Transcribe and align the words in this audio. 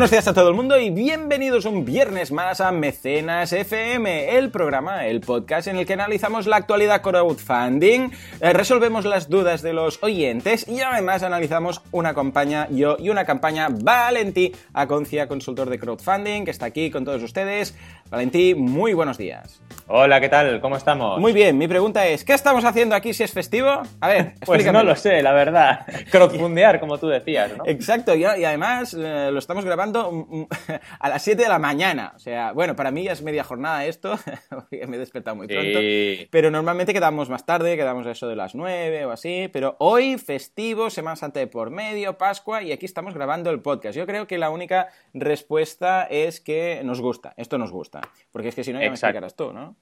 buenos 0.00 0.12
días 0.12 0.28
a 0.28 0.32
todo 0.32 0.48
el 0.48 0.54
mundo 0.54 0.78
y 0.78 0.88
bienvenidos 0.88 1.66
un 1.66 1.84
viernes 1.84 2.32
más 2.32 2.62
a 2.62 2.72
Mecenas 2.72 3.52
FM, 3.52 4.38
el 4.38 4.50
programa, 4.50 5.06
el 5.06 5.20
podcast 5.20 5.68
en 5.68 5.76
el 5.76 5.84
que 5.84 5.92
analizamos 5.92 6.46
la 6.46 6.56
actualidad 6.56 7.02
crowdfunding, 7.02 8.08
eh, 8.40 8.54
resolvemos 8.54 9.04
las 9.04 9.28
dudas 9.28 9.60
de 9.60 9.74
los 9.74 10.02
oyentes 10.02 10.66
y 10.66 10.80
además 10.80 11.22
analizamos 11.22 11.82
una 11.92 12.14
campaña 12.14 12.66
yo 12.70 12.96
y 12.98 13.10
una 13.10 13.26
campaña 13.26 13.68
Valentí 13.68 14.52
Aconcia, 14.72 15.28
consultor 15.28 15.68
de 15.68 15.78
crowdfunding, 15.78 16.46
que 16.46 16.50
está 16.50 16.64
aquí 16.64 16.90
con 16.90 17.04
todos 17.04 17.22
ustedes. 17.22 17.74
Valentí, 18.10 18.56
muy 18.56 18.92
buenos 18.92 19.18
días. 19.18 19.62
Hola, 19.86 20.20
¿qué 20.20 20.28
tal? 20.28 20.60
¿Cómo 20.60 20.76
estamos? 20.76 21.20
Muy 21.20 21.32
bien, 21.32 21.56
mi 21.56 21.68
pregunta 21.68 22.06
es, 22.06 22.24
¿qué 22.24 22.32
estamos 22.32 22.64
haciendo 22.64 22.96
aquí 22.96 23.12
si 23.12 23.22
es 23.22 23.32
festivo? 23.32 23.82
A 24.00 24.08
ver, 24.08 24.34
Pues 24.46 24.72
no 24.72 24.82
lo 24.82 24.96
sé, 24.96 25.22
la 25.22 25.32
verdad. 25.32 25.86
Crowdfundear, 26.10 26.80
como 26.80 26.98
tú 26.98 27.06
decías, 27.06 27.56
¿no? 27.56 27.64
Exacto, 27.66 28.14
y, 28.16 28.24
además 28.24 28.94
eh, 28.94 29.30
lo 29.32 29.38
estamos 29.38 29.64
grabando 29.64 30.10
mm, 30.10 30.42
a 30.98 31.08
las 31.08 31.22
7 31.22 31.42
de 31.42 31.48
la 31.48 31.60
mañana. 31.60 32.12
O 32.16 32.18
sea, 32.18 32.52
bueno, 32.52 32.74
para 32.74 32.90
mí 32.90 33.04
ya 33.04 33.12
es 33.12 33.22
media 33.22 33.44
jornada 33.44 33.84
esto, 33.84 34.18
me 34.70 34.96
he 34.96 34.98
despertado 34.98 35.36
muy 35.36 35.46
pronto. 35.46 35.78
Sí. 35.78 36.28
Pero 36.30 36.50
normalmente 36.50 36.92
quedamos 36.92 37.28
más 37.28 37.46
tarde, 37.46 37.76
quedamos 37.76 38.06
a 38.08 38.10
eso 38.10 38.26
de 38.26 38.36
las 38.36 38.56
9 38.56 39.06
o 39.06 39.12
así. 39.12 39.48
Pero 39.52 39.76
hoy, 39.78 40.18
festivo, 40.18 40.90
Semana 40.90 41.16
Santa 41.16 41.38
de 41.38 41.46
por 41.46 41.70
medio, 41.70 42.18
Pascua, 42.18 42.62
y 42.62 42.72
aquí 42.72 42.86
estamos 42.86 43.14
grabando 43.14 43.50
el 43.50 43.60
podcast. 43.60 43.96
Yo 43.96 44.06
creo 44.06 44.26
que 44.26 44.38
la 44.38 44.50
única 44.50 44.88
respuesta 45.14 46.04
es 46.04 46.40
que 46.40 46.80
nos 46.84 47.00
gusta, 47.00 47.34
esto 47.36 47.56
nos 47.56 47.70
gusta. 47.70 47.99
Porque 48.32 48.48
es 48.48 48.54
que 48.54 48.64
si 48.64 48.72
no, 48.72 48.80
ya 48.80 48.88
me 48.88 48.94
Exacto. 48.94 49.18
explicarás 49.18 49.36
tú, 49.36 49.52
¿no? 49.52 49.76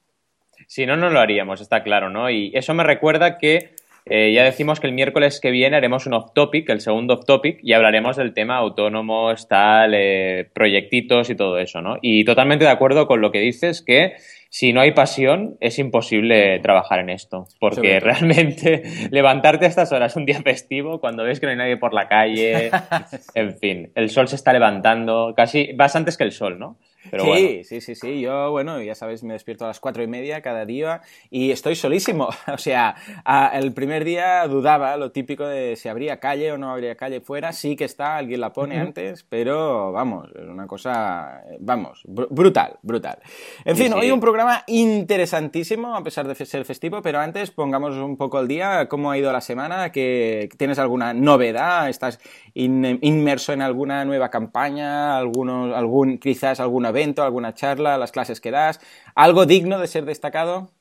Si 0.67 0.85
no, 0.85 0.97
no 0.97 1.09
lo 1.09 1.19
haríamos, 1.19 1.61
está 1.61 1.83
claro, 1.83 2.09
¿no? 2.09 2.29
Y 2.29 2.51
eso 2.53 2.73
me 2.73 2.83
recuerda 2.83 3.37
que 3.37 3.75
eh, 4.05 4.33
ya 4.33 4.43
decimos 4.43 4.79
que 4.79 4.87
el 4.87 4.93
miércoles 4.93 5.39
que 5.39 5.51
viene 5.51 5.77
haremos 5.77 6.07
un 6.07 6.13
off-topic, 6.13 6.67
el 6.69 6.81
segundo 6.81 7.13
off-topic, 7.13 7.59
y 7.61 7.73
hablaremos 7.73 8.17
del 8.17 8.33
tema 8.33 8.57
autónomos, 8.57 9.47
tal, 9.47 9.93
eh, 9.93 10.49
proyectitos 10.53 11.29
y 11.29 11.35
todo 11.35 11.59
eso, 11.59 11.81
¿no? 11.81 11.97
Y 12.01 12.23
totalmente 12.25 12.65
de 12.65 12.71
acuerdo 12.71 13.07
con 13.07 13.21
lo 13.21 13.31
que 13.31 13.39
dices, 13.39 13.83
que 13.83 14.15
si 14.49 14.73
no 14.73 14.81
hay 14.81 14.93
pasión 14.93 15.57
es 15.59 15.77
imposible 15.77 16.59
trabajar 16.59 16.99
en 16.99 17.11
esto, 17.11 17.45
porque 17.59 17.99
realmente 17.99 18.81
levantarte 19.11 19.65
a 19.65 19.69
estas 19.69 19.91
horas 19.91 20.15
un 20.15 20.25
día 20.25 20.41
festivo, 20.41 20.99
cuando 20.99 21.23
ves 21.23 21.39
que 21.39 21.45
no 21.45 21.51
hay 21.51 21.57
nadie 21.57 21.77
por 21.77 21.93
la 21.93 22.07
calle, 22.07 22.71
en 23.35 23.57
fin, 23.59 23.91
el 23.93 24.09
sol 24.09 24.27
se 24.27 24.37
está 24.37 24.53
levantando, 24.53 25.33
casi 25.37 25.71
vas 25.73 25.95
antes 25.95 26.17
que 26.17 26.23
el 26.23 26.31
sol, 26.31 26.57
¿no? 26.57 26.77
Pero 27.11 27.23
sí, 27.23 27.29
bueno. 27.29 27.47
sí, 27.63 27.81
sí, 27.81 27.95
sí. 27.95 28.21
Yo, 28.21 28.51
bueno, 28.51 28.81
ya 28.81 28.93
sabes, 28.95 29.23
me 29.23 29.33
despierto 29.33 29.65
a 29.65 29.69
las 29.69 29.79
cuatro 29.79 30.03
y 30.03 30.07
media 30.07 30.41
cada 30.41 30.65
día 30.65 31.01
y 31.29 31.51
estoy 31.51 31.75
solísimo. 31.75 32.29
O 32.53 32.57
sea, 32.57 32.95
a- 33.25 33.51
el 33.57 33.71
primer 33.73 34.03
día 34.03 34.45
dudaba 34.47 34.97
lo 34.97 35.11
típico 35.11 35.45
de 35.47 35.75
si 35.75 35.87
habría 35.87 36.19
calle 36.19 36.51
o 36.51 36.57
no 36.57 36.71
habría 36.71 36.95
calle 36.95 37.21
fuera. 37.21 37.53
Sí 37.53 37.75
que 37.75 37.85
está, 37.85 38.17
alguien 38.17 38.41
la 38.41 38.51
pone 38.51 38.75
Ujú. 38.75 38.87
antes, 38.87 39.23
pero 39.23 39.91
vamos, 39.91 40.29
es 40.35 40.47
una 40.47 40.67
cosa, 40.67 41.41
vamos, 41.59 42.01
br- 42.05 42.27
brutal, 42.29 42.77
brutal. 42.81 43.19
En 43.65 43.75
Sí, 43.75 43.83
fin, 43.83 43.93
sí. 43.93 43.99
hoy 43.99 44.11
un 44.11 44.19
programa 44.19 44.63
interesantísimo, 44.67 45.95
a 45.95 46.03
pesar 46.03 46.27
de 46.27 46.35
ser 46.35 46.65
festivo, 46.65 47.01
pero 47.01 47.19
antes 47.19 47.51
pongamos 47.51 47.95
un 47.95 48.17
poco 48.17 48.37
al 48.37 48.47
día 48.47 48.87
cómo 48.87 49.09
ha 49.11 49.17
ido 49.17 49.31
la 49.31 49.41
semana, 49.41 49.91
que 49.91 50.49
tienes 50.57 50.79
alguna 50.79 51.13
novedad, 51.13 51.89
estás 51.89 52.19
in- 52.53 52.99
inmerso 53.01 53.53
en 53.53 53.61
alguna 53.61 54.05
nueva 54.05 54.29
campaña, 54.29 55.17
algunos, 55.17 55.75
algún, 55.75 56.17
quizás 56.17 56.59
algún 56.59 56.85
evento, 56.89 57.23
alguna 57.23 57.53
charla, 57.53 57.97
las 57.97 58.11
clases 58.11 58.41
que 58.41 58.51
das, 58.51 58.79
algo 59.15 59.45
digno 59.45 59.79
de 59.79 59.87
ser 59.87 60.05
destacado. 60.05 60.71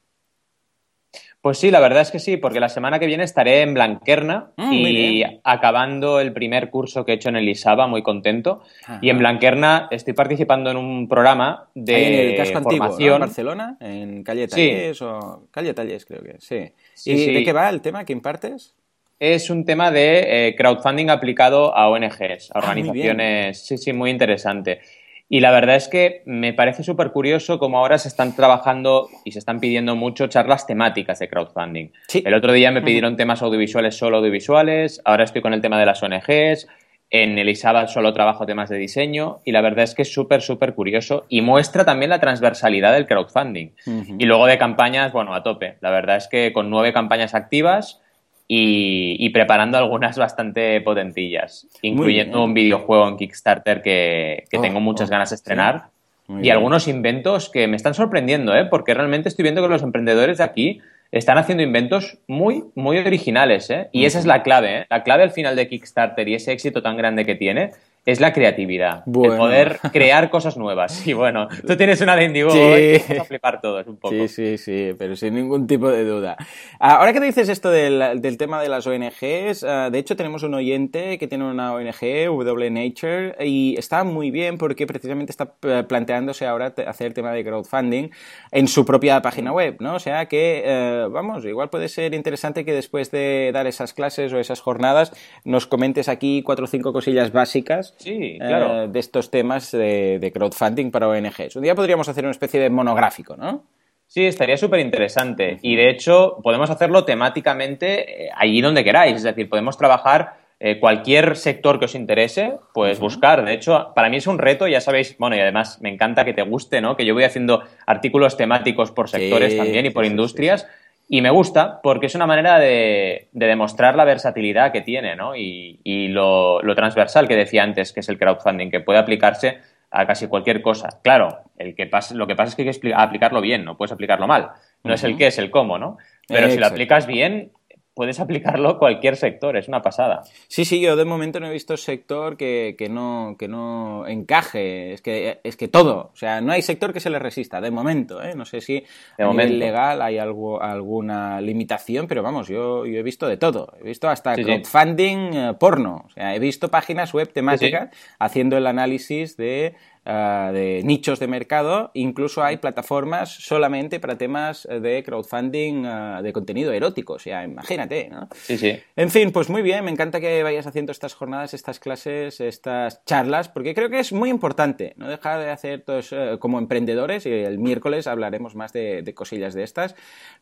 Pues 1.41 1.59
sí, 1.59 1.71
la 1.71 1.79
verdad 1.79 2.03
es 2.03 2.11
que 2.11 2.19
sí, 2.19 2.37
porque 2.37 2.59
la 2.59 2.69
semana 2.69 2.99
que 2.99 3.07
viene 3.07 3.23
estaré 3.23 3.63
en 3.63 3.73
Blanquerna 3.73 4.51
Mm, 4.57 4.67
muy 4.67 4.91
y 4.91 5.41
acabando 5.45 6.19
el 6.21 6.33
primer 6.33 6.69
curso 6.69 7.05
que 7.05 7.13
he 7.13 7.15
hecho 7.15 7.29
en 7.29 7.37
el 7.37 7.49
ISABA, 7.49 7.87
muy 7.87 8.03
contento. 8.03 8.63
Ajá. 8.83 8.99
Y 9.01 9.09
en 9.11 9.19
Blanquerna 9.19 9.87
estoy 9.93 10.15
participando 10.15 10.71
en 10.73 10.77
un 10.77 11.09
programa 11.09 11.69
de 11.75 11.95
Ahí 11.95 12.05
en 12.07 12.15
el 12.31 12.37
casco 12.37 12.59
antiguo, 12.59 12.89
¿no? 12.99 13.15
en. 13.15 13.21
Barcelona, 13.21 13.77
en 13.81 14.25
Calle 14.25 14.49
Sí. 14.49 14.69
Tallés 14.69 15.01
o 15.03 15.47
Calle 15.53 15.75
Tallés 15.75 16.05
creo 16.07 16.23
que, 16.23 16.35
sí. 16.41 16.73
Sí, 16.95 17.13
¿Y 17.13 17.19
sí. 17.27 17.33
de 17.33 17.45
qué 17.45 17.53
va 17.53 17.69
el 17.71 17.81
tema 17.83 18.05
que 18.05 18.13
impartes? 18.13 18.75
Es 19.21 19.49
un 19.49 19.65
tema 19.65 19.91
de 19.93 20.49
eh, 20.49 20.57
crowdfunding 20.57 21.09
aplicado 21.09 21.75
a 21.77 21.89
ONGs, 21.89 22.51
a 22.51 22.55
Ah, 22.55 22.59
organizaciones. 22.59 23.65
sí, 23.65 23.79
sí, 23.79 23.93
muy 23.93 24.11
interesante. 24.11 24.81
Y 25.29 25.41
la 25.41 25.51
verdad 25.51 25.77
es 25.77 25.89
que 25.89 26.23
me 26.25 26.55
parece 26.55 26.83
súper 26.83 27.11
curioso 27.11 27.59
cómo 27.59 27.79
ahora 27.79 27.99
se 27.99 28.09
están 28.09 28.35
trabajando 28.35 29.09
y 29.25 29.33
se 29.33 29.39
están 29.39 29.61
pidiendo 29.61 29.95
mucho 29.95 30.27
charlas 30.29 30.67
temáticas 30.67 31.19
de 31.19 31.29
crowdfunding. 31.29 31.89
Sí. 32.07 32.23
El 32.25 32.35
otro 32.35 32.53
día 32.53 32.71
me 32.71 32.81
pidieron 32.81 33.17
temas 33.17 33.43
audiovisuales 33.43 33.97
solo 33.97 34.19
audiovisuales, 34.19 35.03
ahora 35.05 35.25
estoy 35.25 35.43
con 35.43 35.53
el 35.53 35.61
tema 35.61 35.79
de 35.79 35.87
las 35.87 36.03
ONGs, 36.03 36.67
en 37.11 37.39
el 37.39 37.49
ISABA 37.49 37.89
solo 37.89 38.13
trabajo 38.13 38.45
temas 38.45 38.69
de 38.69 38.77
diseño 38.77 39.41
y 39.45 39.53
la 39.53 39.61
verdad 39.61 39.85
es 39.85 39.95
que 39.95 40.03
es 40.03 40.13
súper, 40.13 40.43
súper 40.43 40.75
curioso 40.75 41.25
y 41.29 41.41
muestra 41.41 41.85
también 41.85 42.11
la 42.11 42.21
transversalidad 42.21 42.93
del 42.93 43.07
crowdfunding. 43.07 43.71
Y 44.19 44.25
luego 44.27 44.47
de 44.47 44.59
campañas, 44.59 45.13
bueno, 45.13 45.35
a 45.35 45.43
tope. 45.43 45.77
La 45.81 45.91
verdad 45.91 46.17
es 46.17 46.29
que 46.29 46.53
con 46.53 46.69
nueve 46.69 46.93
campañas 46.93 47.35
activas 47.35 48.03
y, 48.51 49.17
y 49.19 49.29
preparando 49.29 49.77
algunas 49.77 50.17
bastante 50.17 50.81
potentillas, 50.81 51.69
incluyendo 51.83 52.43
un 52.43 52.55
videojuego 52.55 53.07
en 53.07 53.19
Kickstarter 53.19 53.83
que, 53.83 54.45
que 54.51 54.57
Oh, 54.57 54.63
tengo 54.63 54.81
muchas 54.81 55.09
oh, 55.09 55.13
ganas 55.13 55.31
de 55.31 55.37
estrenar. 55.37 55.91
Y 56.29 56.35
bien. 56.41 56.57
algunos 56.57 56.89
inventos 56.89 57.49
que 57.51 57.69
me 57.69 57.77
están 57.77 57.95
sorprendiendo, 57.95 58.55
¿eh? 58.55 58.67
porque 58.67 58.95
realmente 58.95 59.29
estoy 59.29 59.45
viendo 59.45 59.63
que 59.63 59.69
los 59.69 59.83
emprendedores 59.83 60.39
de 60.39 60.45
aquí 60.45 60.81
están 61.11 61.39
haciendo 61.39 61.63
inventos 61.63 62.19
muy, 62.27 62.65
muy 62.75 62.99
originales. 62.99 63.71
¿eh? 63.71 63.89
Y 63.93 64.05
esa 64.05 64.19
es 64.19 64.27
la 64.27 64.43
clave. 64.43 64.81
¿eh? 64.81 64.87
La 64.91 65.03
clave 65.03 65.23
al 65.23 65.31
final 65.31 65.57
de 65.57 65.69
Kickstarter 65.69 66.29
y 66.29 66.35
ese 66.35 66.53
éxito 66.53 66.83
tan 66.83 66.97
grande 66.97 67.25
que 67.25 67.35
tiene 67.35 67.71
es 68.09 68.21
la 68.21 68.33
creatividad. 68.33 69.03
Bueno. 69.05 69.35
El 69.35 69.39
poder 69.39 69.79
crear 69.93 70.31
cosas 70.31 70.57
nuevas. 70.57 71.07
Y 71.07 71.13
bueno, 71.13 71.47
tú 71.67 71.77
tienes 71.77 72.01
una 72.01 72.17
de 72.17 72.25
Indigo 72.25 72.51
Sí. 72.51 72.59
hoy, 72.59 73.03
vamos 73.07 73.21
a 73.21 73.25
flipar 73.25 73.61
todos 73.61 73.87
un 73.87 73.99
poco. 73.99 74.15
Sí, 74.15 74.29
sí, 74.29 74.57
sí, 74.57 74.95
pero 74.99 75.15
sin 75.15 75.35
ningún 75.35 75.67
tipo 75.67 75.91
de 75.91 76.05
duda. 76.05 76.37
Ah, 76.81 76.97
Ahora 76.97 77.13
que 77.13 77.21
dices 77.21 77.51
esto 77.51 77.71
del, 77.71 78.23
del 78.23 78.39
tema 78.39 78.63
de 78.63 78.71
las 78.71 78.87
ONGs, 78.87 79.63
ah, 79.63 79.91
de 79.91 79.99
hecho 79.99 80.17
tenemos 80.17 80.43
un 80.43 80.55
oyente 80.55 81.19
que 81.19 81.29
tiene 81.29 81.45
una 81.45 81.75
ONG, 81.75 82.25
W 82.29 82.71
Nature, 82.71 83.37
y 83.47 83.77
está 83.79 84.05
muy 84.05 84.31
bien 84.31 84.57
porque 84.57 84.87
precisamente 84.87 85.31
está 85.31 85.53
eh, 85.63 85.85
planteándose 85.87 86.47
ahora 86.47 86.73
hacer 86.87 87.13
tema 87.13 87.33
de 87.33 87.45
crowdfunding 87.45 88.09
en 88.53 88.69
su 88.69 88.87
propia 88.87 89.21
página 89.21 89.53
web, 89.53 89.77
¿no? 89.81 89.97
O 89.97 89.99
sea 89.99 90.27
que, 90.27 90.63
eh, 90.65 91.07
vamos, 91.11 91.45
igual 91.45 91.69
puede 91.69 91.89
ser 91.91 92.15
interesante 92.15 92.65
que 92.65 92.73
después 92.73 93.11
de 93.11 93.51
dar 93.53 93.67
esas 93.67 93.93
clases 93.93 94.33
o 94.33 94.39
esas 94.39 94.61
jornadas 94.61 95.13
nos 95.45 95.67
comentes 95.67 96.09
aquí 96.09 96.43
cuatro 96.43 96.65
o 96.65 96.69
cinco 96.69 96.95
cosillas 96.95 97.33
básicas 97.33 97.95
Sí, 97.99 98.39
claro. 98.39 98.85
eh, 98.85 98.89
de 98.89 98.99
estos 98.99 99.31
temas 99.31 99.71
de, 99.73 100.19
de 100.19 100.33
crowdfunding 100.33 100.91
para 100.91 101.09
ONGs. 101.09 101.57
Un 101.57 101.63
día 101.63 101.75
podríamos 101.75 102.09
hacer 102.09 102.25
una 102.25 102.31
especie 102.33 102.61
de 102.61 102.71
monográfico, 102.71 103.37
¿no? 103.37 103.65
Sí, 104.07 104.25
estaría 104.25 104.57
súper 104.57 104.81
interesante. 104.81 105.59
Y 105.61 105.77
de 105.77 105.91
hecho, 105.91 106.39
podemos 106.43 106.71
hacerlo 106.71 107.05
temáticamente 107.05 108.25
eh, 108.27 108.31
allí 108.35 108.61
donde 108.63 108.83
queráis. 108.83 109.17
Es 109.17 109.23
decir, 109.23 109.49
podemos 109.51 109.77
trabajar 109.77 110.39
eh, 110.61 110.81
cualquier 110.81 111.37
sector 111.37 111.79
que 111.79 111.85
os 111.85 111.95
interese, 111.95 112.55
pues 112.73 112.99
buscar. 112.99 113.45
De 113.45 113.53
hecho, 113.53 113.93
para 113.95 114.09
mí 114.09 114.17
es 114.17 114.27
un 114.27 114.39
reto, 114.39 114.67
ya 114.67 114.81
sabéis, 114.81 115.17
bueno, 115.19 115.37
y 115.37 115.41
además 115.41 115.81
me 115.83 115.91
encanta 115.91 116.25
que 116.25 116.33
te 116.33 116.43
guste, 116.43 116.81
¿no? 116.81 116.97
Que 116.97 117.05
yo 117.05 117.15
voy 117.15 117.25
haciendo 117.25 117.63
artículos 117.87 118.37
temáticos 118.37 118.91
por 118.91 119.09
sectores 119.11 119.53
Sí, 119.53 119.59
también 119.59 119.87
y 119.87 119.91
por 119.91 120.05
sí, 120.05 120.09
sí, 120.09 120.13
industrias. 120.15 120.67
Y 121.09 121.23
me 121.23 121.31
gusta 121.31 121.81
porque 121.83 122.07
es 122.07 122.15
una 122.15 122.27
manera 122.27 122.59
de, 122.59 123.29
de 123.33 123.47
demostrar 123.47 123.97
la 123.97 124.05
versatilidad 124.05 124.73
que 124.73 124.83
tiene, 124.83 125.17
¿no? 125.17 125.35
Y, 125.35 125.81
y 125.83 126.09
lo, 126.09 126.61
lo 126.63 126.75
transversal 126.75 127.27
que 127.27 127.35
decía 127.35 127.63
antes, 127.63 127.93
que 127.93 128.01
es 128.01 128.09
el 128.11 128.19
crowdfunding, 128.19 128.71
que 128.71 128.81
puede 128.81 128.99
aplicarse 128.99 129.59
a 129.91 130.07
casi 130.07 130.27
cualquier 130.27 130.61
cosa. 130.61 131.01
Claro, 131.03 131.45
el 131.57 131.75
que 131.75 131.87
pasa, 131.87 132.15
lo 132.15 132.27
que 132.27 132.37
pasa 132.37 132.51
es 132.51 132.57
que 132.57 132.69
hay 132.69 132.79
que 132.79 132.95
aplicarlo 132.95 133.41
bien, 133.41 133.65
no 133.65 133.79
puedes 133.79 133.93
aplicarlo 133.93 134.27
mal. 134.27 134.51
No 134.85 134.93
es 134.93 135.03
el 135.03 135.17
qué, 135.17 135.29
es 135.29 135.39
el 135.39 135.51
cómo, 135.51 135.79
¿no? 135.79 135.97
Pero 136.29 136.51
si 136.51 136.59
lo 136.59 136.67
aplicas 136.67 137.07
bien, 137.07 137.53
puedes 137.99 138.21
aplicarlo 138.21 138.69
a 138.69 138.79
cualquier 138.79 139.17
sector, 139.17 139.57
es 139.57 139.67
una 139.67 139.83
pasada. 139.83 140.23
Sí, 140.47 140.65
sí, 140.65 140.81
yo 140.81 140.95
de 140.95 141.05
momento 141.05 141.41
no 141.41 141.49
he 141.49 141.53
visto 141.53 141.77
sector 141.77 142.37
que, 142.37 142.77
que 142.79 142.89
no, 142.89 143.35
que 143.37 143.49
no 143.49 144.07
encaje. 144.07 144.93
Es 144.93 145.03
que, 145.03 145.41
es 145.43 145.57
que 145.57 145.67
todo. 145.67 146.13
O 146.13 146.17
sea, 146.17 146.41
no 146.41 146.53
hay 146.53 146.63
sector 146.63 146.93
que 146.93 147.01
se 147.01 147.11
le 147.11 147.19
resista, 147.19 147.61
de 147.61 147.73
momento. 147.73 148.23
¿eh? 148.23 148.37
No 148.37 148.45
sé 148.45 148.61
si 148.61 148.85
De 149.17 149.25
a 149.25 149.27
momento. 149.27 149.47
nivel 149.53 149.59
legal 149.59 150.01
hay 150.01 150.17
algo, 150.19 150.63
alguna 150.63 151.41
limitación, 151.41 152.07
pero 152.07 152.23
vamos, 152.23 152.47
yo, 152.47 152.87
yo 152.87 153.01
he 153.01 153.03
visto 153.03 153.27
de 153.27 153.37
todo. 153.37 153.73
He 153.81 153.89
visto 153.89 154.09
hasta 154.09 154.37
Sí, 154.37 154.45
crowdfunding 154.45 155.35
eh, 155.35 155.55
porno. 155.59 156.05
O 156.07 156.11
sea, 156.11 156.37
he 156.37 156.39
visto 156.39 156.69
páginas 156.69 157.13
web 157.13 157.33
temáticas 157.33 157.91
haciendo 158.21 158.57
el 158.57 158.69
análisis 158.69 159.37
de 159.37 159.75
uh, 160.09 160.53
de 160.53 160.83
nichos 160.85 161.21
de 161.21 161.29
mercado, 161.29 161.91
incluso 161.95 162.43
hay 162.43 162.57
plataformas 162.57 163.31
solamente 163.31 164.01
para 164.01 164.17
temas 164.17 164.67
de 164.69 165.03
crowdfunding 165.05 165.85
uh, 165.85 166.23
de 166.23 166.33
contenido 166.33 166.73
erótico, 166.73 167.15
o 167.15 167.19
sea, 167.19 167.45
imagínate, 167.45 168.09
¿no? 168.09 168.29
Sí, 168.35 168.57
sí. 168.57 168.79
En 168.97 169.11
fin, 169.11 169.31
pues 169.31 169.51
muy 169.51 169.63
bien, 169.63 169.85
me 169.85 169.91
encanta 169.91 170.21
que 170.21 170.43
vayas 170.43 170.67
haciendo 170.67 170.93
estas 170.93 171.15
jornadas, 171.15 171.55
estas 171.55 171.79
clases, 171.79 172.41
estas 172.41 173.05
charlas, 173.05 173.49
porque 173.49 173.75
creo 173.75 173.91
que 173.91 174.01
es 174.01 174.13
muy 174.13 174.31
importante, 174.31 174.95
no 174.97 175.09
dejar 175.09 175.41
de 175.41 175.51
hacer 175.51 175.83
todos 175.83 176.13
uh, 176.13 176.39
como 176.39 176.59
emprendedores, 176.59 177.27
y 177.27 177.31
el 177.31 177.59
miércoles 177.59 178.07
hablaremos 178.07 178.55
más 178.55 178.73
de, 178.73 179.03
de, 179.03 179.15
cosillas 179.15 179.55
de 179.55 179.63
estas, 179.63 179.95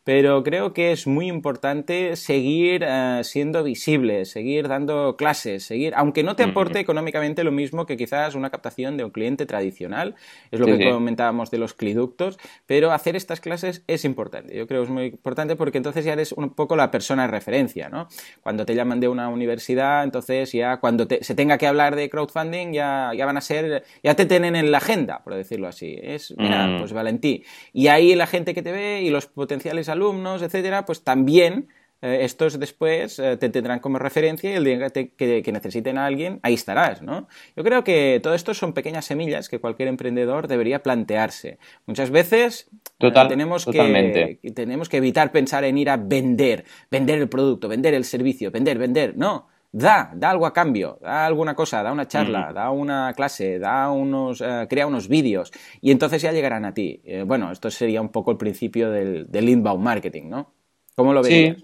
pero 0.03 0.43
creo 0.43 0.73
que 0.73 0.91
es 0.91 1.07
muy 1.07 1.27
importante 1.27 2.15
seguir 2.15 2.85
siendo 3.23 3.63
visibles, 3.63 4.29
seguir 4.29 4.67
dando 4.67 5.17
clases, 5.17 5.63
seguir, 5.63 5.93
aunque 5.95 6.23
no 6.23 6.35
te 6.35 6.43
aporte 6.43 6.79
económicamente 6.79 7.43
lo 7.43 7.51
mismo 7.51 7.85
que 7.85 7.97
quizás 7.97 8.35
una 8.35 8.49
captación 8.49 8.95
de 8.97 9.03
un 9.03 9.11
cliente 9.11 9.45
tradicional, 9.57 10.15
es 10.51 10.59
lo 10.59 10.65
sí, 10.65 10.73
que 10.73 10.83
sí. 10.83 10.89
comentábamos 10.89 11.51
de 11.51 11.57
los 11.57 11.73
cliductos, 11.73 12.37
pero 12.65 12.91
hacer 12.91 13.15
estas 13.15 13.41
clases 13.41 13.83
es 13.87 14.05
importante. 14.05 14.55
Yo 14.55 14.67
creo 14.67 14.81
que 14.81 14.85
es 14.85 14.91
muy 14.91 15.05
importante 15.05 15.55
porque 15.55 15.77
entonces 15.77 16.05
ya 16.05 16.13
eres 16.13 16.31
un 16.31 16.51
poco 16.51 16.75
la 16.75 16.91
persona 16.91 17.23
de 17.23 17.29
referencia, 17.29 17.89
¿no? 17.89 18.07
Cuando 18.41 18.65
te 18.65 18.75
llaman 18.75 18.99
de 18.99 19.07
una 19.07 19.29
universidad, 19.29 20.03
entonces 20.03 20.51
ya 20.51 20.77
cuando 20.77 21.07
te, 21.07 21.23
se 21.23 21.35
tenga 21.35 21.57
que 21.57 21.67
hablar 21.67 21.95
de 21.95 22.09
crowdfunding 22.09 22.73
ya, 22.73 23.11
ya 23.15 23.25
van 23.25 23.37
a 23.37 23.41
ser, 23.41 23.83
ya 24.03 24.15
te 24.15 24.25
tienen 24.25 24.55
en 24.55 24.71
la 24.71 24.77
agenda, 24.77 25.23
por 25.23 25.33
decirlo 25.33 25.67
así. 25.67 25.97
Es, 26.01 26.33
mira, 26.37 26.67
mm. 26.67 26.79
pues 26.79 26.93
Valentí. 26.93 27.43
Y 27.73 27.87
ahí 27.87 28.15
la 28.15 28.27
gente 28.27 28.53
que 28.53 28.61
te 28.61 28.71
ve 28.71 29.01
y 29.01 29.09
los 29.09 29.25
potenciales 29.25 29.89
alumnos, 29.89 30.41
etcétera, 30.41 30.85
pues 30.85 31.03
también 31.03 31.67
eh, 32.01 32.19
estos 32.21 32.59
después 32.59 33.17
eh, 33.19 33.37
te 33.37 33.49
tendrán 33.49 33.79
como 33.79 33.97
referencia 33.97 34.51
y 34.51 34.55
el 34.55 34.63
día 34.63 34.77
que, 34.77 34.89
te, 34.89 35.09
que, 35.09 35.41
que, 35.41 35.51
necesiten 35.51 35.97
a 35.97 36.05
alguien, 36.05 36.39
ahí 36.43 36.53
estarás, 36.53 37.01
¿no? 37.01 37.27
Yo 37.55 37.63
creo 37.63 37.83
que 37.83 38.19
todo 38.21 38.35
esto 38.35 38.53
son 38.53 38.73
pequeñas 38.73 39.05
semillas 39.05 39.49
que 39.49 39.59
cualquier 39.59 39.89
emprendedor 39.89 40.47
debería 40.47 40.83
plantearse. 40.83 41.57
Muchas 41.87 42.11
veces 42.11 42.69
Total, 42.97 43.25
eh, 43.25 43.29
tenemos, 43.29 43.65
totalmente. 43.65 44.39
que, 44.41 44.51
tenemos 44.51 44.89
que 44.89 44.97
evitar 44.97 45.31
pensar 45.31 45.63
en 45.63 45.77
ir 45.77 45.89
a 45.89 45.97
vender, 45.97 46.65
vender 46.91 47.19
el 47.19 47.29
producto, 47.29 47.67
vender 47.67 47.93
el 47.93 48.03
servicio, 48.03 48.51
vender, 48.51 48.77
vender. 48.77 49.17
No, 49.17 49.47
da, 49.71 50.11
da 50.15 50.29
algo 50.29 50.45
a 50.45 50.53
cambio, 50.53 50.99
da 51.01 51.25
alguna 51.25 51.55
cosa, 51.55 51.83
da 51.83 51.91
una 51.91 52.07
charla, 52.07 52.51
da 52.53 52.69
una 52.69 53.13
clase, 53.15 53.59
da 53.59 53.91
unos, 53.91 54.41
uh, 54.41 54.67
crea 54.69 54.87
unos 54.87 55.07
vídeos 55.07 55.51
y 55.81 55.91
entonces 55.91 56.21
ya 56.21 56.31
llegarán 56.31 56.65
a 56.65 56.73
ti. 56.73 57.01
Eh, 57.05 57.23
bueno, 57.23 57.51
esto 57.51 57.69
sería 57.69 58.01
un 58.01 58.09
poco 58.09 58.31
el 58.31 58.37
principio 58.37 58.91
del, 58.91 59.29
del 59.29 59.49
inbound 59.49 59.83
marketing, 59.83 60.29
¿no? 60.29 60.53
¿Cómo 60.95 61.13
lo? 61.13 61.23
Sí. 61.23 61.55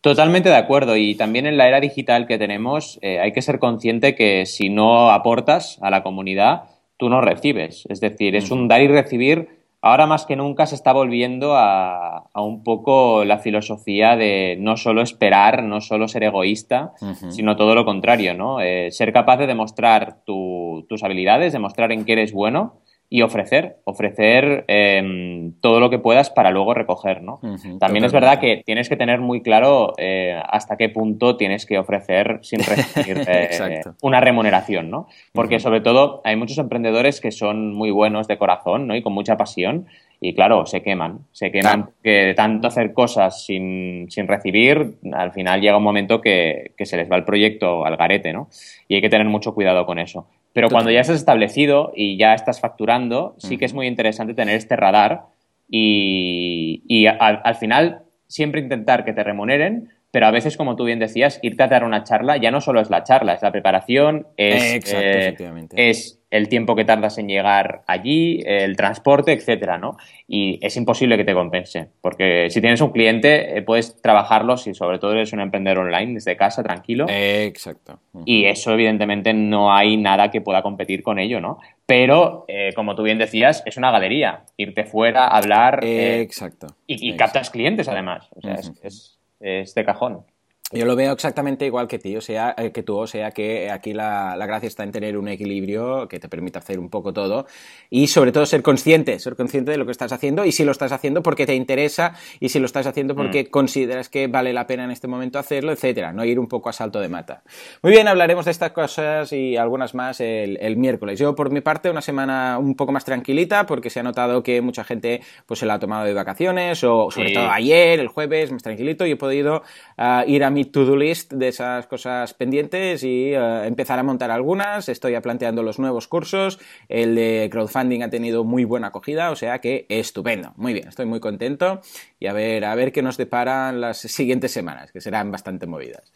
Totalmente 0.00 0.48
de 0.48 0.56
acuerdo. 0.56 0.96
Y 0.96 1.14
también 1.14 1.46
en 1.46 1.56
la 1.56 1.66
era 1.68 1.80
digital 1.80 2.26
que 2.26 2.38
tenemos 2.38 2.98
eh, 3.02 3.20
hay 3.20 3.32
que 3.32 3.42
ser 3.42 3.58
consciente 3.58 4.14
que 4.14 4.46
si 4.46 4.68
no 4.68 5.10
aportas 5.10 5.78
a 5.80 5.90
la 5.90 6.02
comunidad, 6.02 6.64
tú 6.96 7.08
no 7.08 7.20
recibes. 7.20 7.86
Es 7.88 8.00
decir, 8.00 8.36
es 8.36 8.50
un 8.50 8.68
dar 8.68 8.82
y 8.82 8.88
recibir. 8.88 9.64
Ahora 9.80 10.06
más 10.06 10.24
que 10.24 10.34
nunca 10.36 10.64
se 10.64 10.74
está 10.74 10.92
volviendo 10.92 11.56
a, 11.56 12.28
a 12.32 12.42
un 12.42 12.62
poco 12.62 13.24
la 13.24 13.38
filosofía 13.38 14.16
de 14.16 14.56
no 14.58 14.78
solo 14.78 15.02
esperar, 15.02 15.62
no 15.62 15.82
solo 15.82 16.08
ser 16.08 16.24
egoísta, 16.24 16.92
uh 17.02 17.06
-huh. 17.06 17.30
sino 17.30 17.56
todo 17.56 17.74
lo 17.74 17.84
contrario, 17.84 18.32
¿no? 18.32 18.62
Eh, 18.62 18.90
ser 18.92 19.12
capaz 19.12 19.36
de 19.36 19.46
demostrar 19.46 20.24
tu, 20.24 20.86
tus 20.88 21.02
habilidades, 21.02 21.52
demostrar 21.52 21.92
en 21.92 22.06
qué 22.06 22.12
eres 22.12 22.32
bueno 22.32 22.80
y 23.10 23.22
ofrecer, 23.22 23.76
ofrecer 23.84 24.64
eh, 24.66 25.50
todo 25.60 25.78
lo 25.78 25.90
que 25.90 25.98
puedas 25.98 26.30
para 26.30 26.50
luego 26.50 26.74
recoger, 26.74 27.22
¿no? 27.22 27.34
Uh 27.42 27.46
-huh, 27.46 27.78
También 27.78 27.78
totalmente. 27.78 28.06
es 28.06 28.12
verdad 28.12 28.40
que 28.40 28.62
tienes 28.64 28.88
que 28.88 28.96
tener 28.96 29.20
muy 29.20 29.42
claro 29.42 29.92
eh, 29.98 30.40
hasta 30.48 30.76
qué 30.76 30.88
punto 30.88 31.36
tienes 31.36 31.66
que 31.66 31.78
ofrecer 31.78 32.38
sin 32.42 32.58
recibir 32.64 33.24
eh, 33.28 33.82
una 34.02 34.20
remuneración, 34.20 34.90
¿no? 34.90 35.06
Porque 35.32 35.56
uh 35.56 35.58
-huh. 35.58 35.62
sobre 35.62 35.80
todo 35.80 36.22
hay 36.24 36.36
muchos 36.36 36.58
emprendedores 36.58 37.20
que 37.20 37.30
son 37.30 37.74
muy 37.74 37.90
buenos 37.90 38.26
de 38.26 38.38
corazón, 38.38 38.86
¿no? 38.86 38.96
Y 38.96 39.02
con 39.02 39.12
mucha 39.12 39.36
pasión 39.36 39.86
y 40.20 40.34
claro, 40.34 40.64
se 40.64 40.82
queman, 40.82 41.20
se 41.32 41.52
queman 41.52 41.82
claro. 41.82 41.92
que 42.02 42.10
de 42.10 42.34
tanto 42.34 42.68
hacer 42.68 42.94
cosas 42.94 43.44
sin, 43.44 44.10
sin, 44.10 44.26
recibir, 44.26 44.94
al 45.12 45.32
final 45.32 45.60
llega 45.60 45.76
un 45.76 45.82
momento 45.82 46.20
que, 46.20 46.72
que, 46.78 46.86
se 46.86 46.96
les 46.96 47.10
va 47.10 47.16
el 47.16 47.24
proyecto 47.24 47.84
al 47.84 47.96
garete, 47.96 48.32
¿no? 48.32 48.48
Y 48.88 48.94
hay 48.94 49.02
que 49.02 49.10
tener 49.10 49.26
mucho 49.26 49.52
cuidado 49.54 49.84
con 49.84 49.98
eso. 49.98 50.26
Pero 50.54 50.70
cuando 50.70 50.92
ya 50.92 51.00
estás 51.00 51.16
establecido 51.16 51.92
y 51.96 52.16
ya 52.16 52.32
estás 52.32 52.60
facturando, 52.60 53.34
sí 53.38 53.58
que 53.58 53.64
es 53.64 53.74
muy 53.74 53.88
interesante 53.88 54.34
tener 54.34 54.54
este 54.54 54.76
radar 54.76 55.24
y, 55.68 56.84
y 56.86 57.06
al, 57.06 57.40
al, 57.42 57.56
final 57.56 58.02
siempre 58.28 58.60
intentar 58.60 59.04
que 59.04 59.12
te 59.12 59.24
remuneren, 59.24 59.90
pero 60.14 60.28
a 60.28 60.30
veces, 60.30 60.56
como 60.56 60.76
tú 60.76 60.84
bien 60.84 61.00
decías, 61.00 61.40
irte 61.42 61.64
a 61.64 61.66
dar 61.66 61.82
una 61.82 62.04
charla 62.04 62.36
ya 62.36 62.52
no 62.52 62.60
solo 62.60 62.80
es 62.80 62.88
la 62.88 63.02
charla, 63.02 63.34
es 63.34 63.42
la 63.42 63.50
preparación, 63.50 64.28
es, 64.36 64.74
Exacto, 64.74 65.00
eh, 65.00 65.66
es 65.90 66.20
el 66.30 66.48
tiempo 66.48 66.76
que 66.76 66.84
tardas 66.84 67.18
en 67.18 67.26
llegar 67.26 67.82
allí, 67.88 68.40
el 68.46 68.76
transporte, 68.76 69.32
etcétera, 69.32 69.76
¿no? 69.76 69.96
Y 70.28 70.60
es 70.64 70.76
imposible 70.76 71.16
que 71.16 71.24
te 71.24 71.34
compense, 71.34 71.88
porque 72.00 72.46
si 72.50 72.60
tienes 72.60 72.80
un 72.80 72.92
cliente, 72.92 73.58
eh, 73.58 73.62
puedes 73.62 74.00
trabajarlo 74.00 74.56
si 74.56 74.72
sobre 74.72 75.00
todo 75.00 75.14
eres 75.14 75.32
un 75.32 75.40
emprendedor 75.40 75.78
online 75.78 76.14
desde 76.14 76.36
casa, 76.36 76.62
tranquilo. 76.62 77.06
Exacto. 77.08 77.98
Y 78.24 78.44
eso, 78.44 78.72
evidentemente, 78.72 79.34
no 79.34 79.74
hay 79.74 79.96
nada 79.96 80.30
que 80.30 80.40
pueda 80.40 80.62
competir 80.62 81.02
con 81.02 81.18
ello, 81.18 81.40
¿no? 81.40 81.58
Pero, 81.86 82.44
eh, 82.46 82.70
como 82.76 82.94
tú 82.94 83.02
bien 83.02 83.18
decías, 83.18 83.64
es 83.66 83.76
una 83.76 83.90
galería. 83.90 84.44
Irte 84.56 84.84
fuera, 84.84 85.26
hablar. 85.26 85.80
Eh, 85.82 86.20
Exacto. 86.20 86.68
Y, 86.86 86.94
y 86.94 87.10
Exacto. 87.10 87.24
captas 87.24 87.50
clientes, 87.50 87.88
además. 87.88 88.28
O 88.36 88.40
sea, 88.40 88.52
uh 88.52 88.56
-huh. 88.56 88.60
es, 88.60 88.84
es, 88.84 89.18
es 89.44 89.74
de 89.74 89.84
cajón. 89.84 90.26
Yo 90.74 90.84
lo 90.86 90.96
veo 90.96 91.12
exactamente 91.12 91.66
igual 91.66 91.86
que 91.86 91.98
ti, 91.98 92.16
o 92.16 92.20
sea, 92.20 92.54
eh, 92.58 92.72
que 92.72 92.82
tú, 92.82 92.96
o 92.96 93.06
sea, 93.06 93.30
que 93.30 93.70
aquí 93.70 93.92
la, 93.92 94.36
la, 94.36 94.46
gracia 94.46 94.66
está 94.66 94.82
en 94.82 94.90
tener 94.90 95.16
un 95.16 95.28
equilibrio 95.28 96.08
que 96.08 96.18
te 96.18 96.28
permita 96.28 96.58
hacer 96.58 96.80
un 96.80 96.90
poco 96.90 97.12
todo 97.12 97.46
y 97.90 98.08
sobre 98.08 98.32
todo 98.32 98.44
ser 98.44 98.62
consciente, 98.62 99.18
ser 99.20 99.36
consciente 99.36 99.70
de 99.70 99.78
lo 99.78 99.86
que 99.86 99.92
estás 99.92 100.12
haciendo 100.12 100.44
y 100.44 100.52
si 100.52 100.64
lo 100.64 100.72
estás 100.72 100.90
haciendo 100.90 101.22
porque 101.22 101.46
te 101.46 101.54
interesa 101.54 102.14
y 102.40 102.48
si 102.48 102.58
lo 102.58 102.66
estás 102.66 102.86
haciendo 102.86 103.14
porque 103.14 103.44
mm. 103.44 103.50
consideras 103.50 104.08
que 104.08 104.26
vale 104.26 104.52
la 104.52 104.66
pena 104.66 104.84
en 104.84 104.90
este 104.90 105.06
momento 105.06 105.38
hacerlo, 105.38 105.70
etcétera, 105.70 106.12
no 106.12 106.24
ir 106.24 106.40
un 106.40 106.48
poco 106.48 106.70
a 106.70 106.72
salto 106.72 107.00
de 107.00 107.08
mata. 107.08 107.42
Muy 107.82 107.92
bien, 107.92 108.08
hablaremos 108.08 108.44
de 108.44 108.50
estas 108.50 108.72
cosas 108.72 109.32
y 109.32 109.56
algunas 109.56 109.94
más 109.94 110.20
el, 110.20 110.58
el 110.60 110.76
miércoles. 110.76 111.18
Yo 111.20 111.36
por 111.36 111.52
mi 111.52 111.60
parte 111.60 111.88
una 111.88 112.02
semana 112.02 112.58
un 112.58 112.74
poco 112.74 112.90
más 112.90 113.04
tranquilita 113.04 113.66
porque 113.66 113.90
se 113.90 114.00
ha 114.00 114.02
notado 114.02 114.42
que 114.42 114.60
mucha 114.60 114.82
gente 114.82 115.20
pues 115.46 115.60
se 115.60 115.66
la 115.66 115.74
ha 115.74 115.78
tomado 115.78 116.04
de 116.04 116.14
vacaciones 116.14 116.82
o 116.82 117.10
sobre 117.10 117.28
sí. 117.28 117.34
todo 117.34 117.48
ayer, 117.48 118.00
el 118.00 118.08
jueves, 118.08 118.50
más 118.50 118.62
tranquilito 118.62 119.06
y 119.06 119.12
he 119.12 119.16
podido 119.16 119.62
uh, 119.98 120.28
ir 120.28 120.42
a 120.42 120.50
mi 120.50 120.63
to-do 120.66 120.96
list 120.96 121.32
de 121.32 121.48
esas 121.48 121.86
cosas 121.86 122.34
pendientes 122.34 123.02
y 123.04 123.36
uh, 123.36 123.64
empezar 123.64 123.98
a 123.98 124.02
montar 124.02 124.30
algunas. 124.30 124.88
Estoy 124.88 125.12
ya 125.12 125.20
planteando 125.20 125.62
los 125.62 125.78
nuevos 125.78 126.08
cursos. 126.08 126.58
El 126.88 127.14
de 127.14 127.48
crowdfunding 127.50 128.02
ha 128.02 128.10
tenido 128.10 128.44
muy 128.44 128.64
buena 128.64 128.88
acogida, 128.88 129.30
o 129.30 129.36
sea 129.36 129.60
que 129.60 129.86
estupendo. 129.88 130.52
Muy 130.56 130.72
bien, 130.72 130.88
estoy 130.88 131.06
muy 131.06 131.20
contento 131.20 131.80
y 132.18 132.26
a 132.26 132.32
ver, 132.32 132.64
a 132.64 132.74
ver 132.74 132.92
qué 132.92 133.02
nos 133.02 133.16
deparan 133.16 133.80
las 133.80 133.98
siguientes 133.98 134.52
semanas, 134.52 134.92
que 134.92 135.00
serán 135.00 135.30
bastante 135.30 135.66
movidas. 135.66 136.12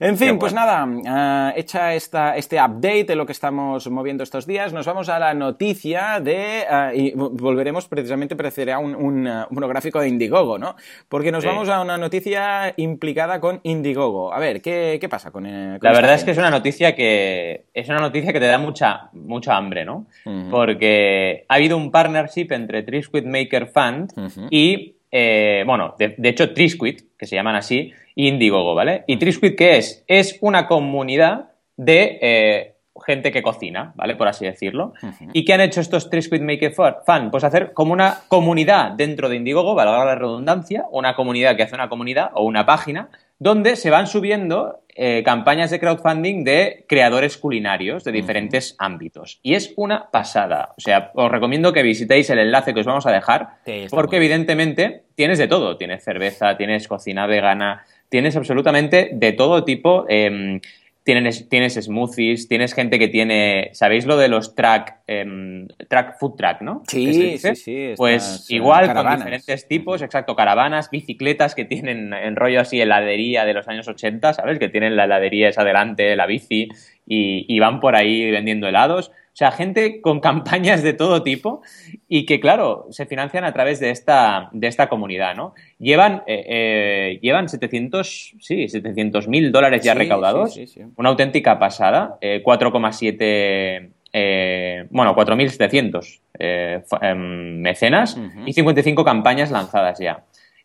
En 0.00 0.16
fin, 0.16 0.38
pues 0.38 0.52
nada, 0.52 0.84
uh, 0.84 1.52
hecha 1.56 1.94
esta, 1.94 2.36
este 2.36 2.56
update 2.56 3.04
de 3.04 3.16
lo 3.16 3.26
que 3.26 3.32
estamos 3.32 3.88
moviendo 3.88 4.24
estos 4.24 4.46
días, 4.46 4.72
nos 4.72 4.86
vamos 4.86 5.08
a 5.08 5.18
la 5.18 5.34
noticia 5.34 6.20
de, 6.20 6.64
uh, 6.68 6.96
y 6.96 7.12
volveremos 7.14 7.86
precisamente, 7.88 8.34
parecerá 8.34 8.78
un, 8.78 8.94
un 8.94 9.28
monográfico 9.50 10.00
de 10.00 10.08
Indiegogo, 10.08 10.58
¿no? 10.58 10.74
Porque 11.08 11.30
nos 11.30 11.42
sí. 11.42 11.48
vamos 11.48 11.68
a 11.68 11.80
una 11.80 11.98
noticia 11.98 12.74
implicada 12.76 13.38
con 13.40 13.60
Indiegogo. 13.62 13.91
A 14.32 14.38
ver, 14.38 14.60
¿qué, 14.60 14.98
qué 15.00 15.08
pasa 15.08 15.30
con, 15.30 15.46
eh, 15.46 15.78
con 15.78 15.90
La 15.90 15.92
verdad 15.96 16.14
es 16.14 16.24
que 16.24 16.32
es 16.32 16.38
una 16.38 16.50
noticia 16.50 16.94
que 16.94 17.66
es 17.72 17.88
una 17.88 17.98
noticia 17.98 18.32
que 18.32 18.40
te 18.40 18.46
da 18.46 18.58
mucha, 18.58 19.10
mucha 19.12 19.56
hambre, 19.56 19.84
¿no? 19.84 20.06
Uh 20.24 20.30
-huh. 20.30 20.50
Porque 20.50 21.44
ha 21.48 21.54
habido 21.54 21.76
un 21.76 21.90
partnership 21.90 22.48
entre 22.50 22.82
Trisquid 22.82 23.24
Maker 23.24 23.66
Fund 23.66 24.12
uh 24.16 24.20
-huh. 24.22 24.48
y 24.50 24.96
eh, 25.10 25.62
bueno, 25.66 25.94
de, 25.98 26.14
de, 26.16 26.28
hecho, 26.30 26.54
Trisquid, 26.54 27.00
que 27.18 27.26
se 27.26 27.36
llaman 27.36 27.54
así, 27.54 27.92
y 28.14 28.28
Indiegogo, 28.28 28.74
¿vale? 28.74 29.04
¿Y 29.06 29.18
Trisquid 29.18 29.54
qué 29.56 29.76
es? 29.76 30.04
Es 30.06 30.38
una 30.40 30.66
comunidad 30.66 31.50
de 31.76 32.18
eh, 32.22 32.74
gente 33.06 33.30
que 33.30 33.42
cocina, 33.42 33.92
¿vale? 33.94 34.16
Por 34.16 34.28
así 34.28 34.44
decirlo. 34.44 34.92
Uh 35.02 35.06
-huh. 35.06 35.30
¿Y 35.32 35.44
qué 35.44 35.54
han 35.54 35.60
hecho 35.60 35.80
estos 35.80 36.08
Trisquid 36.08 36.40
Maker 36.40 36.72
Fan? 37.04 37.30
Pues 37.30 37.44
hacer 37.44 37.72
como 37.72 37.92
una 37.92 38.20
comunidad 38.28 38.92
dentro 38.92 39.28
de 39.28 39.36
Indiegogo, 39.36 39.74
valga 39.74 40.04
la 40.04 40.14
redundancia, 40.14 40.86
una 40.90 41.14
comunidad 41.14 41.56
que 41.56 41.62
hace 41.62 41.74
una 41.74 41.88
comunidad 41.88 42.30
o 42.34 42.44
una 42.44 42.64
página 42.66 43.08
donde 43.38 43.76
se 43.76 43.90
van 43.90 44.06
subiendo 44.06 44.82
eh, 44.94 45.22
campañas 45.24 45.70
de 45.70 45.80
crowdfunding 45.80 46.44
de 46.44 46.84
creadores 46.86 47.38
culinarios 47.38 48.04
de 48.04 48.12
diferentes 48.12 48.72
uh 48.72 48.74
-huh. 48.74 48.86
ámbitos. 48.86 49.40
Y 49.42 49.54
es 49.54 49.72
una 49.76 50.10
pasada. 50.10 50.74
O 50.76 50.80
sea, 50.80 51.10
os 51.14 51.30
recomiendo 51.30 51.72
que 51.72 51.82
visitéis 51.82 52.28
el 52.30 52.38
enlace 52.38 52.74
que 52.74 52.80
os 52.80 52.86
vamos 52.86 53.06
a 53.06 53.12
dejar, 53.12 53.56
sí, 53.64 53.86
porque 53.90 54.16
evidentemente 54.16 55.04
tienes 55.14 55.38
de 55.38 55.48
todo. 55.48 55.78
Tienes 55.78 56.04
cerveza, 56.04 56.56
tienes 56.58 56.88
cocina 56.88 57.26
vegana, 57.26 57.84
tienes 58.10 58.36
absolutamente 58.36 59.10
de 59.14 59.32
todo 59.32 59.64
tipo. 59.64 60.04
Eh, 60.08 60.60
Tienes, 61.04 61.48
tienes 61.48 61.74
smoothies, 61.74 62.46
tienes 62.46 62.74
gente 62.74 62.98
que 62.98 63.08
tiene, 63.08 63.70
¿sabéis 63.72 64.06
lo 64.06 64.16
de 64.16 64.28
los 64.28 64.54
track, 64.54 65.00
eh, 65.08 65.66
track 65.88 66.18
food 66.18 66.36
track, 66.36 66.62
no? 66.62 66.84
Sí, 66.86 67.38
sí, 67.38 67.56
sí. 67.56 67.94
Pues 67.96 68.46
igual 68.50 68.86
caravanas. 68.86 69.18
con 69.18 69.18
diferentes 69.18 69.66
tipos, 69.66 70.00
exacto, 70.00 70.36
caravanas, 70.36 70.90
bicicletas 70.90 71.56
que 71.56 71.64
tienen 71.64 72.14
en 72.14 72.36
rollo 72.36 72.60
así 72.60 72.80
heladería 72.80 73.44
de 73.44 73.54
los 73.54 73.66
años 73.66 73.88
80, 73.88 74.34
¿sabes? 74.34 74.60
Que 74.60 74.68
tienen 74.68 74.94
la 74.94 75.04
heladería 75.04 75.48
esa 75.48 75.64
delante, 75.64 76.14
la 76.14 76.26
bici 76.26 76.68
y, 77.06 77.46
y 77.48 77.58
van 77.58 77.80
por 77.80 77.96
ahí 77.96 78.30
vendiendo 78.30 78.68
helados. 78.68 79.10
O 79.32 79.36
sea, 79.36 79.50
gente 79.50 80.00
con 80.00 80.20
campañas 80.20 80.82
de 80.82 80.92
todo 80.92 81.22
tipo 81.22 81.62
y 82.08 82.26
que, 82.26 82.38
claro, 82.38 82.86
se 82.90 83.06
financian 83.06 83.44
a 83.44 83.52
través 83.52 83.80
de 83.80 83.90
esta, 83.90 84.50
de 84.52 84.66
esta 84.66 84.88
comunidad, 84.88 85.34
¿no? 85.34 85.54
Llevan, 85.78 86.22
eh, 86.26 86.44
eh, 86.46 87.18
llevan 87.22 87.48
700, 87.48 88.34
sí, 88.38 88.68
700 88.68 89.28
mil 89.28 89.50
dólares 89.50 89.82
ya 89.82 89.94
recaudados. 89.94 90.58
una 90.96 91.08
auténtica 91.08 91.58
pasada. 91.58 92.18
4,7 92.20 93.90
eh, 94.12 94.86
bueno, 94.90 95.16
4.700 95.16 96.20
eh, 96.38 96.82
em, 97.00 97.60
mecenas 97.60 98.18
y 98.44 98.52
55 98.52 99.04
campañas 99.04 99.50
lanzadas 99.50 99.98
ya. 99.98 100.22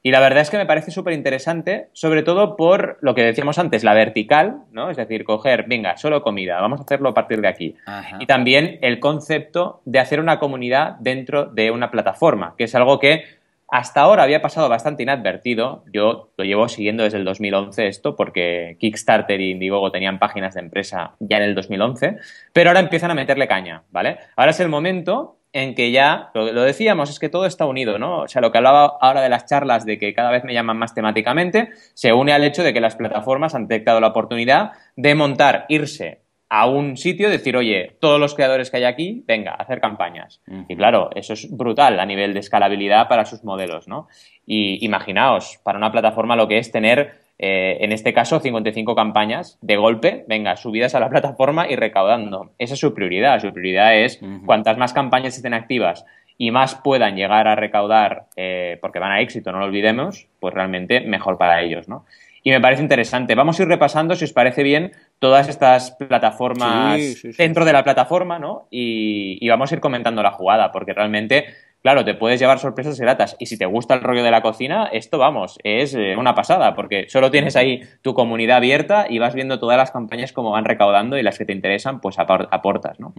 Y 0.07 0.11
la 0.11 0.21
verdad 0.21 0.39
es 0.39 0.49
que 0.49 0.55
me 0.55 0.65
parece 0.65 0.89
súper 0.89 1.11
interesante, 1.11 1.89
sobre 1.91 2.23
todo 2.23 2.55
por 2.55 2.97
lo 3.01 3.13
que 3.13 3.23
decíamos 3.23 3.59
antes, 3.59 3.83
la 3.83 3.93
vertical, 3.93 4.59
¿no? 4.71 4.89
Es 4.89 4.95
decir, 4.95 5.25
coger, 5.25 5.65
venga, 5.67 5.97
solo 5.97 6.21
comida, 6.21 6.61
vamos 6.61 6.79
a 6.79 6.83
hacerlo 6.83 7.09
a 7.09 7.13
partir 7.13 7.41
de 7.41 7.49
aquí. 7.49 7.75
Y 8.17 8.25
también 8.25 8.79
el 8.83 9.01
concepto 9.01 9.81
de 9.83 9.99
hacer 9.99 10.21
una 10.21 10.39
comunidad 10.39 10.95
dentro 11.01 11.47
de 11.47 11.71
una 11.71 11.91
plataforma, 11.91 12.55
que 12.57 12.63
es 12.63 12.75
algo 12.75 12.99
que 12.99 13.25
hasta 13.67 13.99
ahora 13.99 14.23
había 14.23 14.41
pasado 14.41 14.69
bastante 14.69 15.03
inadvertido. 15.03 15.83
Yo 15.91 16.29
lo 16.37 16.45
llevo 16.45 16.69
siguiendo 16.69 17.03
desde 17.03 17.17
el 17.17 17.25
2011 17.25 17.87
esto, 17.87 18.15
porque 18.15 18.77
Kickstarter 18.79 19.41
y 19.41 19.51
Indiegogo 19.51 19.91
tenían 19.91 20.19
páginas 20.19 20.53
de 20.53 20.61
empresa 20.61 21.15
ya 21.19 21.35
en 21.35 21.43
el 21.43 21.53
2011, 21.53 22.15
pero 22.53 22.69
ahora 22.69 22.79
empiezan 22.79 23.11
a 23.11 23.13
meterle 23.13 23.49
caña, 23.49 23.83
¿vale? 23.91 24.19
Ahora 24.37 24.51
es 24.51 24.59
el 24.61 24.69
momento 24.69 25.36
en 25.61 25.75
que 25.75 25.91
ya, 25.91 26.29
lo, 26.33 26.51
lo, 26.51 26.61
decíamos, 26.63 27.09
es 27.09 27.19
que 27.19 27.29
todo 27.29 27.45
está 27.45 27.65
unido, 27.65 27.97
¿no? 27.97 28.21
O 28.21 28.27
sea, 28.27 28.41
lo 28.41 28.51
que 28.51 28.59
hablaba 28.59 28.97
ahora 29.01 29.21
de 29.21 29.29
las 29.29 29.45
charlas 29.45 29.85
de 29.85 29.97
que 29.97 30.13
cada 30.13 30.31
vez 30.31 30.43
me 30.43 30.53
llaman 30.53 30.77
más 30.77 30.93
temáticamente, 30.93 31.69
se 31.93 32.13
une 32.13 32.31
al 32.31 32.43
hecho 32.43 32.63
de 32.63 32.73
que 32.73 32.81
las 32.81 32.95
plataformas 32.95 33.55
han 33.55 33.67
detectado 33.67 33.99
la 33.99 34.07
oportunidad 34.07 34.71
de 34.95 35.15
montar, 35.15 35.65
irse 35.69 36.21
a 36.49 36.67
un 36.67 36.95
sitio 36.95 37.29
decir, 37.29 37.57
oye, 37.57 37.97
todos 37.99 38.19
los 38.19 38.33
creadores 38.33 38.71
que 38.71 38.77
hay 38.77 38.83
aquí, 38.85 39.23
venga, 39.27 39.51
a 39.51 39.63
hacer 39.63 39.81
campañas. 39.81 40.41
Y 40.69 40.75
claro, 40.77 41.09
eso 41.13 41.33
es 41.33 41.49
brutal 41.51 41.99
a 41.99 42.05
nivel 42.05 42.33
de 42.33 42.39
escalabilidad 42.39 43.07
para 43.09 43.25
sus 43.25 43.43
modelos, 43.43 43.87
¿no? 43.87 44.07
Y 44.45 44.83
imaginaos, 44.85 45.59
para 45.63 45.77
una 45.77 45.91
plataforma 45.91 46.35
lo 46.35 46.47
que 46.47 46.57
es 46.57 46.71
tener, 46.71 47.15
eh, 47.39 47.77
en 47.81 47.91
este 47.91 48.13
caso, 48.13 48.39
55 48.39 48.95
campañas 48.95 49.57
de 49.61 49.77
golpe, 49.77 50.25
venga, 50.27 50.55
subidas 50.57 50.95
a 50.95 50.99
la 50.99 51.09
plataforma 51.11 51.67
y 51.69 51.75
recaudando. 51.75 52.51
Esa 52.57 52.73
es 52.73 52.79
su 52.79 52.93
prioridad. 52.93 53.39
Su 53.39 53.51
prioridad 53.51 53.95
es 53.95 54.19
cuantas 54.45 54.77
más 54.77 54.93
campañas 54.93 55.35
estén 55.35 55.53
activas 55.53 56.05
y 56.37 56.51
más 56.51 56.75
puedan 56.75 57.15
llegar 57.15 57.47
a 57.47 57.55
recaudar, 57.55 58.25
eh, 58.35 58.77
porque 58.81 58.99
van 58.99 59.11
a 59.11 59.21
éxito, 59.21 59.51
no 59.51 59.59
lo 59.59 59.65
olvidemos, 59.65 60.27
pues 60.39 60.53
realmente 60.53 61.01
mejor 61.01 61.37
para 61.37 61.61
ellos, 61.61 61.87
¿no? 61.87 62.05
y 62.47 62.51
me 62.51 62.61
parece 62.61 62.81
interesante. 62.81 63.35
Vamos 63.35 63.59
a 63.59 63.63
ir 63.63 63.67
repasando, 63.67 64.15
si 64.15 64.23
os 64.23 64.31
parece 64.31 64.63
bien, 64.63 64.93
todas 65.19 65.49
estas 65.49 65.91
plataformas 65.91 66.97
dentro 67.37 67.65
de 67.65 67.73
la 67.73 67.83
plataforma, 67.83 68.39
¿no? 68.39 68.67
Y, 68.71 69.37
y, 69.41 69.49
vamos 69.49 69.69
a 69.69 69.75
ir 69.75 69.81
comentando 69.81 70.23
la 70.23 70.31
jugada, 70.31 70.71
porque 70.71 70.93
realmente 70.93 71.47
claro, 71.81 72.03
te 72.03 72.13
puedes 72.15 72.39
llevar 72.39 72.59
sorpresas 72.59 72.99
gratas. 72.99 73.35
Y 73.39 73.45
si 73.45 73.57
te 73.57 73.65
gusta 73.65 73.93
el 73.93 74.01
rollo 74.01 74.23
de 74.23 74.31
la 74.31 74.41
cocina, 74.41 74.89
esto, 74.91 75.17
vamos, 75.17 75.57
es 75.63 75.93
eh, 75.93 76.15
una 76.17 76.35
pasada, 76.35 76.75
porque 76.75 77.05
solo 77.09 77.31
tienes 77.31 77.55
ahí 77.55 77.81
tu 78.01 78.13
comunidad 78.13 78.57
abierta 78.57 79.07
y 79.09 79.19
vas 79.19 79.33
viendo 79.33 79.59
todas 79.59 79.77
las 79.77 79.91
campañas 79.91 80.33
como 80.33 80.51
van 80.51 80.65
recaudando 80.65 81.17
y 81.17 81.23
las 81.23 81.37
que 81.37 81.45
te 81.45 81.53
interesan, 81.53 82.01
pues 82.01 82.17
aportas, 82.19 82.99
¿no? 82.99 83.13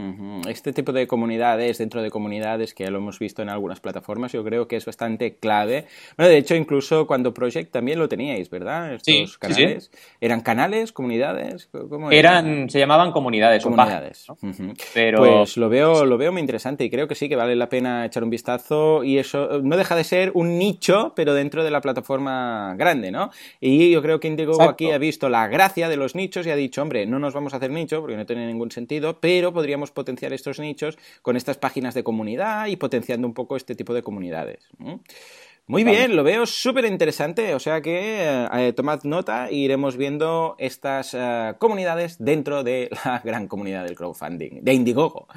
Este 0.48 0.72
tipo 0.72 0.92
de 0.92 1.06
comunidades, 1.06 1.78
dentro 1.78 2.02
de 2.02 2.10
comunidades, 2.10 2.74
que 2.74 2.84
ya 2.84 2.90
lo 2.90 2.98
hemos 2.98 3.18
visto 3.18 3.42
en 3.42 3.48
algunas 3.48 3.80
plataformas, 3.80 4.32
yo 4.32 4.44
creo 4.44 4.68
que 4.68 4.76
es 4.76 4.84
bastante 4.84 5.36
clave. 5.36 5.86
Bueno, 6.16 6.30
de 6.30 6.38
hecho, 6.38 6.54
incluso 6.54 7.06
cuando 7.06 7.32
Project 7.32 7.72
también 7.72 7.98
lo 7.98 8.08
teníais, 8.08 8.50
¿verdad? 8.50 8.94
Estos 8.94 9.14
sí, 9.14 9.38
canales. 9.38 9.90
Sí, 9.92 9.98
¿Eran 10.20 10.40
canales, 10.40 10.92
comunidades? 10.92 11.68
¿Cómo 11.88 12.10
eran? 12.10 12.68
Se 12.70 12.78
llamaban 12.78 13.12
comunidades. 13.12 13.62
Comunidades. 13.62 14.26
Pero... 14.94 15.18
Pues 15.18 15.56
lo 15.56 15.68
veo, 15.68 16.04
lo 16.04 16.18
veo 16.18 16.32
muy 16.32 16.40
interesante 16.40 16.84
y 16.84 16.90
creo 16.90 17.06
que 17.08 17.14
sí, 17.14 17.28
que 17.28 17.36
vale 17.36 17.54
la 17.56 17.68
pena 17.68 18.04
echar 18.04 18.24
un 18.24 18.30
vistazo 18.30 18.47
y 19.04 19.18
eso 19.18 19.60
no 19.62 19.76
deja 19.76 19.94
de 19.94 20.04
ser 20.04 20.32
un 20.34 20.58
nicho, 20.58 21.12
pero 21.14 21.34
dentro 21.34 21.64
de 21.64 21.70
la 21.70 21.80
plataforma 21.80 22.74
grande, 22.76 23.10
¿no? 23.10 23.30
Y 23.60 23.90
yo 23.90 24.00
creo 24.02 24.20
que 24.20 24.28
Indiegogo 24.28 24.62
aquí 24.62 24.90
ha 24.90 24.98
visto 24.98 25.28
la 25.28 25.48
gracia 25.48 25.88
de 25.88 25.96
los 25.96 26.14
nichos 26.14 26.46
y 26.46 26.50
ha 26.50 26.56
dicho, 26.56 26.82
hombre, 26.82 27.06
no 27.06 27.18
nos 27.18 27.34
vamos 27.34 27.54
a 27.54 27.58
hacer 27.58 27.70
nicho 27.70 28.00
porque 28.00 28.16
no 28.16 28.26
tiene 28.26 28.46
ningún 28.46 28.70
sentido, 28.70 29.20
pero 29.20 29.52
podríamos 29.52 29.90
potenciar 29.90 30.32
estos 30.32 30.58
nichos 30.58 30.98
con 31.22 31.36
estas 31.36 31.58
páginas 31.58 31.94
de 31.94 32.02
comunidad 32.02 32.66
y 32.66 32.76
potenciando 32.76 33.26
un 33.26 33.34
poco 33.34 33.56
este 33.56 33.74
tipo 33.74 33.92
de 33.92 34.02
comunidades. 34.02 34.68
Muy 35.68 35.84
bien, 35.84 36.16
lo 36.16 36.24
veo 36.24 36.46
súper 36.46 36.86
interesante, 36.86 37.54
o 37.54 37.58
sea 37.58 37.82
que 37.82 38.46
eh, 38.50 38.72
tomad 38.72 39.02
nota 39.04 39.48
e 39.50 39.56
iremos 39.56 39.98
viendo 39.98 40.56
estas 40.58 41.12
eh, 41.12 41.54
comunidades 41.58 42.16
dentro 42.18 42.64
de 42.64 42.88
la 43.04 43.20
gran 43.24 43.48
comunidad 43.48 43.84
del 43.84 43.94
crowdfunding, 43.94 44.62
de 44.62 44.72
Indiegogo. 44.72 45.28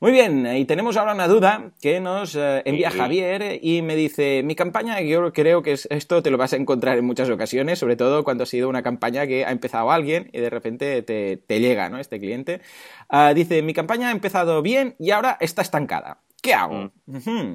Muy 0.00 0.12
bien, 0.12 0.46
y 0.56 0.64
tenemos 0.64 0.96
ahora 0.96 1.14
una 1.14 1.28
duda 1.28 1.70
que 1.80 2.00
nos 2.00 2.34
eh, 2.34 2.62
envía 2.64 2.90
Javier 2.90 3.58
y 3.62 3.82
me 3.82 3.96
dice, 3.96 4.42
mi 4.42 4.54
campaña, 4.54 5.00
yo 5.00 5.32
creo 5.32 5.62
que 5.62 5.72
esto 5.72 6.22
te 6.22 6.30
lo 6.30 6.38
vas 6.38 6.52
a 6.52 6.56
encontrar 6.56 6.98
en 6.98 7.04
muchas 7.04 7.30
ocasiones, 7.30 7.78
sobre 7.78 7.96
todo 7.96 8.24
cuando 8.24 8.44
ha 8.44 8.46
sido 8.46 8.68
una 8.68 8.82
campaña 8.82 9.26
que 9.26 9.44
ha 9.44 9.50
empezado 9.50 9.90
alguien 9.90 10.30
y 10.32 10.40
de 10.40 10.50
repente 10.50 11.02
te, 11.02 11.60
llega, 11.60 11.88
¿no? 11.88 11.98
Este 11.98 12.18
cliente. 12.18 12.60
Ah, 13.08 13.34
dice, 13.34 13.62
mi 13.62 13.72
campaña 13.72 14.08
ha 14.08 14.12
empezado 14.12 14.62
bien 14.62 14.96
y 14.98 15.10
ahora 15.10 15.36
está 15.40 15.62
estancada. 15.62 16.18
¿Qué 16.42 16.54
hago? 16.54 16.90
Mm. 17.06 17.54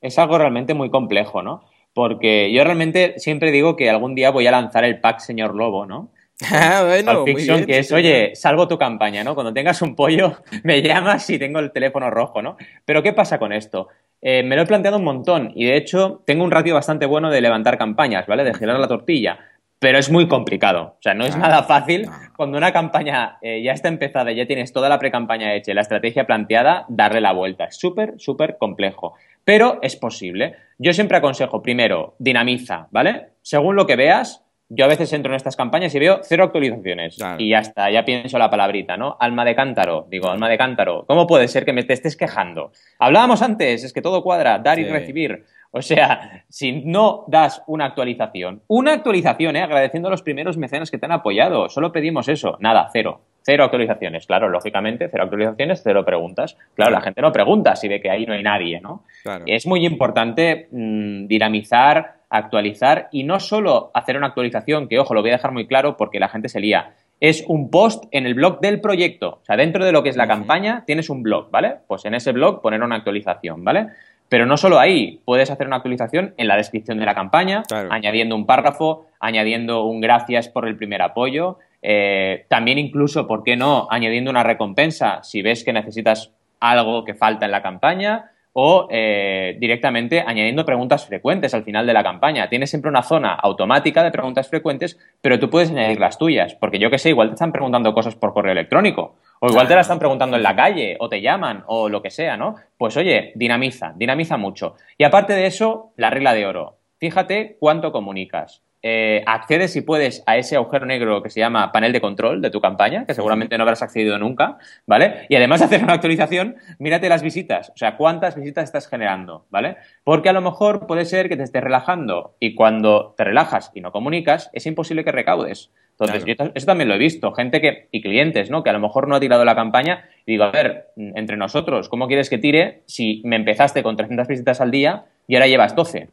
Es 0.00 0.18
algo 0.18 0.38
realmente 0.38 0.74
muy 0.74 0.90
complejo, 0.90 1.42
¿no? 1.42 1.64
Porque 1.94 2.52
yo 2.52 2.62
realmente 2.62 3.14
siempre 3.18 3.50
digo 3.50 3.74
que 3.74 3.90
algún 3.90 4.14
día 4.14 4.30
voy 4.30 4.46
a 4.46 4.52
lanzar 4.52 4.84
el 4.84 5.00
pack 5.00 5.20
Señor 5.20 5.54
Lobo, 5.54 5.86
¿no? 5.86 6.10
Ah, 6.50 6.84
bueno, 6.86 7.24
Fiction, 7.24 7.66
que 7.66 7.78
es, 7.78 7.90
oye, 7.90 8.34
salvo 8.34 8.68
tu 8.68 8.78
campaña, 8.78 9.24
¿no? 9.24 9.34
Cuando 9.34 9.52
tengas 9.52 9.82
un 9.82 9.96
pollo, 9.96 10.36
me 10.62 10.82
llamas 10.82 11.28
y 11.30 11.38
tengo 11.38 11.58
el 11.58 11.72
teléfono 11.72 12.10
rojo, 12.10 12.42
¿no? 12.42 12.56
Pero 12.84 13.02
¿qué 13.02 13.12
pasa 13.12 13.38
con 13.38 13.52
esto? 13.52 13.88
Eh, 14.20 14.42
me 14.42 14.56
lo 14.56 14.62
he 14.62 14.66
planteado 14.66 14.98
un 14.98 15.04
montón 15.04 15.52
y 15.54 15.64
de 15.64 15.76
hecho 15.76 16.22
tengo 16.26 16.44
un 16.44 16.50
ratio 16.50 16.74
bastante 16.74 17.06
bueno 17.06 17.30
de 17.30 17.40
levantar 17.40 17.78
campañas, 17.78 18.26
¿vale? 18.26 18.44
De 18.44 18.54
girar 18.54 18.78
la 18.78 18.88
tortilla. 18.88 19.38
Pero 19.80 19.98
es 19.98 20.10
muy 20.10 20.26
complicado. 20.26 20.96
O 20.98 21.02
sea, 21.02 21.14
no 21.14 21.24
es 21.24 21.36
nada 21.36 21.62
fácil 21.62 22.08
cuando 22.36 22.58
una 22.58 22.72
campaña 22.72 23.38
eh, 23.42 23.62
ya 23.62 23.72
está 23.72 23.86
empezada, 23.86 24.32
y 24.32 24.36
ya 24.36 24.46
tienes 24.46 24.72
toda 24.72 24.88
la 24.88 24.98
pre-campaña 24.98 25.54
hecha 25.54 25.70
y 25.70 25.74
la 25.74 25.82
estrategia 25.82 26.26
planteada, 26.26 26.84
darle 26.88 27.20
la 27.20 27.32
vuelta. 27.32 27.66
Es 27.66 27.76
súper, 27.76 28.14
súper 28.16 28.58
complejo. 28.58 29.14
Pero 29.44 29.78
es 29.82 29.94
posible. 29.94 30.56
Yo 30.78 30.92
siempre 30.92 31.18
aconsejo, 31.18 31.62
primero, 31.62 32.16
dinamiza, 32.18 32.88
¿vale? 32.90 33.28
Según 33.42 33.76
lo 33.76 33.86
que 33.86 33.94
veas, 33.94 34.44
yo 34.70 34.84
a 34.84 34.88
veces 34.88 35.12
entro 35.12 35.32
en 35.32 35.36
estas 35.36 35.56
campañas 35.56 35.94
y 35.94 35.98
veo 35.98 36.20
cero 36.22 36.44
actualizaciones. 36.44 37.16
Y 37.38 37.50
ya 37.50 37.60
está, 37.60 37.90
ya 37.90 38.04
pienso 38.04 38.38
la 38.38 38.50
palabrita, 38.50 38.96
¿no? 38.96 39.16
Alma 39.18 39.44
de 39.44 39.54
cántaro. 39.54 40.06
Digo, 40.10 40.30
alma 40.30 40.48
de 40.48 40.58
cántaro. 40.58 41.04
¿Cómo 41.06 41.26
puede 41.26 41.48
ser 41.48 41.64
que 41.64 41.72
me 41.72 41.84
te 41.84 41.94
estés 41.94 42.16
quejando? 42.16 42.72
Hablábamos 42.98 43.40
antes, 43.42 43.84
es 43.84 43.92
que 43.92 44.02
todo 44.02 44.22
cuadra, 44.22 44.58
dar 44.58 44.78
y 44.78 44.84
recibir. 44.84 45.44
O 45.70 45.82
sea, 45.82 46.44
si 46.48 46.72
no 46.84 47.24
das 47.28 47.62
una 47.66 47.86
actualización, 47.86 48.62
una 48.68 48.94
actualización, 48.94 49.56
¿eh? 49.56 49.62
agradeciendo 49.62 50.08
a 50.08 50.10
los 50.10 50.22
primeros 50.22 50.56
mecenas 50.56 50.90
que 50.90 50.98
te 50.98 51.06
han 51.06 51.12
apoyado, 51.12 51.68
solo 51.68 51.92
pedimos 51.92 52.28
eso, 52.28 52.56
nada, 52.60 52.88
cero. 52.92 53.20
Cero 53.42 53.64
actualizaciones, 53.64 54.26
claro, 54.26 54.50
lógicamente, 54.50 55.08
cero 55.10 55.24
actualizaciones, 55.24 55.80
cero 55.82 56.04
preguntas. 56.04 56.58
Claro, 56.74 56.90
la 56.90 57.00
gente 57.00 57.22
no 57.22 57.32
pregunta 57.32 57.76
si 57.76 57.88
ve 57.88 58.00
que 58.00 58.10
ahí 58.10 58.26
no 58.26 58.34
hay 58.34 58.42
nadie, 58.42 58.80
¿no? 58.80 59.04
Es 59.46 59.66
muy 59.66 59.86
importante 59.86 60.68
mm, 60.70 61.26
dinamizar 61.26 62.17
actualizar 62.30 63.08
y 63.10 63.24
no 63.24 63.40
solo 63.40 63.90
hacer 63.94 64.16
una 64.16 64.28
actualización, 64.28 64.88
que 64.88 64.98
ojo, 64.98 65.14
lo 65.14 65.22
voy 65.22 65.30
a 65.30 65.34
dejar 65.34 65.52
muy 65.52 65.66
claro 65.66 65.96
porque 65.96 66.20
la 66.20 66.28
gente 66.28 66.48
se 66.48 66.60
lía. 66.60 66.94
Es 67.20 67.44
un 67.48 67.70
post 67.70 68.04
en 68.12 68.26
el 68.26 68.34
blog 68.34 68.60
del 68.60 68.80
proyecto. 68.80 69.40
O 69.42 69.44
sea, 69.44 69.56
dentro 69.56 69.84
de 69.84 69.92
lo 69.92 70.02
que 70.02 70.10
es 70.10 70.16
la 70.16 70.28
campaña 70.28 70.84
tienes 70.86 71.10
un 71.10 71.22
blog, 71.22 71.50
¿vale? 71.50 71.76
Pues 71.86 72.04
en 72.04 72.14
ese 72.14 72.32
blog 72.32 72.62
poner 72.62 72.82
una 72.82 72.96
actualización, 72.96 73.64
¿vale? 73.64 73.88
Pero 74.28 74.44
no 74.44 74.56
solo 74.56 74.78
ahí, 74.78 75.20
puedes 75.24 75.50
hacer 75.50 75.66
una 75.66 75.76
actualización 75.76 76.34
en 76.36 76.48
la 76.48 76.56
descripción 76.56 76.98
de 76.98 77.06
la 77.06 77.14
campaña, 77.14 77.62
añadiendo 77.90 78.36
un 78.36 78.46
párrafo, 78.46 79.06
añadiendo 79.20 79.84
un 79.84 80.00
gracias 80.00 80.48
por 80.48 80.68
el 80.68 80.76
primer 80.76 81.00
apoyo, 81.00 81.58
eh, 81.80 82.44
también 82.48 82.78
incluso, 82.78 83.26
¿por 83.26 83.42
qué 83.42 83.56
no?, 83.56 83.88
añadiendo 83.90 84.30
una 84.30 84.42
recompensa 84.42 85.22
si 85.22 85.40
ves 85.40 85.64
que 85.64 85.72
necesitas 85.72 86.32
algo 86.60 87.04
que 87.04 87.14
falta 87.14 87.46
en 87.46 87.52
la 87.52 87.62
campaña, 87.62 88.30
o 88.60 88.88
eh, 88.90 89.56
directamente 89.60 90.20
añadiendo 90.26 90.64
preguntas 90.64 91.06
frecuentes 91.06 91.54
al 91.54 91.62
final 91.62 91.86
de 91.86 91.92
la 91.92 92.02
campaña. 92.02 92.48
Tienes 92.48 92.70
siempre 92.70 92.90
una 92.90 93.04
zona 93.04 93.32
automática 93.34 94.02
de 94.02 94.10
preguntas 94.10 94.48
frecuentes, 94.48 94.98
pero 95.20 95.38
tú 95.38 95.48
puedes 95.48 95.70
añadir 95.70 96.00
las 96.00 96.18
tuyas, 96.18 96.56
porque 96.56 96.80
yo 96.80 96.90
que 96.90 96.98
sé, 96.98 97.10
igual 97.10 97.28
te 97.28 97.34
están 97.34 97.52
preguntando 97.52 97.94
cosas 97.94 98.16
por 98.16 98.32
correo 98.32 98.50
electrónico, 98.50 99.14
o 99.38 99.48
igual 99.48 99.68
te 99.68 99.76
las 99.76 99.86
están 99.86 100.00
preguntando 100.00 100.36
en 100.36 100.42
la 100.42 100.56
calle, 100.56 100.96
o 100.98 101.08
te 101.08 101.20
llaman, 101.20 101.62
o 101.68 101.88
lo 101.88 102.02
que 102.02 102.10
sea, 102.10 102.36
¿no? 102.36 102.56
Pues 102.76 102.96
oye, 102.96 103.30
dinamiza, 103.36 103.92
dinamiza 103.94 104.36
mucho. 104.36 104.74
Y 104.96 105.04
aparte 105.04 105.34
de 105.34 105.46
eso, 105.46 105.92
la 105.94 106.10
regla 106.10 106.34
de 106.34 106.46
oro. 106.46 106.78
Fíjate 106.98 107.58
cuánto 107.60 107.92
comunicas. 107.92 108.64
Eh, 108.82 109.24
accedes 109.26 109.72
si 109.72 109.80
puedes 109.80 110.22
a 110.26 110.36
ese 110.36 110.54
agujero 110.56 110.86
negro 110.86 111.20
que 111.22 111.30
se 111.30 111.40
llama 111.40 111.72
panel 111.72 111.92
de 111.92 112.00
control 112.00 112.40
de 112.40 112.50
tu 112.50 112.60
campaña, 112.60 113.04
que 113.06 113.14
seguramente 113.14 113.58
no 113.58 113.64
habrás 113.64 113.82
accedido 113.82 114.18
nunca, 114.18 114.58
¿vale? 114.86 115.26
Y 115.28 115.34
además 115.34 115.60
de 115.60 115.66
hacer 115.66 115.82
una 115.82 115.94
actualización, 115.94 116.56
mírate 116.78 117.08
las 117.08 117.22
visitas, 117.22 117.70
o 117.70 117.76
sea, 117.76 117.96
cuántas 117.96 118.36
visitas 118.36 118.64
estás 118.64 118.88
generando, 118.88 119.46
¿vale? 119.50 119.76
Porque 120.04 120.28
a 120.28 120.32
lo 120.32 120.40
mejor 120.40 120.86
puede 120.86 121.04
ser 121.06 121.28
que 121.28 121.36
te 121.36 121.42
estés 121.42 121.62
relajando 121.62 122.36
y 122.38 122.54
cuando 122.54 123.14
te 123.16 123.24
relajas 123.24 123.72
y 123.74 123.80
no 123.80 123.90
comunicas, 123.90 124.50
es 124.52 124.66
imposible 124.66 125.04
que 125.04 125.12
recaudes. 125.12 125.70
Entonces, 126.00 126.24
yo 126.24 126.34
eso 126.54 126.66
también 126.66 126.88
lo 126.88 126.94
he 126.94 126.98
visto. 126.98 127.32
Gente 127.32 127.60
que, 127.60 127.88
y 127.90 128.00
clientes, 128.00 128.50
¿no? 128.50 128.62
Que 128.62 128.70
a 128.70 128.72
lo 128.72 128.78
mejor 128.78 129.08
no 129.08 129.16
ha 129.16 129.20
tirado 129.20 129.44
la 129.44 129.56
campaña 129.56 130.04
y 130.24 130.32
digo, 130.32 130.44
a 130.44 130.52
ver, 130.52 130.90
entre 130.96 131.36
nosotros, 131.36 131.88
¿cómo 131.88 132.06
quieres 132.06 132.30
que 132.30 132.38
tire 132.38 132.82
si 132.86 133.20
me 133.24 133.34
empezaste 133.34 133.82
con 133.82 133.96
300 133.96 134.28
visitas 134.28 134.60
al 134.60 134.70
día 134.70 135.06
y 135.26 135.34
ahora 135.34 135.48
llevas 135.48 135.74
12? 135.74 136.08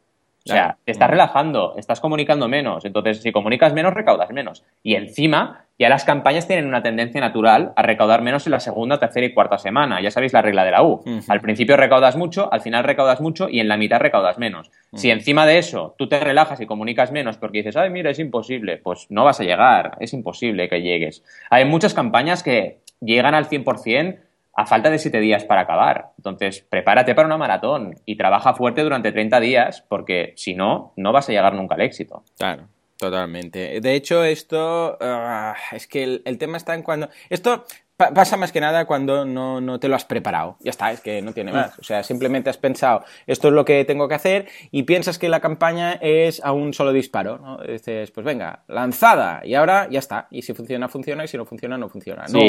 O 0.48 0.52
sea, 0.52 0.78
te 0.86 0.92
estás 0.92 1.10
relajando, 1.10 1.74
estás 1.76 2.00
comunicando 2.00 2.48
menos. 2.48 2.86
Entonces, 2.86 3.22
si 3.22 3.32
comunicas 3.32 3.74
menos, 3.74 3.96
recaudas 3.96 4.30
menos. 4.30 4.64
Y 4.84 4.94
encima, 4.94 5.66
ya 5.80 5.90
las 5.90 6.06
campañas 6.06 6.46
tienen 6.46 6.68
una 6.68 6.84
tendencia 6.84 7.20
natural 7.20 7.74
a 7.76 7.82
recaudar 7.82 8.22
menos 8.22 8.46
en 8.46 8.52
la 8.52 8.60
segunda, 8.60 9.00
tercera 9.00 9.26
y 9.26 9.34
cuarta 9.34 9.58
semana. 9.58 10.02
Ya 10.02 10.12
sabéis 10.12 10.34
la 10.34 10.44
regla 10.44 10.64
de 10.64 10.70
la 10.70 10.84
U. 10.84 11.04
Al 11.28 11.42
principio 11.42 11.78
recaudas 11.78 12.16
mucho, 12.16 12.54
al 12.54 12.62
final 12.62 12.84
recaudas 12.84 13.22
mucho 13.22 13.50
y 13.50 13.60
en 13.60 13.68
la 13.68 13.78
mitad 13.78 14.00
recaudas 14.00 14.38
menos. 14.38 14.70
Si 14.94 15.10
encima 15.10 15.48
de 15.48 15.58
eso 15.58 15.96
tú 15.98 16.08
te 16.08 16.20
relajas 16.20 16.62
y 16.62 16.68
comunicas 16.68 17.12
menos 17.12 17.38
porque 17.38 17.60
dices, 17.60 17.76
ay, 17.76 17.90
mira, 17.90 18.12
es 18.12 18.20
imposible, 18.20 18.78
pues 18.78 19.08
no 19.10 19.24
vas 19.24 19.40
a 19.40 19.44
llegar. 19.44 19.98
Es 20.00 20.14
imposible 20.14 20.70
que 20.70 20.84
llegues. 20.84 21.24
Hay 21.50 21.66
muchas 21.66 21.96
campañas 21.96 22.44
que 22.44 22.82
llegan 23.02 23.34
al 23.34 23.50
100% 23.50 24.20
a 24.56 24.66
falta 24.66 24.90
de 24.90 25.00
siete 25.00 25.20
días 25.20 25.44
para 25.44 25.62
acabar. 25.62 26.12
Entonces, 26.18 26.62
prepárate 26.62 27.14
para 27.14 27.28
una 27.28 27.38
maratón 27.38 27.96
y 28.06 28.16
trabaja 28.16 28.54
fuerte 28.54 28.82
durante 28.84 29.12
30 29.12 29.40
días 29.40 29.86
porque 29.88 30.34
si 30.38 30.54
no, 30.54 30.94
no 30.96 31.12
vas 31.12 31.30
a 31.30 31.34
llegar 31.34 31.54
nunca 31.54 31.76
al 31.76 31.82
éxito. 31.82 32.24
Claro. 32.38 32.70
Totalmente. 32.98 33.82
De 33.82 33.94
hecho, 33.94 34.24
esto 34.24 34.98
ah, 35.02 35.54
es 35.74 35.86
que 35.86 36.04
el, 36.04 36.22
el, 36.24 36.38
tema 36.38 36.56
está 36.56 36.74
en 36.74 36.82
cuando. 36.82 37.10
Esto 37.30 37.66
pasa 37.98 38.38
más 38.38 38.52
que 38.52 38.60
nada 38.60 38.86
cuando 38.86 39.26
no, 39.26 39.62
no, 39.62 39.80
te 39.80 39.88
lo 39.88 39.96
has 39.96 40.06
preparado. 40.06 40.58
Ya 40.60 40.72
está, 40.72 40.92
es 40.92 41.02
que 41.02 41.22
no 41.22 41.34
tiene 41.34 41.52
más. 41.52 41.78
O 41.80 41.84
sea, 41.84 42.04
simplemente 42.04 42.50
has 42.50 42.58
pensado, 42.58 43.04
esto 43.28 43.48
es 43.48 43.54
lo 43.54 43.66
que 43.66 43.86
tengo 43.86 44.08
que 44.08 44.16
hacer 44.16 44.48
y 44.72 44.84
piensas 44.84 45.18
que 45.18 45.30
la 45.30 45.40
campaña 45.40 45.94
es 46.02 46.44
a 46.44 46.52
un 46.52 46.74
solo 46.74 46.92
disparo. 46.92 47.38
¿no? 47.38 47.58
Dices, 47.58 48.12
pues 48.12 48.26
venga, 48.26 48.64
lanzada 48.68 49.42
y 49.46 49.56
ahora 49.56 49.88
ya 49.90 50.00
está. 50.00 50.28
Y 50.30 50.42
si 50.42 50.54
funciona, 50.54 50.90
funciona 50.90 51.24
y 51.24 51.28
si 51.28 51.38
no 51.38 51.46
funciona, 51.46 51.78
no 51.78 51.90
funciona. 51.90 52.26
No, 52.30 52.40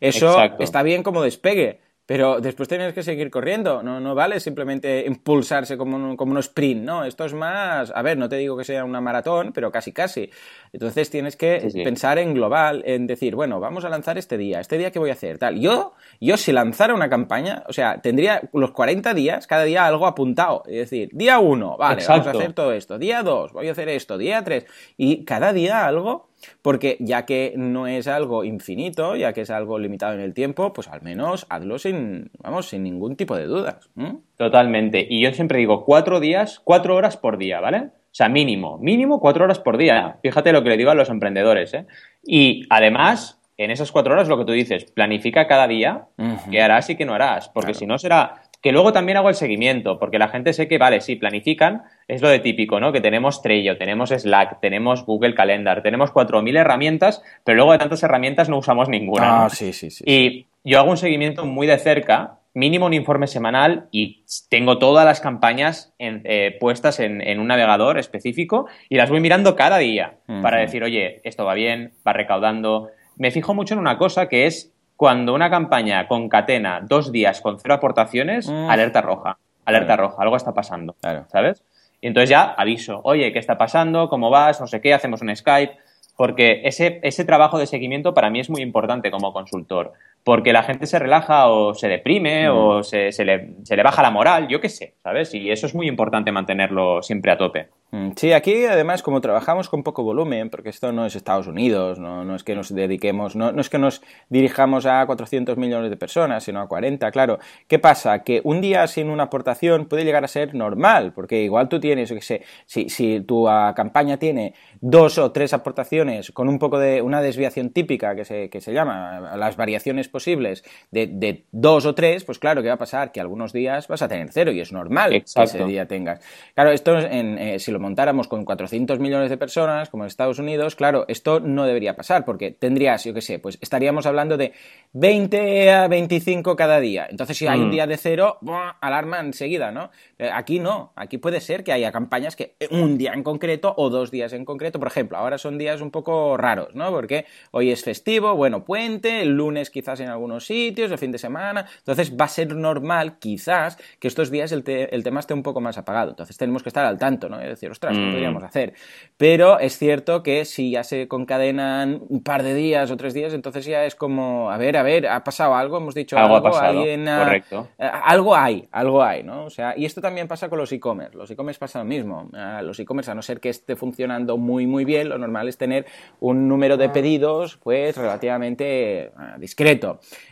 eso 0.00 0.42
está 0.58 0.82
bien 0.82 1.02
como 1.02 1.22
despegue 1.22 1.80
pero 2.08 2.40
después 2.40 2.70
tienes 2.70 2.94
que 2.94 3.02
seguir 3.02 3.30
corriendo, 3.30 3.82
no, 3.82 4.00
no 4.00 4.14
vale 4.14 4.40
simplemente 4.40 5.04
impulsarse 5.06 5.76
como 5.76 5.94
un, 5.94 6.16
como 6.16 6.32
un 6.32 6.38
sprint, 6.38 6.82
¿no? 6.82 7.04
Esto 7.04 7.26
es 7.26 7.34
más, 7.34 7.92
a 7.94 8.00
ver, 8.00 8.16
no 8.16 8.30
te 8.30 8.36
digo 8.36 8.56
que 8.56 8.64
sea 8.64 8.82
una 8.82 9.02
maratón, 9.02 9.52
pero 9.52 9.70
casi 9.70 9.92
casi. 9.92 10.30
Entonces 10.72 11.10
tienes 11.10 11.36
que 11.36 11.68
pensar 11.84 12.18
en 12.18 12.32
global, 12.32 12.82
en 12.86 13.06
decir, 13.06 13.34
bueno, 13.34 13.60
vamos 13.60 13.84
a 13.84 13.90
lanzar 13.90 14.16
este 14.16 14.38
día, 14.38 14.58
este 14.58 14.78
día 14.78 14.90
qué 14.90 14.98
voy 14.98 15.10
a 15.10 15.12
hacer, 15.12 15.36
tal. 15.36 15.60
Yo, 15.60 15.92
yo 16.18 16.38
si 16.38 16.50
lanzara 16.50 16.94
una 16.94 17.10
campaña, 17.10 17.62
o 17.68 17.74
sea, 17.74 18.00
tendría 18.00 18.40
los 18.54 18.70
40 18.70 19.12
días, 19.12 19.46
cada 19.46 19.64
día 19.64 19.84
algo 19.84 20.06
apuntado, 20.06 20.62
es 20.66 20.90
decir, 20.90 21.10
día 21.12 21.38
1, 21.40 21.76
vale, 21.76 22.06
vamos 22.08 22.26
a 22.26 22.30
hacer 22.30 22.54
todo 22.54 22.72
esto, 22.72 22.98
día 22.98 23.22
2, 23.22 23.52
voy 23.52 23.68
a 23.68 23.72
hacer 23.72 23.90
esto, 23.90 24.16
día 24.16 24.42
3, 24.42 24.64
y 24.96 25.26
cada 25.26 25.52
día 25.52 25.86
algo 25.86 26.27
porque 26.62 26.96
ya 27.00 27.24
que 27.26 27.54
no 27.56 27.86
es 27.86 28.06
algo 28.08 28.44
infinito, 28.44 29.16
ya 29.16 29.32
que 29.32 29.42
es 29.42 29.50
algo 29.50 29.78
limitado 29.78 30.14
en 30.14 30.20
el 30.20 30.34
tiempo, 30.34 30.72
pues 30.72 30.88
al 30.88 31.02
menos 31.02 31.46
hazlo 31.48 31.78
sin, 31.78 32.30
vamos, 32.38 32.68
sin 32.68 32.82
ningún 32.82 33.16
tipo 33.16 33.36
de 33.36 33.46
dudas. 33.46 33.90
Totalmente. 34.36 35.06
Y 35.08 35.22
yo 35.22 35.32
siempre 35.32 35.58
digo 35.58 35.84
cuatro 35.84 36.20
días, 36.20 36.60
cuatro 36.62 36.96
horas 36.96 37.16
por 37.16 37.38
día, 37.38 37.60
¿vale? 37.60 37.78
O 37.78 38.14
sea, 38.18 38.28
mínimo, 38.28 38.78
mínimo 38.78 39.20
cuatro 39.20 39.44
horas 39.44 39.58
por 39.58 39.76
día. 39.76 40.18
Fíjate 40.22 40.52
lo 40.52 40.62
que 40.62 40.70
le 40.70 40.76
digo 40.76 40.90
a 40.90 40.94
los 40.94 41.10
emprendedores, 41.10 41.74
¿eh? 41.74 41.86
Y 42.24 42.66
además, 42.70 43.40
en 43.56 43.70
esas 43.70 43.92
cuatro 43.92 44.14
horas, 44.14 44.28
lo 44.28 44.38
que 44.38 44.44
tú 44.44 44.52
dices, 44.52 44.84
planifica 44.84 45.46
cada 45.46 45.68
día 45.68 46.06
qué 46.50 46.62
harás 46.62 46.88
y 46.90 46.96
qué 46.96 47.04
no 47.04 47.14
harás, 47.14 47.48
porque 47.48 47.74
si 47.74 47.86
no 47.86 47.98
será 47.98 48.42
que 48.60 48.72
luego 48.72 48.92
también 48.92 49.18
hago 49.18 49.28
el 49.28 49.34
seguimiento, 49.34 49.98
porque 49.98 50.18
la 50.18 50.28
gente 50.28 50.52
sé 50.52 50.66
que, 50.68 50.78
vale, 50.78 51.00
sí, 51.00 51.16
planifican, 51.16 51.82
es 52.08 52.22
lo 52.22 52.28
de 52.28 52.40
típico, 52.40 52.80
¿no? 52.80 52.92
Que 52.92 53.00
tenemos 53.00 53.40
Trello, 53.42 53.78
tenemos 53.78 54.10
Slack, 54.10 54.60
tenemos 54.60 55.04
Google 55.06 55.34
Calendar, 55.34 55.82
tenemos 55.82 56.12
4.000 56.12 56.58
herramientas, 56.58 57.22
pero 57.44 57.56
luego 57.56 57.72
de 57.72 57.78
tantas 57.78 58.02
herramientas 58.02 58.48
no 58.48 58.58
usamos 58.58 58.88
ninguna. 58.88 59.44
Ah, 59.44 59.48
sí, 59.48 59.72
sí, 59.72 59.90
sí. 59.90 60.04
Y 60.06 60.46
yo 60.64 60.80
hago 60.80 60.90
un 60.90 60.96
seguimiento 60.96 61.46
muy 61.46 61.66
de 61.66 61.78
cerca, 61.78 62.38
mínimo 62.54 62.86
un 62.86 62.94
informe 62.94 63.28
semanal 63.28 63.86
y 63.92 64.24
tengo 64.48 64.78
todas 64.78 65.04
las 65.04 65.20
campañas 65.20 65.94
eh, 65.98 66.56
puestas 66.58 66.98
en, 66.98 67.38
un 67.38 67.46
navegador 67.46 67.98
específico 67.98 68.66
y 68.88 68.96
las 68.96 69.10
voy 69.10 69.20
mirando 69.20 69.54
cada 69.54 69.78
día 69.78 70.16
para 70.42 70.58
decir, 70.58 70.82
oye, 70.82 71.20
esto 71.22 71.44
va 71.44 71.54
bien, 71.54 71.92
va 72.06 72.12
recaudando. 72.12 72.90
Me 73.16 73.30
fijo 73.30 73.54
mucho 73.54 73.74
en 73.74 73.80
una 73.80 73.96
cosa 73.96 74.28
que 74.28 74.46
es 74.46 74.72
cuando 74.98 75.32
una 75.32 75.48
campaña 75.48 76.08
concatena 76.08 76.80
dos 76.82 77.12
días 77.12 77.40
con 77.40 77.60
cero 77.60 77.74
aportaciones, 77.74 78.48
mm. 78.48 78.68
alerta 78.68 79.00
roja. 79.00 79.38
Alerta 79.64 79.96
roja, 79.96 80.20
algo 80.20 80.34
está 80.34 80.52
pasando. 80.52 80.96
¿Sabes? 81.28 81.62
Y 82.00 82.08
entonces 82.08 82.30
ya 82.30 82.42
aviso, 82.42 83.00
oye, 83.04 83.32
¿qué 83.32 83.38
está 83.38 83.56
pasando? 83.56 84.08
¿Cómo 84.08 84.28
vas? 84.28 84.60
No 84.60 84.66
sé 84.66 84.80
qué, 84.80 84.92
hacemos 84.92 85.22
un 85.22 85.34
Skype. 85.34 85.78
Porque 86.16 86.62
ese, 86.64 86.98
ese 87.04 87.24
trabajo 87.24 87.60
de 87.60 87.66
seguimiento 87.66 88.12
para 88.12 88.28
mí 88.28 88.40
es 88.40 88.50
muy 88.50 88.60
importante 88.60 89.12
como 89.12 89.32
consultor. 89.32 89.92
Porque 90.24 90.52
la 90.52 90.62
gente 90.62 90.86
se 90.86 90.98
relaja 90.98 91.48
o 91.48 91.74
se 91.74 91.88
deprime 91.88 92.48
o 92.48 92.80
mm. 92.80 92.84
se, 92.84 93.12
se, 93.12 93.24
le, 93.24 93.54
se 93.62 93.76
le 93.76 93.82
baja 93.82 94.02
la 94.02 94.10
moral, 94.10 94.48
yo 94.48 94.60
qué 94.60 94.68
sé, 94.68 94.94
¿sabes? 95.02 95.34
Y 95.34 95.50
eso 95.50 95.66
es 95.66 95.74
muy 95.74 95.88
importante 95.88 96.32
mantenerlo 96.32 97.02
siempre 97.02 97.32
a 97.32 97.38
tope. 97.38 97.68
Mm, 97.90 98.10
sí, 98.16 98.32
aquí 98.34 98.66
además 98.66 99.02
como 99.02 99.22
trabajamos 99.22 99.70
con 99.70 99.82
poco 99.82 100.02
volumen, 100.02 100.50
porque 100.50 100.68
esto 100.68 100.92
no 100.92 101.06
es 101.06 101.16
Estados 101.16 101.46
Unidos, 101.46 101.98
no, 101.98 102.22
no 102.22 102.34
es 102.34 102.44
que 102.44 102.54
nos 102.54 102.74
dediquemos, 102.74 103.34
no, 103.34 103.50
no, 103.50 103.62
es 103.62 103.70
que 103.70 103.78
nos 103.78 104.02
dirijamos 104.28 104.84
a 104.84 105.06
400 105.06 105.56
millones 105.56 105.88
de 105.88 105.96
personas, 105.96 106.44
sino 106.44 106.60
a 106.60 106.68
40, 106.68 107.10
claro. 107.10 107.38
¿Qué 107.66 107.78
pasa? 107.78 108.22
Que 108.24 108.42
un 108.44 108.60
día 108.60 108.86
sin 108.88 109.08
una 109.08 109.24
aportación 109.24 109.86
puede 109.86 110.04
llegar 110.04 110.22
a 110.22 110.28
ser 110.28 110.54
normal, 110.54 111.14
porque 111.14 111.42
igual 111.42 111.70
tú 111.70 111.80
tienes, 111.80 112.10
yo 112.10 112.16
qué 112.16 112.20
sé, 112.20 112.42
si, 112.66 112.90
si 112.90 113.20
tu 113.20 113.48
ah, 113.48 113.72
campaña 113.74 114.18
tiene 114.18 114.52
dos 114.82 115.16
o 115.16 115.32
tres 115.32 115.54
aportaciones 115.54 116.30
con 116.32 116.50
un 116.50 116.58
poco 116.58 116.78
de 116.78 117.00
una 117.00 117.22
desviación 117.22 117.70
típica 117.70 118.14
que 118.14 118.26
se, 118.26 118.50
que 118.50 118.60
se 118.60 118.74
llama 118.74 119.34
las 119.38 119.56
variaciones 119.56 120.07
posibles 120.08 120.64
de, 120.90 121.06
de, 121.06 121.44
dos 121.52 121.86
o 121.86 121.94
tres, 121.94 122.24
pues 122.24 122.38
claro, 122.38 122.62
¿qué 122.62 122.68
va 122.68 122.74
a 122.74 122.78
pasar? 122.78 123.12
Que 123.12 123.20
algunos 123.20 123.52
días 123.52 123.88
vas 123.88 124.02
a 124.02 124.08
tener 124.08 124.28
cero 124.30 124.52
y 124.52 124.60
es 124.60 124.72
normal 124.72 125.10
que 125.10 125.42
ese 125.42 125.64
día 125.64 125.86
tengas. 125.86 126.20
Claro, 126.54 126.70
esto 126.70 126.98
en, 126.98 127.38
eh, 127.38 127.58
si 127.58 127.70
lo 127.70 127.80
montáramos 127.80 128.28
con 128.28 128.44
400 128.44 128.98
millones 128.98 129.30
de 129.30 129.36
personas, 129.36 129.88
como 129.90 130.04
en 130.04 130.08
Estados 130.08 130.38
Unidos, 130.38 130.76
claro, 130.76 131.04
esto 131.08 131.40
no 131.40 131.64
debería 131.66 131.96
pasar, 131.96 132.24
porque 132.24 132.50
tendrías, 132.50 133.04
yo 133.04 133.14
qué 133.14 133.20
sé, 133.20 133.38
pues 133.38 133.58
estaríamos 133.60 134.06
hablando 134.06 134.36
de 134.36 134.52
20 134.92 135.72
a 135.72 135.88
25 135.88 136.56
cada 136.56 136.80
día. 136.80 137.06
Entonces, 137.10 137.36
si 137.36 137.46
hay 137.46 137.60
un 137.60 137.68
mm. 137.68 137.72
día 137.72 137.86
de 137.86 137.96
cero, 137.96 138.38
alarma 138.80 139.20
enseguida, 139.20 139.70
¿no? 139.70 139.90
Eh, 140.18 140.30
aquí 140.32 140.58
no, 140.58 140.92
aquí 140.96 141.18
puede 141.18 141.40
ser 141.40 141.64
que 141.64 141.72
haya 141.72 141.92
campañas 141.92 142.36
que 142.36 142.56
un 142.70 142.98
día 142.98 143.12
en 143.12 143.22
concreto 143.22 143.74
o 143.76 143.90
dos 143.90 144.10
días 144.10 144.32
en 144.32 144.44
concreto, 144.44 144.78
por 144.78 144.88
ejemplo, 144.88 145.18
ahora 145.18 145.38
son 145.38 145.58
días 145.58 145.80
un 145.80 145.90
poco 145.90 146.36
raros, 146.36 146.74
¿no? 146.74 146.90
Porque 146.90 147.26
hoy 147.50 147.70
es 147.70 147.84
festivo, 147.84 148.34
bueno, 148.34 148.64
puente, 148.64 149.22
el 149.22 149.36
lunes 149.36 149.70
quizás 149.70 149.97
en 150.00 150.08
algunos 150.08 150.46
sitios, 150.46 150.90
el 150.90 150.98
fin 150.98 151.12
de 151.12 151.18
semana, 151.18 151.66
entonces 151.78 152.14
va 152.14 152.26
a 152.26 152.28
ser 152.28 152.54
normal, 152.54 153.18
quizás, 153.18 153.78
que 153.98 154.08
estos 154.08 154.30
días 154.30 154.52
el, 154.52 154.62
el 154.66 155.02
tema 155.02 155.20
esté 155.20 155.34
un 155.34 155.42
poco 155.42 155.60
más 155.60 155.78
apagado. 155.78 156.10
Entonces 156.10 156.36
tenemos 156.36 156.62
que 156.62 156.68
estar 156.68 156.84
al 156.84 156.98
tanto, 156.98 157.28
¿no? 157.28 157.40
Es 157.40 157.48
decir, 157.48 157.70
ostras, 157.70 157.96
¿qué 157.96 158.04
mm. 158.04 158.10
podríamos 158.10 158.42
hacer? 158.42 158.74
Pero 159.16 159.58
es 159.58 159.78
cierto 159.78 160.22
que 160.22 160.44
si 160.44 160.72
ya 160.72 160.84
se 160.84 161.08
concadenan 161.08 162.00
un 162.08 162.22
par 162.22 162.42
de 162.42 162.54
días 162.54 162.90
o 162.90 162.96
tres 162.96 163.14
días, 163.14 163.34
entonces 163.34 163.64
ya 163.64 163.84
es 163.84 163.94
como, 163.94 164.50
a 164.50 164.56
ver, 164.58 164.76
a 164.76 164.82
ver, 164.82 165.06
ha 165.06 165.24
pasado 165.24 165.54
algo, 165.54 165.78
hemos 165.78 165.94
dicho 165.94 166.16
algo, 166.18 166.36
algo 166.36 166.56
alguien 166.56 167.06
correcto. 167.06 167.68
algo 167.78 168.36
hay, 168.36 168.68
algo 168.72 169.02
hay, 169.02 169.22
¿no? 169.22 169.44
O 169.44 169.50
sea, 169.50 169.74
y 169.76 169.84
esto 169.84 170.00
también 170.00 170.28
pasa 170.28 170.48
con 170.48 170.58
los 170.58 170.70
e-commerce. 170.72 171.16
Los 171.16 171.30
e-commerce 171.30 171.58
pasa 171.58 171.78
lo 171.78 171.84
mismo. 171.84 172.30
los 172.62 172.78
e-commerce, 172.78 173.10
a 173.10 173.14
no 173.14 173.22
ser 173.22 173.40
que 173.40 173.48
esté 173.48 173.76
funcionando 173.76 174.36
muy, 174.36 174.66
muy 174.66 174.84
bien, 174.84 175.08
lo 175.08 175.18
normal 175.18 175.48
es 175.48 175.56
tener 175.56 175.86
un 176.20 176.48
número 176.48 176.76
de 176.76 176.88
pedidos, 176.88 177.56
pues, 177.62 177.96
relativamente 177.96 179.12
discreto. 179.38 179.87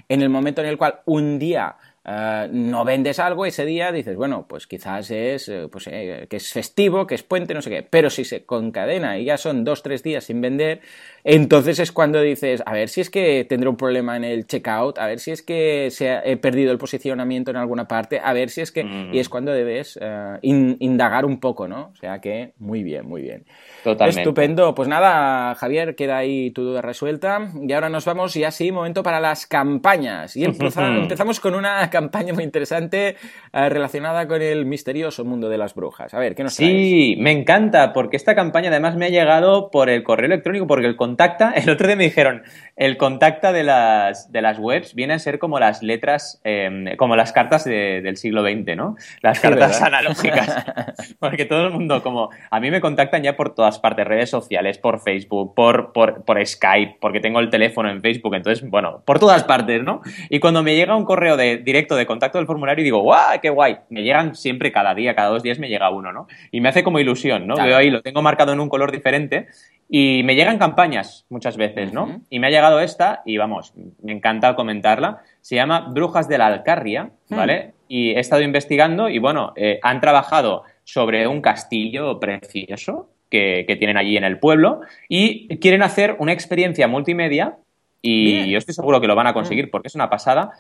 En 0.09 0.23
el 0.23 0.29
momento 0.29 0.61
en 0.61 0.69
el 0.69 0.79
cual 0.79 1.01
un 1.07 1.39
día 1.39 1.77
eh, 2.09 2.49
no 2.53 2.85
vendes 2.85 3.19
algo, 3.19 3.47
ese 3.47 3.67
día 3.67 3.91
dices, 3.91 4.15
bueno, 4.15 4.47
pues 4.49 4.69
quizás 4.69 5.11
es 5.11 5.49
eh, 5.49 5.67
pues, 5.71 5.89
eh, 5.91 6.27
que 6.31 6.37
es 6.37 6.53
festivo, 6.53 7.05
que 7.05 7.17
es 7.17 7.25
puente, 7.25 7.53
no 7.53 7.63
sé 7.63 7.71
qué. 7.71 7.83
Pero 7.83 8.11
si 8.11 8.25
se 8.25 8.45
concadena 8.45 9.19
y 9.19 9.25
ya 9.25 9.37
son 9.37 9.65
dos, 9.65 9.83
tres 9.83 10.05
días 10.05 10.23
sin 10.23 10.41
vender, 10.41 10.81
entonces 11.25 11.81
es 11.81 11.91
cuando 11.91 12.21
dices, 12.21 12.63
a 12.65 12.73
ver 12.73 12.89
si 12.91 13.01
es 13.01 13.11
que 13.11 13.45
tendré 13.49 13.69
un 13.69 13.77
problema 13.77 14.17
en 14.17 14.23
el 14.23 14.47
checkout, 14.47 14.99
a 14.99 15.07
ver 15.07 15.19
si 15.19 15.33
es 15.33 15.43
que 15.43 15.89
se 15.91 16.11
ha, 16.11 16.23
he 16.25 16.37
perdido 16.37 16.71
el 16.71 16.79
posicionamiento 16.79 17.51
en 17.51 17.57
alguna 17.57 17.89
parte, 17.89 18.21
a 18.23 18.33
ver 18.33 18.51
si 18.51 18.61
es 18.61 18.71
que... 18.71 18.87
Y 19.13 19.19
es 19.19 19.29
cuando 19.29 19.53
debes 19.53 19.99
indagar 20.43 21.25
un 21.25 21.41
poco, 21.41 21.67
¿no? 21.67 21.91
O 21.93 21.97
sea 21.97 22.21
que 22.21 22.53
muy 22.59 22.85
bien, 22.85 23.07
muy 23.07 23.23
bien. 23.23 23.45
Totalmente. 23.83 24.21
Estupendo. 24.21 24.75
Pues 24.75 24.89
nada, 24.89 25.55
Javier, 25.57 25.97
queda 25.97 26.19
ahí 26.19 26.51
tu 26.51 26.63
duda 26.63 26.83
resuelta. 26.83 27.51
Y 27.61 27.73
ahora 27.73 27.89
nos 27.89 28.05
vamos, 28.05 28.37
y 28.37 28.45
así, 28.45 28.71
momento 28.71 29.03
para 29.03 29.21
las 29.21 29.47
campañas. 29.47 30.37
Y 30.37 30.45
empezamos 30.45 31.41
con 31.41 31.55
una 31.55 31.89
campaña 31.97 32.35
muy 32.35 32.45
interesante 32.45 33.17
eh, 33.55 33.69
relacionada 33.71 34.29
con 34.29 34.43
el 34.43 34.67
misterioso 34.67 35.25
mundo 35.25 35.49
de 35.49 35.57
las 35.57 35.75
brujas. 35.75 36.13
A 36.13 36.19
ver, 36.19 36.35
¿qué 36.35 36.43
nos 36.43 36.53
Sí, 36.53 37.17
me 37.19 37.33
encanta, 37.33 37.95
porque 37.95 38.19
esta 38.19 38.35
campaña 38.35 38.69
además 38.69 38.97
me 38.97 39.07
ha 39.07 39.09
llegado 39.09 39.71
por 39.71 39.89
el 39.89 40.03
correo 40.03 40.27
electrónico, 40.27 40.67
porque 40.67 40.87
el 40.87 40.97
contacta, 40.97 41.53
el 41.57 41.71
otro 41.71 41.87
día 41.87 41.97
me 41.97 42.05
dijeron, 42.05 42.43
el 42.77 42.99
contacta 42.99 43.53
de 43.53 43.65
las, 43.65 44.31
de 44.31 44.43
las 44.43 44.59
webs 44.59 44.95
viene 44.95 45.15
a 45.15 45.19
ser 45.19 45.39
como 45.39 45.59
las 45.59 45.83
letras, 45.83 46.39
em, 46.45 46.97
como 46.97 47.17
las 47.17 47.33
cartas 47.33 47.65
del 47.65 48.17
siglo 48.19 48.43
XX, 48.43 48.77
¿no? 48.77 48.97
Las 49.23 49.41
cartas 49.41 49.81
analógicas. 49.81 50.67
porque 51.19 51.47
todo 51.47 51.67
el 51.67 51.73
mundo, 51.73 52.03
como, 52.03 52.29
a 52.51 52.61
mí 52.61 52.71
me 52.71 52.83
contactan 52.83 53.23
ya 53.23 53.37
por 53.37 53.55
todas 53.55 53.79
partes, 53.79 54.07
redes 54.07 54.29
sociales, 54.29 54.77
por 54.77 55.01
Facebook, 55.01 55.55
por, 55.55 55.93
por, 55.95 56.25
por 56.25 56.47
Skype, 56.47 56.99
porque 57.01 57.21
tengo 57.21 57.41
el 57.41 57.49
teléfono 57.49 57.89
en 57.91 58.03
Facebook, 58.03 58.35
entonces, 58.35 58.69
bueno, 58.69 59.03
por 59.07 59.19
todas 59.19 59.45
partes, 59.45 59.83
¿no? 59.83 60.03
Y 60.29 60.41
cuando 60.41 60.63
me 60.63 60.77
llega 60.77 60.95
un 60.95 61.07
correo 61.07 61.39
de, 61.39 61.57
directo 61.59 61.86
de 61.95 62.07
contacto 62.07 62.39
del 62.39 62.47
formulario, 62.47 62.83
digo, 62.83 63.03
¡guau, 63.03 63.39
qué 63.41 63.51
guay! 63.51 63.77
Me 63.91 64.03
llegan 64.03 64.35
siempre 64.35 64.73
cada 64.73 64.95
día, 64.95 65.15
cada 65.15 65.29
dos 65.29 65.43
días 65.43 65.59
me 65.59 65.69
llega 65.69 65.91
uno, 65.91 66.13
¿no? 66.13 66.27
Y 66.51 66.61
me 66.61 66.71
hace 66.71 66.83
como 66.83 66.99
ilusión, 66.99 67.47
¿no? 67.47 67.55
Veo 67.55 67.77
ahí, 67.77 67.91
lo 67.91 68.03
tengo 68.03 68.23
marcado 68.23 68.53
en 68.53 68.61
un 68.61 68.69
color 68.69 68.91
diferente 68.91 69.47
y 69.89 70.23
me 70.25 70.35
llegan 70.35 70.59
campañas 70.59 71.27
muchas 71.29 71.57
veces, 71.57 71.93
¿no? 71.93 72.23
Y 72.29 72.41
me 72.41 72.49
ha 72.49 72.51
llegado 72.51 72.81
esta 72.81 73.23
y 73.25 73.37
vamos, 73.37 73.73
me 74.03 74.13
encanta 74.13 74.57
comentarla. 74.57 75.23
Se 75.41 75.55
llama 75.55 75.89
Brujas 75.93 76.29
de 76.29 76.39
la 76.39 76.47
Alcarria, 76.47 77.11
hmm. 77.29 77.37
¿vale? 77.37 77.75
Y 77.89 78.11
he 78.11 78.19
estado 78.19 78.43
investigando 78.43 79.09
y 79.09 79.19
bueno, 79.21 79.53
eh, 79.55 79.79
han 79.83 80.01
trabajado 80.01 80.65
sobre 80.83 81.29
un 81.29 81.41
castillo 81.41 82.19
precioso 82.19 83.11
que, 83.31 83.65
tienen 83.79 83.97
allí 83.97 84.17
en 84.17 84.25
el 84.25 84.39
pueblo 84.39 84.81
y 85.09 85.57
quieren 85.59 85.83
hacer 85.83 86.17
una 86.19 86.33
experiencia 86.33 86.89
multimedia 86.89 87.57
y 88.03 88.51
yo 88.51 88.59
estoy 88.59 88.75
seguro 88.75 89.01
que 89.01 89.09
lo 89.09 89.15
van 89.15 89.27
a 89.27 89.35
conseguir 89.35 89.67
hmm. 89.67 89.71
porque 89.71 89.89
es 89.89 89.95
una 89.95 90.11
pasada 90.11 90.51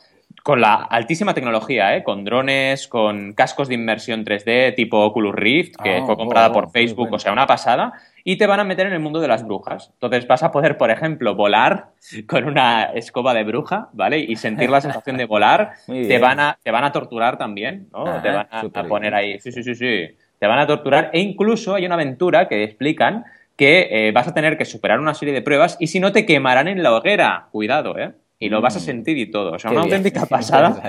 con 0.42 0.60
la 0.60 0.74
altísima 0.74 1.34
tecnología, 1.34 1.96
¿eh? 1.96 2.04
con 2.04 2.24
drones, 2.24 2.88
con 2.88 3.32
cascos 3.32 3.68
de 3.68 3.74
inmersión 3.74 4.24
3D 4.24 4.74
tipo 4.74 5.04
Oculus 5.04 5.34
Rift, 5.34 5.76
que 5.82 5.96
ah, 5.96 6.02
fue 6.06 6.16
comprada 6.16 6.52
por 6.52 6.70
Facebook, 6.70 7.12
o 7.12 7.18
sea, 7.18 7.32
una 7.32 7.46
pasada 7.46 7.94
y 8.28 8.38
te 8.38 8.48
van 8.48 8.58
a 8.58 8.64
meter 8.64 8.88
en 8.88 8.92
el 8.92 8.98
mundo 8.98 9.20
de 9.20 9.28
las 9.28 9.46
brujas. 9.46 9.90
Entonces 9.92 10.26
vas 10.26 10.42
a 10.42 10.50
poder, 10.50 10.76
por 10.76 10.90
ejemplo, 10.90 11.36
volar 11.36 11.90
con 12.26 12.44
una 12.44 12.86
escoba 12.86 13.32
de 13.34 13.44
bruja, 13.44 13.88
¿vale? 13.92 14.18
Y 14.18 14.34
sentir 14.34 14.68
la 14.68 14.80
sensación 14.80 15.16
de 15.16 15.26
volar. 15.26 15.74
Te 15.86 16.18
van, 16.18 16.40
a, 16.40 16.58
te 16.60 16.72
van 16.72 16.82
a 16.82 16.90
torturar 16.90 17.38
también, 17.38 17.88
¿no? 17.92 18.20
te 18.20 18.30
van 18.30 18.48
a, 18.50 18.84
poner 18.88 19.14
ahí, 19.14 19.38
sí, 19.38 19.52
sí, 19.52 19.62
sí, 19.62 19.76
sí. 19.76 20.08
Te 20.40 20.46
van 20.46 20.58
a 20.58 20.66
torturar 20.66 21.10
e 21.12 21.20
incluso 21.20 21.74
hay 21.74 21.86
una 21.86 21.94
aventura 21.94 22.48
que 22.48 22.64
explican 22.64 23.24
que 23.56 23.88
eh, 23.90 24.12
vas 24.12 24.26
a 24.26 24.34
tener 24.34 24.58
que 24.58 24.64
superar 24.64 24.98
una 24.98 25.14
serie 25.14 25.32
de 25.32 25.42
pruebas 25.42 25.76
y 25.78 25.86
si 25.86 26.00
no 26.00 26.10
te 26.12 26.26
quemarán 26.26 26.66
en 26.66 26.82
la 26.82 26.92
hoguera. 26.92 27.48
Cuidado, 27.52 27.96
¿eh? 27.96 28.12
Y 28.38 28.48
lo 28.48 28.60
vas 28.60 28.76
a 28.76 28.80
mm. 28.80 28.82
sentir 28.82 29.18
y 29.18 29.30
todo. 29.30 29.52
O 29.52 29.58
sea, 29.58 29.70
una 29.70 29.82
auténtica 29.82 30.26
pasada. 30.26 30.80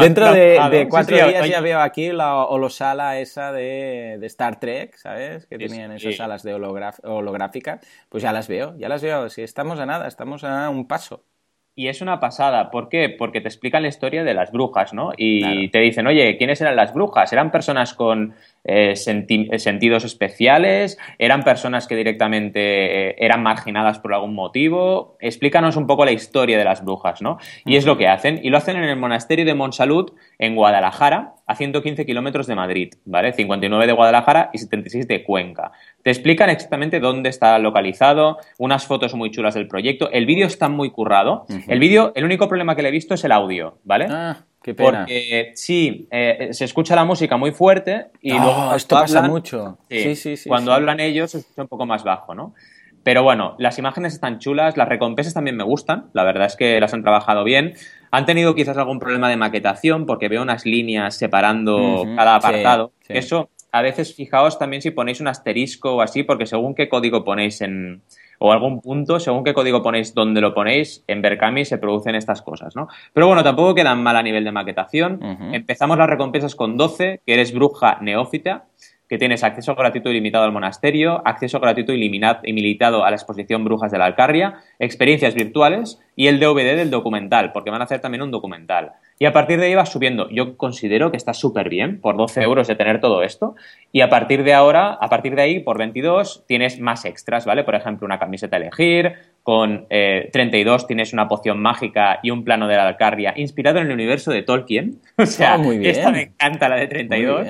Dentro 0.00 0.32
de, 0.32 0.86
cuatro 0.90 1.16
días 1.16 1.48
ya 1.48 1.60
veo 1.60 1.80
aquí 1.80 2.12
la 2.12 2.44
holosala 2.44 3.18
esa 3.20 3.52
de, 3.52 4.18
Star 4.22 4.58
Trek, 4.58 4.96
¿sabes? 4.96 5.46
Que 5.46 5.58
tenían 5.58 5.92
esas 5.92 6.16
salas 6.16 6.42
de 6.42 6.54
holográficas. 6.54 7.80
Pues 8.08 8.22
ya 8.22 8.32
las 8.32 8.48
veo, 8.48 8.76
ya 8.78 8.88
las 8.88 9.02
veo. 9.02 9.28
Si 9.28 9.42
estamos 9.42 9.78
a 9.78 9.86
nada, 9.86 10.08
estamos 10.08 10.44
a 10.44 10.68
un 10.70 10.86
paso. 10.88 11.24
Y 11.80 11.88
es 11.88 12.02
una 12.02 12.20
pasada. 12.20 12.70
¿Por 12.70 12.90
qué? 12.90 13.08
Porque 13.08 13.40
te 13.40 13.48
explican 13.48 13.80
la 13.80 13.88
historia 13.88 14.22
de 14.22 14.34
las 14.34 14.52
brujas, 14.52 14.92
¿no? 14.92 15.12
Y 15.16 15.68
te 15.68 15.78
dicen, 15.78 16.06
oye, 16.06 16.36
¿quiénes 16.36 16.60
eran 16.60 16.76
las 16.76 16.92
brujas? 16.92 17.32
¿Eran 17.32 17.50
personas 17.50 17.94
con 17.94 18.34
eh, 18.64 18.96
sentidos 18.96 20.04
especiales? 20.04 20.98
¿Eran 21.18 21.42
personas 21.42 21.86
que 21.86 21.96
directamente 21.96 22.60
eh, 23.08 23.16
eran 23.18 23.42
marginadas 23.42 23.98
por 23.98 24.12
algún 24.12 24.34
motivo? 24.34 25.16
Explícanos 25.20 25.76
un 25.76 25.86
poco 25.86 26.04
la 26.04 26.12
historia 26.12 26.58
de 26.58 26.64
las 26.64 26.84
brujas, 26.84 27.22
¿no? 27.22 27.38
Y 27.64 27.76
es 27.76 27.86
lo 27.86 27.96
que 27.96 28.08
hacen. 28.08 28.40
Y 28.42 28.50
lo 28.50 28.58
hacen 28.58 28.76
en 28.76 28.84
el 28.84 28.96
monasterio 28.96 29.46
de 29.46 29.54
Monsalud, 29.54 30.12
en 30.38 30.56
Guadalajara, 30.56 31.36
a 31.50 31.56
115 31.56 32.06
kilómetros 32.06 32.46
de 32.46 32.54
Madrid, 32.54 32.94
¿vale? 33.04 33.32
59 33.32 33.88
de 33.88 33.92
Guadalajara 33.92 34.50
y 34.52 34.58
76 34.58 35.08
de 35.08 35.24
Cuenca. 35.24 35.72
Te 36.04 36.10
explican 36.10 36.48
exactamente 36.48 37.00
dónde 37.00 37.28
está 37.28 37.58
localizado, 37.58 38.38
unas 38.58 38.86
fotos 38.86 39.16
muy 39.16 39.32
chulas 39.32 39.54
del 39.54 39.66
proyecto. 39.66 40.12
El 40.12 40.26
vídeo 40.26 40.46
está 40.46 40.68
muy 40.68 40.92
currado. 40.92 41.46
El 41.66 41.80
vídeo, 41.80 42.12
el 42.14 42.24
único 42.24 42.46
problema 42.46 42.76
que 42.76 42.82
le 42.82 42.90
he 42.90 42.92
visto 42.92 43.14
es 43.14 43.24
el 43.24 43.32
audio, 43.32 43.78
¿vale? 43.82 44.06
Ah, 44.08 44.44
qué 44.62 44.74
pena. 44.74 45.00
Porque 45.00 45.50
sí, 45.56 46.06
eh, 46.12 46.50
se 46.52 46.66
escucha 46.66 46.94
la 46.94 47.04
música 47.04 47.36
muy 47.36 47.50
fuerte 47.50 48.12
y 48.22 48.30
ah, 48.30 48.44
luego. 48.44 48.74
Esto 48.76 48.94
pasa 48.94 49.22
mucho. 49.22 49.78
Sí, 49.90 50.14
sí, 50.14 50.36
sí. 50.36 50.48
cuando 50.48 50.72
hablan 50.72 51.00
ellos 51.00 51.32
se 51.32 51.38
escucha 51.38 51.62
un 51.62 51.68
poco 51.68 51.84
más 51.84 52.04
bajo, 52.04 52.32
¿no? 52.32 52.54
Pero 53.02 53.24
bueno, 53.24 53.56
las 53.58 53.76
imágenes 53.78 54.12
están 54.14 54.38
chulas, 54.38 54.76
las 54.76 54.88
recompensas 54.88 55.34
también 55.34 55.56
me 55.56 55.64
gustan, 55.64 56.10
la 56.12 56.22
verdad 56.22 56.46
es 56.46 56.54
que 56.54 56.78
las 56.78 56.94
han 56.94 57.02
trabajado 57.02 57.42
bien. 57.42 57.74
Han 58.10 58.26
tenido 58.26 58.54
quizás 58.54 58.76
algún 58.76 58.98
problema 58.98 59.28
de 59.28 59.36
maquetación 59.36 60.06
porque 60.06 60.28
veo 60.28 60.42
unas 60.42 60.66
líneas 60.66 61.16
separando 61.16 62.04
cada 62.16 62.36
apartado. 62.36 62.92
Eso, 63.08 63.50
a 63.72 63.82
veces 63.82 64.14
fijaos 64.14 64.58
también 64.58 64.82
si 64.82 64.90
ponéis 64.90 65.20
un 65.20 65.28
asterisco 65.28 65.94
o 65.94 66.00
así, 66.00 66.22
porque 66.22 66.46
según 66.46 66.74
qué 66.74 66.88
código 66.88 67.24
ponéis 67.24 67.60
en, 67.60 68.02
o 68.38 68.52
algún 68.52 68.80
punto, 68.80 69.20
según 69.20 69.44
qué 69.44 69.54
código 69.54 69.82
ponéis 69.82 70.14
donde 70.14 70.40
lo 70.40 70.54
ponéis, 70.54 71.04
en 71.06 71.22
Berkami 71.22 71.64
se 71.64 71.78
producen 71.78 72.14
estas 72.14 72.42
cosas, 72.42 72.74
¿no? 72.74 72.88
Pero 73.12 73.26
bueno, 73.26 73.44
tampoco 73.44 73.74
quedan 73.74 74.02
mal 74.02 74.16
a 74.16 74.22
nivel 74.22 74.44
de 74.44 74.52
maquetación. 74.52 75.20
Empezamos 75.52 75.98
las 75.98 76.08
recompensas 76.08 76.54
con 76.54 76.76
12, 76.76 77.20
que 77.24 77.34
eres 77.34 77.52
bruja 77.52 77.98
neófita 78.00 78.64
que 79.10 79.18
tienes 79.18 79.42
acceso 79.42 79.74
gratuito 79.74 80.08
ilimitado 80.08 80.44
al 80.44 80.52
monasterio, 80.52 81.20
acceso 81.24 81.58
gratuito 81.58 81.92
ilimitado 81.92 83.04
a 83.04 83.10
la 83.10 83.16
exposición 83.16 83.64
Brujas 83.64 83.90
de 83.90 83.98
la 83.98 84.04
Alcarria, 84.04 84.60
experiencias 84.78 85.34
virtuales 85.34 86.00
y 86.14 86.28
el 86.28 86.38
DVD 86.38 86.76
del 86.76 86.90
documental, 86.90 87.50
porque 87.50 87.70
van 87.70 87.80
a 87.80 87.84
hacer 87.86 88.00
también 88.00 88.22
un 88.22 88.30
documental. 88.30 88.92
Y 89.18 89.26
a 89.26 89.32
partir 89.32 89.58
de 89.58 89.66
ahí 89.66 89.74
vas 89.74 89.90
subiendo. 89.90 90.30
Yo 90.30 90.56
considero 90.56 91.10
que 91.10 91.16
está 91.16 91.34
súper 91.34 91.68
bien 91.68 92.00
por 92.00 92.16
12 92.16 92.40
euros 92.40 92.68
de 92.68 92.76
tener 92.76 93.00
todo 93.00 93.24
esto. 93.24 93.56
Y 93.90 94.00
a 94.02 94.08
partir 94.08 94.44
de 94.44 94.54
ahora, 94.54 94.92
a 94.92 95.08
partir 95.10 95.34
de 95.34 95.42
ahí, 95.42 95.58
por 95.58 95.76
22, 95.76 96.44
tienes 96.46 96.78
más 96.78 97.04
extras, 97.04 97.44
¿vale? 97.46 97.64
Por 97.64 97.74
ejemplo, 97.74 98.06
una 98.06 98.20
camiseta 98.20 98.56
a 98.56 98.60
elegir. 98.60 99.14
Con 99.42 99.88
32 99.88 100.82
eh, 100.82 100.86
tienes 100.86 101.12
una 101.12 101.26
poción 101.26 101.60
mágica 101.60 102.20
y 102.22 102.30
un 102.30 102.44
plano 102.44 102.68
de 102.68 102.76
la 102.76 102.86
Alcarria 102.86 103.34
inspirado 103.36 103.80
en 103.80 103.88
el 103.88 103.92
universo 103.92 104.30
de 104.30 104.42
Tolkien. 104.42 105.00
O 105.18 105.26
sea, 105.26 105.54
ah, 105.54 105.74
esta 105.82 106.12
me 106.12 106.22
encanta, 106.22 106.68
la 106.68 106.76
de 106.76 106.86
32. 106.86 107.46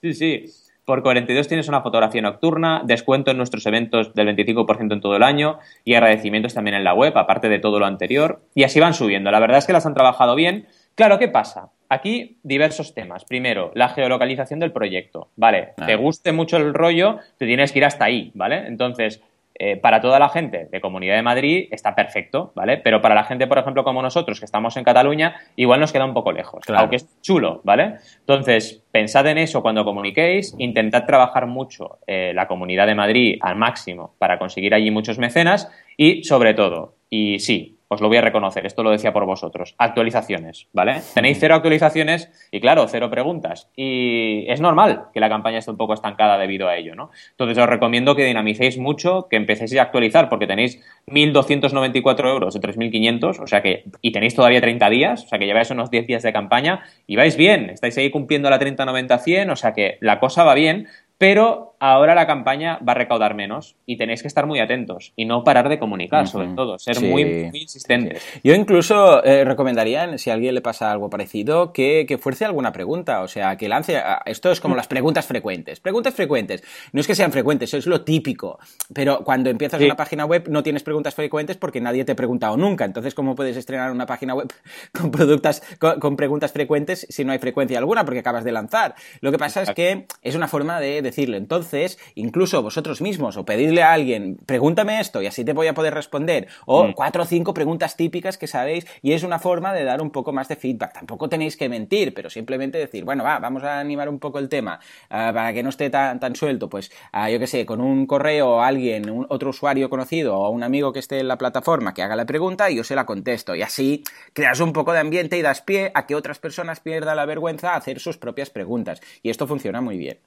Sí, 0.00 0.14
sí. 0.14 0.61
Por 0.84 1.02
42 1.02 1.46
tienes 1.46 1.68
una 1.68 1.80
fotografía 1.80 2.20
nocturna, 2.22 2.82
descuento 2.84 3.30
en 3.30 3.36
nuestros 3.36 3.64
eventos 3.66 4.14
del 4.14 4.36
25% 4.36 4.92
en 4.92 5.00
todo 5.00 5.16
el 5.16 5.22
año 5.22 5.58
y 5.84 5.94
agradecimientos 5.94 6.54
también 6.54 6.74
en 6.74 6.82
la 6.82 6.94
web, 6.94 7.16
aparte 7.16 7.48
de 7.48 7.60
todo 7.60 7.78
lo 7.78 7.86
anterior. 7.86 8.42
Y 8.54 8.64
así 8.64 8.80
van 8.80 8.94
subiendo. 8.94 9.30
La 9.30 9.38
verdad 9.38 9.58
es 9.58 9.66
que 9.66 9.72
las 9.72 9.86
han 9.86 9.94
trabajado 9.94 10.34
bien. 10.34 10.66
Claro, 10.96 11.18
¿qué 11.18 11.28
pasa? 11.28 11.70
Aquí 11.88 12.38
diversos 12.42 12.94
temas. 12.94 13.24
Primero, 13.24 13.70
la 13.74 13.90
geolocalización 13.90 14.58
del 14.58 14.72
proyecto. 14.72 15.28
Vale, 15.36 15.74
te 15.86 15.94
guste 15.94 16.32
mucho 16.32 16.56
el 16.56 16.74
rollo, 16.74 17.18
te 17.38 17.46
tienes 17.46 17.70
que 17.70 17.78
ir 17.78 17.84
hasta 17.84 18.06
ahí, 18.06 18.32
¿vale? 18.34 18.66
Entonces, 18.66 19.22
eh, 19.54 19.76
para 19.76 20.00
toda 20.00 20.18
la 20.18 20.28
gente 20.28 20.68
de 20.70 20.80
Comunidad 20.80 21.16
de 21.16 21.22
Madrid 21.22 21.68
está 21.70 21.94
perfecto, 21.94 22.52
¿vale? 22.54 22.78
Pero 22.78 23.00
para 23.00 23.14
la 23.14 23.24
gente, 23.24 23.46
por 23.46 23.58
ejemplo, 23.58 23.84
como 23.84 24.02
nosotros, 24.02 24.38
que 24.38 24.44
estamos 24.44 24.76
en 24.76 24.84
Cataluña, 24.84 25.36
igual 25.56 25.80
nos 25.80 25.92
queda 25.92 26.04
un 26.04 26.14
poco 26.14 26.32
lejos, 26.32 26.64
aunque 26.68 26.96
es 26.96 27.20
chulo, 27.20 27.60
¿vale? 27.64 27.96
Entonces, 28.20 28.82
pensad 28.90 29.26
en 29.26 29.38
eso 29.38 29.62
cuando 29.62 29.84
comuniquéis, 29.84 30.54
intentad 30.58 31.04
trabajar 31.06 31.46
mucho 31.46 31.98
eh, 32.06 32.32
la 32.34 32.48
Comunidad 32.48 32.86
de 32.86 32.94
Madrid 32.94 33.38
al 33.40 33.56
máximo 33.56 34.14
para 34.18 34.38
conseguir 34.38 34.74
allí 34.74 34.90
muchos 34.90 35.18
mecenas 35.18 35.70
y, 35.96 36.24
sobre 36.24 36.54
todo, 36.54 36.96
y 37.10 37.38
sí, 37.38 37.78
os 37.92 38.00
lo 38.00 38.08
voy 38.08 38.16
a 38.16 38.22
reconocer, 38.22 38.64
esto 38.64 38.82
lo 38.82 38.90
decía 38.90 39.12
por 39.12 39.26
vosotros, 39.26 39.74
actualizaciones, 39.78 40.68
¿vale? 40.72 41.02
Tenéis 41.14 41.38
cero 41.38 41.54
actualizaciones 41.54 42.30
y 42.50 42.60
claro, 42.60 42.86
cero 42.88 43.10
preguntas. 43.10 43.68
Y 43.76 44.46
es 44.48 44.60
normal 44.60 45.04
que 45.12 45.20
la 45.20 45.28
campaña 45.28 45.58
esté 45.58 45.70
un 45.70 45.76
poco 45.76 45.94
estancada 45.94 46.38
debido 46.38 46.68
a 46.68 46.76
ello, 46.76 46.94
¿no? 46.94 47.10
Entonces 47.30 47.58
os 47.58 47.68
recomiendo 47.68 48.16
que 48.16 48.24
dinamicéis 48.24 48.78
mucho, 48.78 49.28
que 49.28 49.36
empecéis 49.36 49.76
a 49.76 49.82
actualizar, 49.82 50.28
porque 50.28 50.46
tenéis 50.46 50.80
1.294 51.06 52.28
euros 52.28 52.54
de 52.54 52.60
3.500, 52.60 53.42
o 53.42 53.46
sea 53.46 53.62
que, 53.62 53.84
y 54.00 54.12
tenéis 54.12 54.34
todavía 54.34 54.60
30 54.60 54.88
días, 54.88 55.24
o 55.24 55.28
sea 55.28 55.38
que 55.38 55.46
lleváis 55.46 55.70
unos 55.70 55.90
10 55.90 56.06
días 56.06 56.22
de 56.22 56.32
campaña 56.32 56.84
y 57.06 57.16
vais 57.16 57.36
bien, 57.36 57.70
estáis 57.70 57.98
ahí 57.98 58.10
cumpliendo 58.10 58.48
la 58.48 58.58
30-90-100, 58.58 59.52
o 59.52 59.56
sea 59.56 59.74
que 59.74 59.98
la 60.00 60.18
cosa 60.18 60.44
va 60.44 60.54
bien, 60.54 60.88
pero 61.22 61.76
ahora 61.78 62.16
la 62.16 62.26
campaña 62.26 62.80
va 62.86 62.92
a 62.92 62.94
recaudar 62.96 63.34
menos 63.34 63.76
y 63.86 63.96
tenéis 63.96 64.22
que 64.22 64.28
estar 64.28 64.46
muy 64.46 64.58
atentos 64.58 65.12
y 65.14 65.24
no 65.24 65.44
parar 65.44 65.68
de 65.68 65.78
comunicar, 65.78 66.26
sobre 66.26 66.48
todo, 66.48 66.80
ser 66.80 67.00
muy, 67.00 67.24
muy, 67.24 67.60
insistentes. 67.60 68.24
Yo 68.42 68.54
incluso 68.54 69.22
eh, 69.24 69.44
recomendaría, 69.44 70.18
si 70.18 70.30
a 70.30 70.34
alguien 70.34 70.54
le 70.56 70.60
pasa 70.60 70.90
algo 70.90 71.10
parecido, 71.10 71.72
que, 71.72 72.06
que, 72.08 72.18
fuerce 72.18 72.44
alguna 72.44 72.72
pregunta, 72.72 73.20
o 73.22 73.28
sea, 73.28 73.56
que 73.56 73.68
lance. 73.68 74.02
Esto 74.26 74.50
es 74.50 74.60
como 74.60 74.74
las 74.74 74.88
preguntas 74.88 75.26
frecuentes. 75.26 75.78
Preguntas 75.78 76.12
frecuentes. 76.14 76.64
No 76.92 77.00
es 77.00 77.06
que 77.06 77.14
sean 77.14 77.30
frecuentes, 77.30 77.70
eso 77.70 77.78
es 77.78 77.86
lo 77.86 78.02
típico, 78.02 78.58
pero 78.92 79.22
cuando 79.22 79.48
empiezas 79.48 79.80
una 79.80 79.94
página 79.94 80.24
web 80.24 80.48
no 80.48 80.64
tienes 80.64 80.82
preguntas 80.82 81.14
frecuentes 81.14 81.56
porque 81.56 81.80
nadie 81.80 82.04
te 82.04 82.12
ha 82.12 82.16
preguntado 82.16 82.56
nunca. 82.56 82.84
Entonces, 82.84 83.14
¿cómo 83.14 83.36
puedes 83.36 83.56
estrenar 83.56 83.92
una 83.92 84.06
página 84.06 84.34
web 84.34 84.52
con, 84.92 85.12
productos, 85.12 85.62
con, 85.78 86.16
preguntas 86.16 86.50
frecuentes 86.50 87.06
si 87.10 87.24
no 87.24 87.30
hay 87.30 87.38
frecuencia 87.38 87.78
alguna 87.78 88.04
porque 88.04 88.18
acabas 88.18 88.42
de 88.42 88.50
lanzar? 88.50 88.96
Lo 89.20 89.30
que 89.30 89.38
pasa 89.38 89.62
es 89.62 89.70
que 89.70 90.06
es 90.22 90.34
una 90.34 90.48
forma 90.48 90.80
de 90.80 91.11
decirlo. 91.12 91.36
Entonces, 91.36 91.98
incluso 92.14 92.62
vosotros 92.62 93.00
mismos, 93.00 93.36
o 93.36 93.44
pedirle 93.44 93.82
a 93.82 93.92
alguien, 93.92 94.38
pregúntame 94.46 95.00
esto 95.00 95.22
y 95.22 95.26
así 95.26 95.44
te 95.44 95.52
voy 95.52 95.66
a 95.66 95.74
poder 95.74 95.94
responder, 95.94 96.48
o 96.66 96.84
mm. 96.84 96.92
cuatro 96.94 97.22
o 97.22 97.26
cinco 97.26 97.54
preguntas 97.54 97.96
típicas 97.96 98.38
que 98.38 98.46
sabéis, 98.46 98.86
y 99.02 99.12
es 99.12 99.22
una 99.22 99.38
forma 99.38 99.72
de 99.72 99.84
dar 99.84 100.00
un 100.00 100.10
poco 100.10 100.32
más 100.32 100.48
de 100.48 100.56
feedback. 100.56 100.94
Tampoco 100.94 101.28
tenéis 101.28 101.56
que 101.56 101.68
mentir, 101.68 102.14
pero 102.14 102.30
simplemente 102.30 102.78
decir, 102.78 103.04
bueno, 103.04 103.24
va, 103.24 103.38
vamos 103.38 103.62
a 103.62 103.78
animar 103.78 104.08
un 104.08 104.18
poco 104.18 104.38
el 104.38 104.48
tema 104.48 104.80
ah, 105.10 105.30
para 105.34 105.52
que 105.52 105.62
no 105.62 105.68
esté 105.68 105.90
tan, 105.90 106.18
tan 106.18 106.34
suelto. 106.34 106.68
Pues, 106.68 106.90
uh, 107.12 107.28
yo 107.28 107.38
qué 107.38 107.46
sé, 107.46 107.66
con 107.66 107.80
un 107.80 108.06
correo 108.06 108.60
a 108.60 108.66
alguien, 108.66 109.10
un, 109.10 109.26
otro 109.28 109.50
usuario 109.50 109.90
conocido 109.90 110.36
o 110.36 110.50
un 110.50 110.62
amigo 110.62 110.92
que 110.92 110.98
esté 110.98 111.20
en 111.20 111.28
la 111.28 111.38
plataforma 111.38 111.94
que 111.94 112.02
haga 112.02 112.16
la 112.16 112.26
pregunta 112.26 112.70
y 112.70 112.76
yo 112.76 112.84
se 112.84 112.94
la 112.94 113.06
contesto. 113.06 113.54
Y 113.54 113.62
así 113.62 114.02
creas 114.32 114.60
un 114.60 114.72
poco 114.72 114.92
de 114.92 115.00
ambiente 115.00 115.36
y 115.38 115.42
das 115.42 115.62
pie 115.62 115.90
a 115.94 116.06
que 116.06 116.14
otras 116.14 116.38
personas 116.38 116.80
pierdan 116.80 117.16
la 117.16 117.26
vergüenza 117.26 117.72
a 117.72 117.76
hacer 117.76 118.00
sus 118.00 118.18
propias 118.18 118.50
preguntas. 118.50 119.00
Y 119.22 119.30
esto 119.30 119.46
funciona 119.46 119.80
muy 119.80 119.98
bien. 119.98 120.18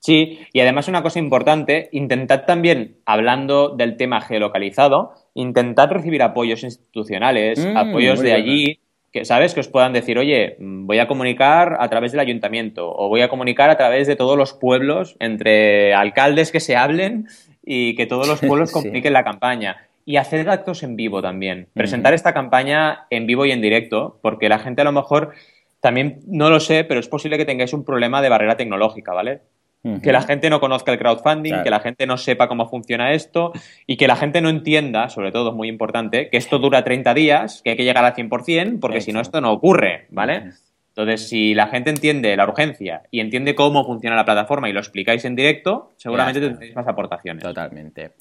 Sí, 0.00 0.40
y 0.54 0.60
además 0.60 0.88
una 0.88 1.02
cosa 1.02 1.18
importante, 1.18 1.90
intentad 1.92 2.46
también, 2.46 2.96
hablando 3.04 3.68
del 3.68 3.98
tema 3.98 4.22
geolocalizado, 4.22 5.12
intentad 5.34 5.90
recibir 5.90 6.22
apoyos 6.22 6.62
institucionales, 6.64 7.64
mm, 7.64 7.76
apoyos 7.76 8.20
de 8.20 8.32
allí, 8.32 8.80
que 9.12 9.26
sabes 9.26 9.52
que 9.52 9.60
os 9.60 9.68
puedan 9.68 9.92
decir, 9.92 10.18
oye, 10.18 10.56
voy 10.58 11.00
a 11.00 11.06
comunicar 11.06 11.76
a 11.80 11.88
través 11.90 12.12
del 12.12 12.20
ayuntamiento 12.20 12.90
o 12.90 13.08
voy 13.08 13.20
a 13.20 13.28
comunicar 13.28 13.68
a 13.68 13.76
través 13.76 14.06
de 14.06 14.16
todos 14.16 14.38
los 14.38 14.54
pueblos, 14.54 15.16
entre 15.20 15.92
alcaldes 15.92 16.50
que 16.50 16.60
se 16.60 16.76
hablen 16.76 17.26
y 17.62 17.94
que 17.94 18.06
todos 18.06 18.26
los 18.26 18.40
pueblos 18.40 18.72
comuniquen 18.72 19.12
la 19.12 19.24
campaña. 19.24 19.86
Y 20.06 20.16
hacer 20.16 20.48
actos 20.48 20.82
en 20.82 20.96
vivo 20.96 21.20
también. 21.20 21.68
Presentar 21.74 22.14
esta 22.14 22.32
campaña 22.32 23.06
en 23.10 23.26
vivo 23.26 23.44
y 23.44 23.52
en 23.52 23.60
directo, 23.60 24.18
porque 24.22 24.48
la 24.48 24.58
gente 24.58 24.80
a 24.80 24.84
lo 24.84 24.92
mejor 24.92 25.34
también, 25.80 26.20
no 26.26 26.48
lo 26.50 26.58
sé, 26.58 26.84
pero 26.84 27.00
es 27.00 27.08
posible 27.08 27.36
que 27.36 27.44
tengáis 27.44 27.72
un 27.72 27.84
problema 27.84 28.22
de 28.22 28.28
barrera 28.28 28.56
tecnológica, 28.56 29.12
¿vale? 29.12 29.40
Que 30.02 30.12
la 30.12 30.20
gente 30.22 30.50
no 30.50 30.60
conozca 30.60 30.92
el 30.92 30.98
crowdfunding, 30.98 31.62
que 31.62 31.70
la 31.70 31.80
gente 31.80 32.06
no 32.06 32.18
sepa 32.18 32.48
cómo 32.48 32.68
funciona 32.68 33.12
esto 33.12 33.52
y 33.86 33.96
que 33.96 34.06
la 34.06 34.16
gente 34.16 34.42
no 34.42 34.50
entienda, 34.50 35.08
sobre 35.08 35.32
todo 35.32 35.50
es 35.50 35.56
muy 35.56 35.68
importante, 35.68 36.28
que 36.28 36.36
esto 36.36 36.58
dura 36.58 36.84
30 36.84 37.14
días, 37.14 37.62
que 37.62 37.70
hay 37.70 37.76
que 37.76 37.84
llegar 37.84 38.04
al 38.04 38.14
100%, 38.14 38.78
porque 38.78 39.00
si 39.00 39.12
no 39.12 39.20
esto 39.20 39.40
no 39.40 39.52
ocurre, 39.52 40.06
¿vale? 40.10 40.50
Entonces, 41.00 41.28
si 41.28 41.54
la 41.54 41.68
gente 41.68 41.90
entiende 41.90 42.36
la 42.36 42.44
urgencia 42.44 43.02
y 43.10 43.20
entiende 43.20 43.54
cómo 43.54 43.84
funciona 43.84 44.16
la 44.16 44.24
plataforma 44.24 44.68
y 44.68 44.72
lo 44.72 44.80
explicáis 44.80 45.24
en 45.24 45.34
directo, 45.34 45.92
seguramente 45.96 46.40
tendréis 46.40 46.74
más 46.74 46.86
aportaciones. 46.86 47.42
Totalmente. 47.42 48.12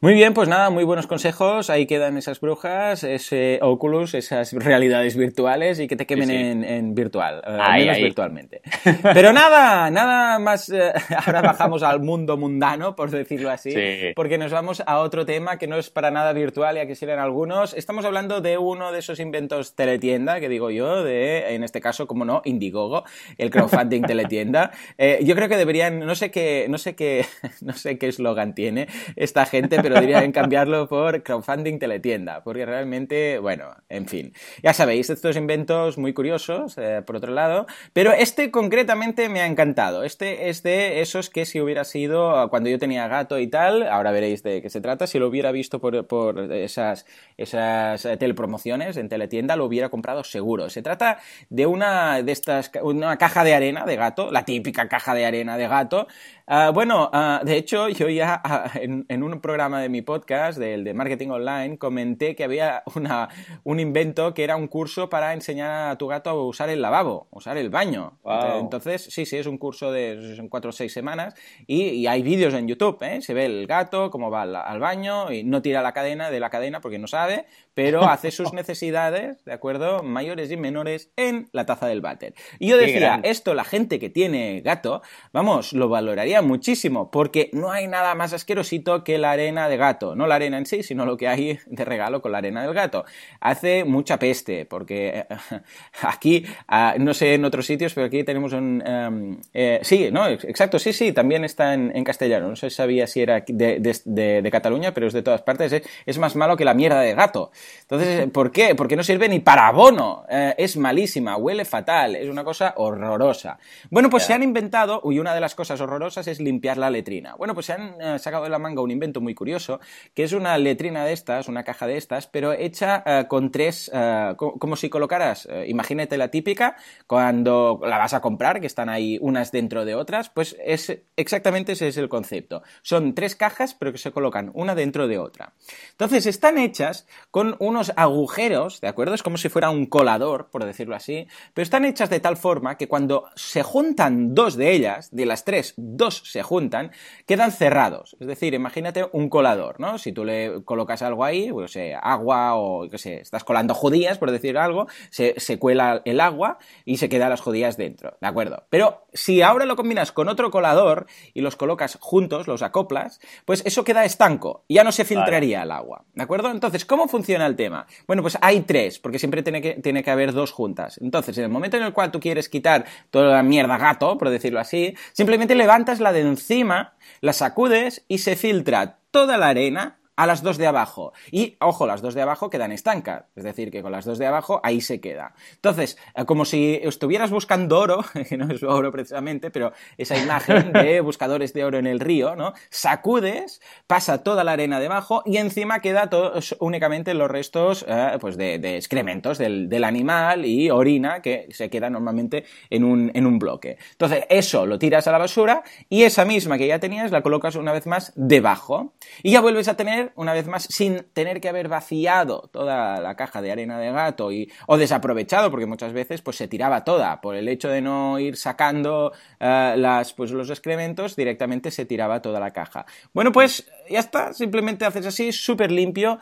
Muy 0.00 0.14
bien, 0.14 0.34
pues 0.34 0.48
nada, 0.48 0.70
muy 0.70 0.84
buenos 0.84 1.06
consejos. 1.06 1.70
Ahí 1.70 1.86
quedan 1.86 2.16
esas 2.16 2.40
brujas, 2.40 3.04
ese 3.04 3.58
Oculus, 3.62 4.14
esas 4.14 4.52
realidades 4.52 5.16
virtuales 5.16 5.78
y 5.78 5.86
que 5.86 5.96
te 5.96 6.06
quemen 6.06 6.64
En, 6.64 6.94
virtual, 6.94 7.42
eh, 7.46 7.58
menos 7.78 7.96
virtualmente. 7.98 8.62
Pero 9.02 9.32
nada, 9.32 9.90
nada 9.90 10.38
más. 10.38 10.68
Eh, 10.70 10.92
ahora 11.26 11.42
bajamos 11.42 11.82
al 11.82 12.00
mundo 12.00 12.36
mundano, 12.36 12.96
por 12.96 13.10
decirlo 13.10 13.50
así, 13.50 13.74
porque 14.16 14.38
nos 14.38 14.52
vamos 14.52 14.82
a 14.86 14.98
otro 14.98 15.26
tema 15.26 15.58
que 15.58 15.66
no 15.66 15.76
es 15.76 15.90
para 15.90 16.10
nada 16.10 16.32
virtual, 16.32 16.76
ya 16.76 16.86
quisieran 16.86 17.18
algunos. 17.18 17.74
Estamos 17.74 18.04
hablando 18.04 18.40
de 18.40 18.58
uno 18.58 18.92
de 18.92 18.98
esos 19.00 19.20
inventos 19.20 19.76
teletienda, 19.76 20.40
que 20.40 20.48
digo 20.48 20.70
yo, 20.70 21.04
de, 21.04 21.54
en 21.54 21.64
este 21.64 21.80
caso, 21.80 22.06
como 22.06 22.21
no, 22.24 22.42
Indiegogo, 22.44 23.04
el 23.38 23.50
crowdfunding 23.50 24.02
teletienda. 24.02 24.70
Eh, 24.98 25.20
yo 25.24 25.34
creo 25.34 25.48
que 25.48 25.56
deberían, 25.56 26.00
no 26.00 26.14
sé 26.14 26.30
qué, 26.30 26.66
no 26.68 26.78
sé 26.78 26.94
qué, 26.94 27.26
no 27.60 27.72
sé 27.72 27.98
qué 27.98 28.08
eslogan 28.08 28.54
tiene 28.54 28.88
esta 29.16 29.46
gente, 29.46 29.80
pero 29.82 29.94
deberían 29.94 30.32
cambiarlo 30.32 30.88
por 30.88 31.22
crowdfunding 31.22 31.78
teletienda, 31.78 32.42
porque 32.42 32.66
realmente, 32.66 33.38
bueno, 33.38 33.74
en 33.88 34.06
fin. 34.06 34.32
Ya 34.62 34.72
sabéis, 34.72 35.10
estos 35.10 35.36
inventos 35.36 35.98
muy 35.98 36.12
curiosos, 36.12 36.76
eh, 36.78 37.02
por 37.06 37.16
otro 37.16 37.32
lado, 37.32 37.66
pero 37.92 38.12
este 38.12 38.50
concretamente 38.50 39.28
me 39.28 39.40
ha 39.40 39.46
encantado. 39.46 40.04
Este 40.04 40.48
es 40.48 40.62
de 40.62 41.00
esos 41.00 41.30
que 41.30 41.44
si 41.44 41.60
hubiera 41.60 41.84
sido 41.84 42.48
cuando 42.50 42.68
yo 42.70 42.78
tenía 42.78 43.08
gato 43.08 43.38
y 43.38 43.46
tal, 43.46 43.86
ahora 43.88 44.12
veréis 44.12 44.42
de 44.42 44.62
qué 44.62 44.70
se 44.70 44.80
trata, 44.80 45.06
si 45.06 45.18
lo 45.18 45.28
hubiera 45.28 45.52
visto 45.52 45.80
por, 45.80 46.06
por 46.06 46.52
esas, 46.52 47.06
esas 47.36 48.02
telepromociones 48.18 48.96
en 48.96 49.08
teletienda, 49.08 49.56
lo 49.56 49.64
hubiera 49.64 49.88
comprado 49.88 50.24
seguro. 50.24 50.70
Se 50.70 50.82
trata 50.82 51.18
de 51.50 51.66
una 51.66 52.01
de 52.22 52.32
estas, 52.32 52.70
una 52.82 53.16
caja 53.16 53.44
de 53.44 53.54
arena 53.54 53.84
de 53.84 53.96
gato, 53.96 54.30
la 54.30 54.44
típica 54.44 54.88
caja 54.88 55.14
de 55.14 55.26
arena 55.26 55.56
de 55.56 55.68
gato. 55.68 56.06
Ah, 56.54 56.68
bueno, 56.68 57.08
ah, 57.14 57.40
de 57.42 57.56
hecho, 57.56 57.88
yo 57.88 58.10
ya 58.10 58.38
ah, 58.44 58.70
en, 58.74 59.22
un 59.22 59.40
programa 59.40 59.80
de 59.80 59.88
mi 59.88 60.02
podcast, 60.02 60.58
del 60.58 60.84
de 60.84 60.92
marketing 60.92 61.28
online, 61.28 61.78
comenté 61.78 62.36
que 62.36 62.44
había 62.44 62.82
una, 62.94 63.30
un 63.64 63.80
invento 63.80 64.34
que 64.34 64.44
era 64.44 64.56
un 64.56 64.68
curso 64.68 65.08
para 65.08 65.32
enseñar 65.32 65.88
a 65.88 65.96
tu 65.96 66.08
gato 66.08 66.28
a 66.28 66.34
usar 66.34 66.68
el 66.68 66.82
lavabo, 66.82 67.26
usar 67.30 67.56
el 67.56 67.70
baño. 67.70 68.18
Entonces, 68.60 69.02
sí, 69.02 69.24
sí, 69.24 69.38
es 69.38 69.46
un 69.46 69.56
curso 69.56 69.90
de 69.92 70.36
son 70.36 70.50
cuatro 70.50 70.68
o 70.68 70.72
seis 70.74 70.92
semanas 70.92 71.34
y, 71.66 72.06
hay 72.06 72.20
vídeos 72.20 72.52
en 72.52 72.68
YouTube, 72.68 73.02
¿eh? 73.02 73.22
Se 73.22 73.32
ve 73.32 73.46
el 73.46 73.66
gato, 73.66 74.10
cómo 74.10 74.30
va 74.30 74.42
al, 74.42 74.54
al, 74.54 74.78
baño 74.78 75.32
y 75.32 75.44
no 75.44 75.62
tira 75.62 75.80
la 75.80 75.94
cadena 75.94 76.30
de 76.30 76.38
la 76.38 76.50
cadena 76.50 76.82
porque 76.82 76.98
no 76.98 77.06
sabe, 77.06 77.46
pero 77.72 78.02
hace 78.10 78.30
sus 78.30 78.52
necesidades, 78.52 79.42
¿de 79.46 79.54
acuerdo? 79.54 80.02
Mayores 80.02 80.50
y 80.50 80.58
menores 80.58 81.12
en 81.16 81.48
la 81.52 81.64
taza 81.64 81.86
del 81.86 82.02
váter. 82.02 82.34
Y 82.58 82.68
yo 82.68 82.76
decía, 82.76 83.20
esto 83.22 83.54
la 83.54 83.64
gente 83.64 83.98
que 83.98 84.10
tiene 84.10 84.60
gato, 84.60 85.00
vamos, 85.32 85.72
lo 85.72 85.88
valoraría 85.88 86.41
muchísimo, 86.42 87.10
porque 87.10 87.50
no 87.52 87.70
hay 87.70 87.88
nada 87.88 88.14
más 88.14 88.32
asquerosito 88.32 89.04
que 89.04 89.18
la 89.18 89.32
arena 89.32 89.68
de 89.68 89.76
gato. 89.76 90.14
No 90.14 90.26
la 90.26 90.34
arena 90.34 90.58
en 90.58 90.66
sí, 90.66 90.82
sino 90.82 91.06
lo 91.06 91.16
que 91.16 91.28
hay 91.28 91.58
de 91.66 91.84
regalo 91.84 92.20
con 92.20 92.32
la 92.32 92.38
arena 92.38 92.62
del 92.62 92.74
gato. 92.74 93.04
Hace 93.40 93.84
mucha 93.84 94.18
peste, 94.18 94.66
porque 94.66 95.08
eh, 95.08 95.26
aquí, 96.02 96.44
ah, 96.68 96.94
no 96.98 97.14
sé 97.14 97.34
en 97.34 97.44
otros 97.44 97.66
sitios, 97.66 97.94
pero 97.94 98.06
aquí 98.06 98.24
tenemos 98.24 98.52
un... 98.52 98.82
Em, 98.86 99.40
eh, 99.54 99.80
sí, 99.82 100.10
no, 100.12 100.28
exacto, 100.28 100.78
sí, 100.78 100.92
sí, 100.92 101.12
también 101.12 101.44
está 101.44 101.74
en, 101.74 102.04
castellano. 102.04 102.48
No 102.48 102.56
sé 102.56 102.70
sabía 102.70 103.06
si 103.06 103.20
era 103.22 103.44
de, 103.46 104.48
Cataluña, 104.50 104.92
pero 104.92 105.06
es 105.06 105.12
de 105.12 105.22
todas 105.22 105.42
partes. 105.42 105.72
Es, 105.72 105.82
es 106.04 106.18
más 106.18 106.36
malo 106.36 106.56
que 106.56 106.64
la 106.64 106.74
mierda 106.74 107.00
de 107.00 107.14
gato. 107.14 107.50
Entonces, 107.92 108.30
¿por 108.30 108.50
qué? 108.50 108.74
Porque 108.74 108.96
no 108.96 109.02
sirve 109.02 109.28
ni 109.28 109.40
para 109.40 109.66
abono. 109.66 110.24
Eh, 110.26 110.54
es 110.56 110.78
malísima, 110.78 111.36
huele 111.36 111.66
fatal, 111.66 112.16
es 112.16 112.26
una 112.26 112.42
cosa 112.42 112.72
horrorosa. 112.78 113.58
Bueno, 113.90 114.08
pues 114.08 114.22
se 114.22 114.32
han 114.32 114.42
inventado, 114.42 115.02
y 115.04 115.18
una 115.18 115.34
de 115.34 115.40
las 115.40 115.54
cosas 115.54 115.78
horrorosas 115.78 116.26
es 116.26 116.40
limpiar 116.40 116.78
la 116.78 116.88
letrina. 116.88 117.34
Bueno, 117.34 117.52
pues 117.52 117.66
se 117.66 117.74
han 117.74 118.00
eh, 118.00 118.18
sacado 118.18 118.44
de 118.44 118.48
la 118.48 118.58
manga 118.58 118.80
un 118.80 118.90
invento 118.90 119.20
muy 119.20 119.34
curioso, 119.34 119.78
que 120.14 120.24
es 120.24 120.32
una 120.32 120.56
letrina 120.56 121.04
de 121.04 121.12
estas, 121.12 121.48
una 121.48 121.64
caja 121.64 121.86
de 121.86 121.98
estas, 121.98 122.26
pero 122.26 122.54
hecha 122.54 123.02
eh, 123.04 123.26
con 123.28 123.52
tres, 123.52 123.90
como 124.38 124.76
si 124.76 124.88
colocaras, 124.88 125.46
imagínate 125.66 126.16
la 126.16 126.28
típica, 126.28 126.76
cuando 127.06 127.78
la 127.84 127.98
vas 127.98 128.14
a 128.14 128.22
comprar, 128.22 128.62
que 128.62 128.68
están 128.68 128.88
ahí 128.88 129.18
unas 129.20 129.52
dentro 129.52 129.84
de 129.84 129.96
otras, 129.96 130.30
pues 130.30 130.56
es 130.64 130.98
exactamente 131.16 131.72
ese 131.72 131.88
es 131.88 131.98
el 131.98 132.08
concepto. 132.08 132.62
Son 132.80 133.14
tres 133.14 133.36
cajas, 133.36 133.74
pero 133.74 133.92
que 133.92 133.98
se 133.98 134.12
colocan 134.12 134.50
una 134.54 134.74
dentro 134.74 135.08
de 135.08 135.18
otra. 135.18 135.52
Entonces, 135.90 136.24
están 136.24 136.56
hechas 136.56 137.06
con 137.30 137.54
unos 137.58 137.81
agujeros, 137.96 138.80
¿de 138.80 138.88
acuerdo? 138.88 139.14
Es 139.14 139.22
como 139.22 139.36
si 139.36 139.48
fuera 139.48 139.70
un 139.70 139.86
colador, 139.86 140.50
por 140.50 140.64
decirlo 140.64 140.94
así, 140.94 141.26
pero 141.54 141.62
están 141.62 141.84
hechas 141.84 142.10
de 142.10 142.20
tal 142.20 142.36
forma 142.36 142.76
que 142.76 142.88
cuando 142.88 143.24
se 143.34 143.62
juntan 143.62 144.34
dos 144.34 144.56
de 144.56 144.72
ellas, 144.72 145.08
de 145.10 145.26
las 145.26 145.44
tres, 145.44 145.74
dos 145.76 146.22
se 146.24 146.42
juntan, 146.42 146.92
quedan 147.26 147.52
cerrados. 147.52 148.16
Es 148.20 148.26
decir, 148.26 148.54
imagínate 148.54 149.08
un 149.12 149.28
colador, 149.28 149.80
¿no? 149.80 149.98
Si 149.98 150.12
tú 150.12 150.24
le 150.24 150.62
colocas 150.64 151.02
algo 151.02 151.24
ahí, 151.24 151.50
pues, 151.52 151.76
agua 152.00 152.54
o, 152.54 152.88
qué 152.88 152.98
sé, 152.98 153.20
estás 153.20 153.44
colando 153.44 153.74
judías, 153.74 154.18
por 154.18 154.30
decir 154.30 154.58
algo, 154.58 154.86
se, 155.10 155.38
se 155.38 155.58
cuela 155.58 156.02
el 156.04 156.20
agua 156.20 156.58
y 156.84 156.98
se 156.98 157.08
quedan 157.08 157.30
las 157.30 157.40
judías 157.40 157.76
dentro, 157.76 158.16
¿de 158.20 158.26
acuerdo? 158.26 158.64
Pero 158.70 159.06
si 159.12 159.42
ahora 159.42 159.66
lo 159.66 159.76
combinas 159.76 160.12
con 160.12 160.28
otro 160.28 160.50
colador 160.50 161.06
y 161.34 161.40
los 161.40 161.56
colocas 161.56 161.98
juntos, 162.00 162.46
los 162.46 162.62
acoplas, 162.62 163.20
pues 163.44 163.62
eso 163.64 163.84
queda 163.84 164.04
estanco, 164.04 164.64
ya 164.68 164.84
no 164.84 164.92
se 164.92 165.04
filtraría 165.04 165.62
el 165.62 165.70
agua, 165.70 166.04
¿de 166.14 166.22
acuerdo? 166.22 166.50
Entonces, 166.50 166.84
¿cómo 166.84 167.08
funciona 167.08 167.46
el 167.46 167.56
tema? 167.56 167.71
Bueno, 168.06 168.22
pues 168.22 168.38
hay 168.40 168.62
tres, 168.62 168.98
porque 168.98 169.18
siempre 169.18 169.42
tiene 169.42 169.62
que, 169.62 169.74
tiene 169.74 170.02
que 170.02 170.10
haber 170.10 170.32
dos 170.32 170.52
juntas. 170.52 170.98
Entonces, 171.02 171.36
en 171.38 171.44
el 171.44 171.50
momento 171.50 171.76
en 171.76 171.82
el 171.82 171.92
cual 171.92 172.10
tú 172.10 172.20
quieres 172.20 172.48
quitar 172.48 172.84
toda 173.10 173.36
la 173.36 173.42
mierda 173.42 173.78
gato, 173.78 174.18
por 174.18 174.30
decirlo 174.30 174.60
así, 174.60 174.94
simplemente 175.12 175.54
levantas 175.54 176.00
la 176.00 176.12
de 176.12 176.20
encima, 176.20 176.94
la 177.20 177.32
sacudes 177.32 178.04
y 178.08 178.18
se 178.18 178.36
filtra 178.36 178.98
toda 179.10 179.36
la 179.36 179.48
arena 179.48 179.98
a 180.16 180.26
las 180.26 180.42
dos 180.42 180.58
de 180.58 180.66
abajo. 180.66 181.12
Y, 181.30 181.56
ojo, 181.60 181.86
las 181.86 182.02
dos 182.02 182.14
de 182.14 182.22
abajo 182.22 182.50
quedan 182.50 182.72
estancas. 182.72 183.24
Es 183.34 183.44
decir, 183.44 183.70
que 183.70 183.82
con 183.82 183.92
las 183.92 184.04
dos 184.04 184.18
de 184.18 184.26
abajo 184.26 184.60
ahí 184.62 184.80
se 184.80 185.00
queda. 185.00 185.34
Entonces, 185.54 185.96
eh, 186.14 186.24
como 186.24 186.44
si 186.44 186.80
estuvieras 186.82 187.30
buscando 187.30 187.78
oro, 187.78 188.04
que 188.28 188.36
no 188.36 188.52
es 188.52 188.62
oro 188.62 188.92
precisamente, 188.92 189.50
pero 189.50 189.72
esa 189.96 190.18
imagen 190.18 190.72
de 190.72 191.00
buscadores 191.02 191.52
de 191.52 191.64
oro 191.64 191.78
en 191.78 191.86
el 191.86 192.00
río, 192.00 192.36
¿no? 192.36 192.52
Sacudes, 192.70 193.60
pasa 193.86 194.22
toda 194.22 194.44
la 194.44 194.52
arena 194.52 194.80
debajo 194.80 195.22
y 195.24 195.38
encima 195.38 195.80
queda 195.80 196.10
únicamente 196.58 197.14
los 197.14 197.30
restos 197.30 197.84
eh, 197.88 198.18
pues 198.20 198.36
de, 198.36 198.76
excrementos 198.76 199.38
del, 199.38 199.68
del, 199.68 199.84
animal 199.84 200.44
y 200.44 200.70
orina 200.70 201.22
que 201.22 201.48
se 201.50 201.70
queda 201.70 201.90
normalmente 201.90 202.44
en 202.70 202.84
un, 202.84 203.10
en 203.14 203.26
un 203.26 203.38
bloque. 203.38 203.78
Entonces, 203.92 204.24
eso 204.28 204.66
lo 204.66 204.78
tiras 204.78 205.06
a 205.06 205.12
la 205.12 205.18
basura 205.18 205.62
y 205.88 206.02
esa 206.02 206.24
misma 206.24 206.58
que 206.58 206.66
ya 206.66 206.78
tenías 206.78 207.10
la 207.10 207.22
colocas 207.22 207.56
una 207.56 207.72
vez 207.72 207.86
más 207.86 208.12
debajo. 208.16 208.94
Y 209.22 209.32
ya 209.32 209.40
vuelves 209.40 209.68
a 209.68 209.76
tener 209.76 210.01
una 210.16 210.32
vez 210.32 210.46
más, 210.46 210.64
sin 210.64 211.04
tener 211.12 211.40
que 211.40 211.48
haber 211.48 211.68
vaciado 211.68 212.48
toda 212.52 213.00
la 213.00 213.14
caja 213.16 213.40
de 213.42 213.52
arena 213.52 213.78
de 213.78 213.92
gato 213.92 214.32
y, 214.32 214.50
o 214.66 214.76
desaprovechado, 214.76 215.50
porque 215.50 215.66
muchas 215.66 215.92
veces 215.92 216.22
pues 216.22 216.36
se 216.36 216.48
tiraba 216.48 216.84
toda 216.84 217.20
por 217.20 217.36
el 217.36 217.48
hecho 217.48 217.68
de 217.68 217.80
no 217.80 218.18
ir 218.18 218.36
sacando 218.36 219.12
eh, 219.40 219.74
las, 219.76 220.12
pues, 220.12 220.30
los 220.30 220.50
excrementos, 220.50 221.16
directamente 221.16 221.70
se 221.70 221.84
tiraba 221.84 222.22
toda 222.22 222.40
la 222.40 222.50
caja. 222.50 222.86
Bueno, 223.12 223.32
pues 223.32 223.70
ya 223.88 224.00
está, 224.00 224.32
simplemente 224.32 224.84
haces 224.84 225.06
así, 225.06 225.32
súper 225.32 225.70
limpio. 225.70 226.18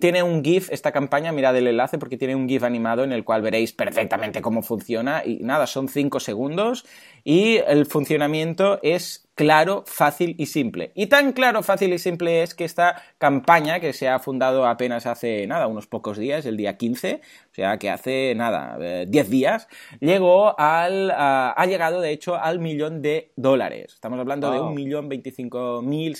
tiene 0.00 0.22
un 0.22 0.44
GIF 0.44 0.70
esta 0.70 0.92
campaña, 0.92 1.32
mirad 1.32 1.56
el 1.56 1.66
enlace 1.66 1.98
porque 1.98 2.16
tiene 2.16 2.34
un 2.34 2.48
GIF 2.48 2.62
animado 2.62 3.04
en 3.04 3.12
el 3.12 3.24
cual 3.24 3.42
veréis 3.42 3.72
perfectamente 3.72 4.42
cómo 4.42 4.62
funciona 4.62 5.22
y 5.24 5.38
nada, 5.40 5.66
son 5.66 5.88
5 5.88 6.20
segundos 6.20 6.86
y 7.24 7.56
el 7.66 7.86
funcionamiento 7.86 8.78
es 8.82 9.28
claro, 9.34 9.84
fácil 9.86 10.34
y 10.38 10.46
simple. 10.46 10.92
Y 10.94 11.06
tan 11.06 11.32
claro, 11.32 11.62
fácil 11.62 11.94
y 11.94 11.98
simple 11.98 12.42
es 12.42 12.54
que 12.54 12.66
esta 12.66 13.02
campaña, 13.16 13.80
que 13.80 13.94
se 13.94 14.06
ha 14.06 14.18
fundado 14.18 14.66
apenas 14.66 15.06
hace 15.06 15.46
nada, 15.46 15.66
unos 15.66 15.86
pocos 15.86 16.18
días, 16.18 16.44
el 16.44 16.58
día 16.58 16.76
15, 16.76 17.22
o 17.50 17.54
sea 17.54 17.78
que 17.78 17.90
hace 17.90 18.34
nada, 18.36 18.78
10 18.78 19.26
eh, 19.26 19.30
días, 19.30 19.66
llegó 19.98 20.58
al, 20.58 21.10
ha 21.10 21.66
llegado 21.66 22.00
de 22.00 22.12
hecho 22.12 22.36
al 22.36 22.60
millón 22.60 23.02
de 23.02 23.32
dólares. 23.34 23.94
Estamos 23.94 24.20
hablando 24.20 24.52
de 24.52 24.60
un 24.60 24.74
millón 24.74 25.08
veinticinco 25.08 25.82
mil 25.82 26.16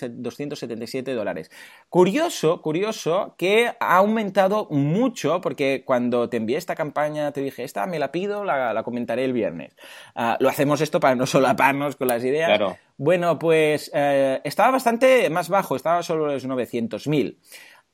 dólares. 1.14 1.50
Curioso, 1.88 2.60
curioso 2.62 3.34
que 3.38 3.72
ha 3.78 3.96
aumentado 3.96 4.66
mucho, 4.70 5.40
porque 5.40 5.84
cuando 5.84 6.28
te 6.28 6.36
envié 6.36 6.56
esta 6.56 6.74
campaña 6.74 7.30
te 7.32 7.40
dije, 7.42 7.62
esta 7.62 7.86
me 7.86 7.98
la 8.00 8.10
pido, 8.10 8.44
la, 8.44 8.82
comentaré 8.82 9.24
el 9.24 9.32
viernes. 9.32 9.76
Ah, 10.16 10.36
lo 10.40 10.48
hacemos 10.48 10.80
esto 10.80 10.98
para 10.98 11.14
no 11.14 11.26
solaparnos 11.26 11.94
con 11.94 12.08
las 12.08 12.24
ideas. 12.24 12.48
Claro. 12.48 12.76
Bueno, 12.96 13.38
pues 13.38 13.90
eh, 13.94 14.42
estaba 14.44 14.72
bastante 14.72 15.30
más 15.30 15.48
bajo, 15.48 15.74
estaba 15.74 16.02
solo 16.02 16.26
los 16.26 16.46
900.000. 16.46 17.38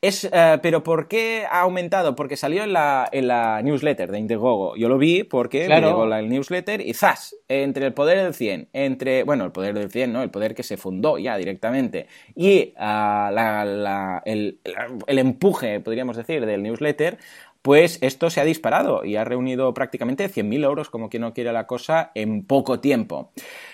Es, 0.03 0.29
eh, 0.31 0.59
pero 0.63 0.83
¿por 0.83 1.09
qué 1.09 1.47
ha 1.51 1.61
aumentado? 1.61 2.15
Porque 2.15 2.37
salió 2.37 2.63
en 2.63 2.75
la, 2.75 3.09
en 3.13 3.29
la 3.29 3.63
newsletter 3.63 4.13
de 4.13 4.19
Indiegogo. 4.19 4.77
Yo 4.77 4.89
lo 4.89 4.99
vi 4.99 5.25
porque 5.25 5.69
me 5.69 5.81
llegó 5.81 6.07
la 6.07 6.21
newsletter 6.21 6.81
y 6.83 6.93
¡zas! 6.93 7.35
Entre 7.49 7.87
el 7.87 7.95
poder 7.95 8.23
del 8.23 8.35
100, 8.35 8.69
entre, 8.73 9.23
bueno, 9.25 9.45
el 9.45 9.53
poder 9.53 9.75
del 9.75 9.91
100, 9.91 10.13
¿no? 10.13 10.23
El 10.23 10.31
poder 10.31 10.55
que 10.55 10.63
se 10.63 10.77
fundó 10.77 11.19
ya 11.19 11.37
directamente 11.39 12.09
y 12.35 12.75
ah, 12.77 14.21
el, 14.27 14.61
el, 15.07 15.19
empuje, 15.19 15.81
podríamos 15.81 16.17
decir, 16.17 16.45
del 16.45 16.63
newsletter, 16.63 17.19
pues 17.67 17.99
esto 18.01 18.31
se 18.31 18.41
ha 18.41 18.45
disparado 18.45 19.05
y 19.05 19.17
ha 19.17 19.25
reunido 19.25 19.75
prácticamente 19.75 20.31
100.000 20.31 20.65
euros, 20.65 20.89
como 20.89 21.11
que 21.11 21.19
no 21.19 21.35
quiere 21.35 21.53
la 21.53 21.67
cosa, 21.67 22.13
en 22.15 22.45
poco 22.47 22.79
tiempo. 22.79 23.33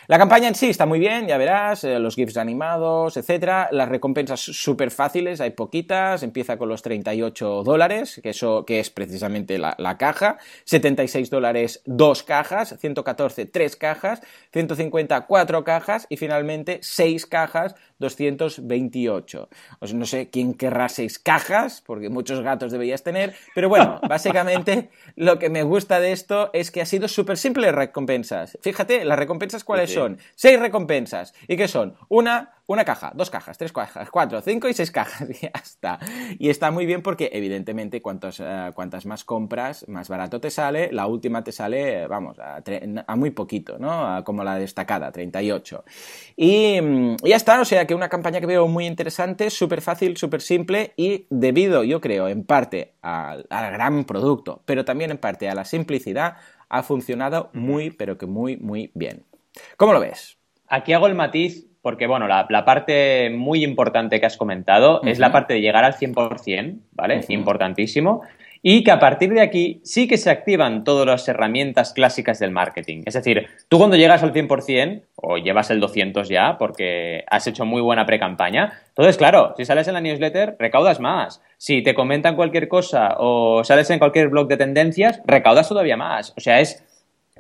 La 0.09 0.19
campaña 0.19 0.49
en 0.49 0.57
sí 0.57 0.69
está 0.69 0.85
muy 0.85 0.99
bien, 0.99 1.29
ya 1.29 1.39
verás, 1.39 1.85
eh, 1.85 2.01
los 2.01 2.17
GIFs 2.17 2.37
animados, 2.37 3.17
etcétera. 3.17 3.69
Las 3.71 3.89
recompensas 3.89 4.41
súper 4.41 4.91
fáciles, 4.91 5.41
hay 5.41 5.51
poquitas. 5.51 6.25
Empieza 6.25 6.57
con 6.57 6.69
los 6.69 6.83
38 6.83 7.63
dólares, 7.63 8.19
que, 8.21 8.31
eso, 8.31 8.65
que 8.67 8.81
es 8.81 8.91
precisamente 8.91 9.59
la, 9.59 9.97
caja. 9.99 10.39
76 10.65 11.31
dólares, 11.31 11.83
dos 11.85 12.25
cajas. 12.25 12.75
114, 12.81 13.47
tres 13.47 13.77
cajas. 13.77 14.23
150, 14.53 15.21
cuatro 15.27 15.63
cajas. 15.63 16.09
Y 16.09 16.17
finalmente, 16.17 16.81
seis 16.83 17.25
cajas, 17.25 17.77
228. 18.01 19.49
O 19.79 19.87
no 19.87 20.07
sé 20.07 20.31
quién 20.31 20.55
querrá 20.55 20.89
seis 20.89 21.21
cajas, 21.21 21.81
porque 21.87 22.09
muchos 22.09 22.41
gatos 22.41 22.73
deberías 22.73 23.05
tener. 23.05 23.35
Pero 23.55 23.69
bueno, 23.69 24.01
básicamente 24.09 24.91
lo 25.15 25.39
que 25.39 25.49
me 25.49 25.63
gusta 25.63 26.01
de 26.01 26.11
esto 26.11 26.51
es 26.53 26.73
que 26.73 26.81
ha 26.81 26.87
sido 26.87 27.07
súper 27.07 27.39
simple 27.39 27.71
recompensas. 27.71 28.59
Fíjate, 28.63 29.05
las 29.05 29.17
recompensas 29.17 29.63
cuáles 29.63 29.92
son 29.93 30.19
seis 30.35 30.59
recompensas. 30.59 31.35
¿Y 31.49 31.57
qué 31.57 31.69
son? 31.69 31.95
Una, 32.09 32.55
una 32.67 32.85
caja, 32.85 33.13
dos 33.15 33.31
cajas, 33.31 33.59
tres 33.59 33.73
cajas, 33.73 34.11
cuatro, 34.11 34.41
cinco 34.41 34.69
y 34.69 34.75
seis 34.75 34.91
cajas. 34.91 35.29
Y 35.33 35.35
ya 35.43 35.53
está. 35.55 35.99
Y 36.39 36.51
está 36.51 36.71
muy 36.71 36.87
bien 36.87 37.03
porque, 37.03 37.31
evidentemente, 37.33 38.01
cuantos, 38.03 38.41
eh, 38.41 38.71
cuantas 38.75 39.07
más 39.07 39.25
compras, 39.25 39.87
más 39.89 40.09
barato 40.09 40.41
te 40.41 40.51
sale. 40.51 40.91
La 40.93 41.07
última 41.07 41.43
te 41.43 41.53
sale, 41.53 42.07
vamos, 42.07 42.39
a, 42.39 42.63
muy 43.17 43.31
poquito, 43.31 43.79
¿no? 43.79 44.23
como 44.25 44.45
la 44.45 44.57
destacada, 44.57 45.11
38. 45.13 45.85
Y, 46.37 46.81
mm, 46.81 47.17
y 47.25 47.29
ya 47.29 47.37
está. 47.37 47.61
O 47.61 47.65
sea 47.65 47.87
que 47.87 47.95
una 47.95 48.09
campaña 48.09 48.41
que 48.41 48.47
veo 48.47 48.67
muy 48.69 48.87
interesante, 48.87 49.51
súper 49.51 49.81
fácil, 49.81 50.17
súper 50.17 50.41
simple 50.41 50.93
y 50.97 51.27
debido, 51.31 51.85
yo 51.85 52.01
creo, 52.01 52.29
en 52.29 52.45
parte 52.45 52.95
al 53.03 53.45
gran 53.49 54.05
producto, 54.05 54.63
pero 54.65 54.85
también 54.85 55.11
en 55.11 55.19
parte 55.19 55.49
a 55.49 55.55
la 55.55 55.65
simplicidad, 55.65 56.37
ha 56.69 56.83
funcionado 56.83 57.51
muy, 57.53 57.91
pero 57.91 58.17
que 58.17 58.27
muy, 58.27 58.57
muy 58.57 58.91
bien. 58.95 59.25
¿Cómo 59.77 59.93
lo 59.93 60.01
ves? 60.01 60.39
Aquí 60.69 60.93
hago 60.93 61.07
el 61.07 61.15
matiz 61.15 61.67
porque, 61.83 62.07
bueno, 62.07 62.29
la, 62.29 62.65
parte 62.65 63.29
muy 63.31 63.65
importante 63.65 64.21
que 64.21 64.27
has 64.27 64.37
comentado 64.37 65.03
es 65.03 65.19
la 65.19 65.33
parte 65.33 65.55
de 65.55 65.61
llegar 65.61 65.85
al 65.85 65.95
100%, 65.95 66.79
¿vale? 66.93 67.21
Importantísimo. 67.29 68.23
Y 68.65 68.85
que 68.85 68.93
a 68.93 69.01
partir 69.01 69.35
de 69.35 69.41
aquí 69.41 69.81
sí 69.83 70.07
que 70.07 70.17
se 70.17 70.31
activan 70.31 70.85
todas 70.85 71.05
las 71.05 71.27
herramientas 71.27 71.93
clásicas 71.93 72.39
del 72.39 72.53
marketing. 72.53 73.03
Es 73.05 73.15
decir, 73.15 73.49
tú 73.69 73.79
cuando 73.79 73.97
llegas 73.97 74.23
al 74.23 74.33
100% 74.33 75.03
o 75.17 75.37
llevas 75.39 75.71
el 75.71 75.81
200 75.81 76.29
ya 76.29 76.57
porque 76.59 77.25
has 77.29 77.49
hecho 77.49 77.65
muy 77.65 77.83
buena 77.83 78.07
pre-campaña, 78.07 78.81
entonces, 78.91 79.17
claro, 79.17 79.55
si 79.57 79.65
sales 79.65 79.89
en 79.89 79.95
la 79.95 80.01
newsletter, 80.01 80.55
recaudas 80.61 81.01
más. 81.01 81.43
Si 81.59 81.83
te 81.83 81.95
comentan 81.95 82.37
cualquier 82.37 82.69
cosa 82.69 83.17
o 83.19 83.65
sales 83.65 83.91
en 83.91 83.99
cualquier 83.99 84.29
blog 84.29 84.47
de 84.47 84.57
tendencias, 84.57 85.21
recaudas 85.25 85.69
todavía 85.69 85.97
más. 85.97 86.33
O 86.37 86.41
sea, 86.41 86.61
es 86.61 86.85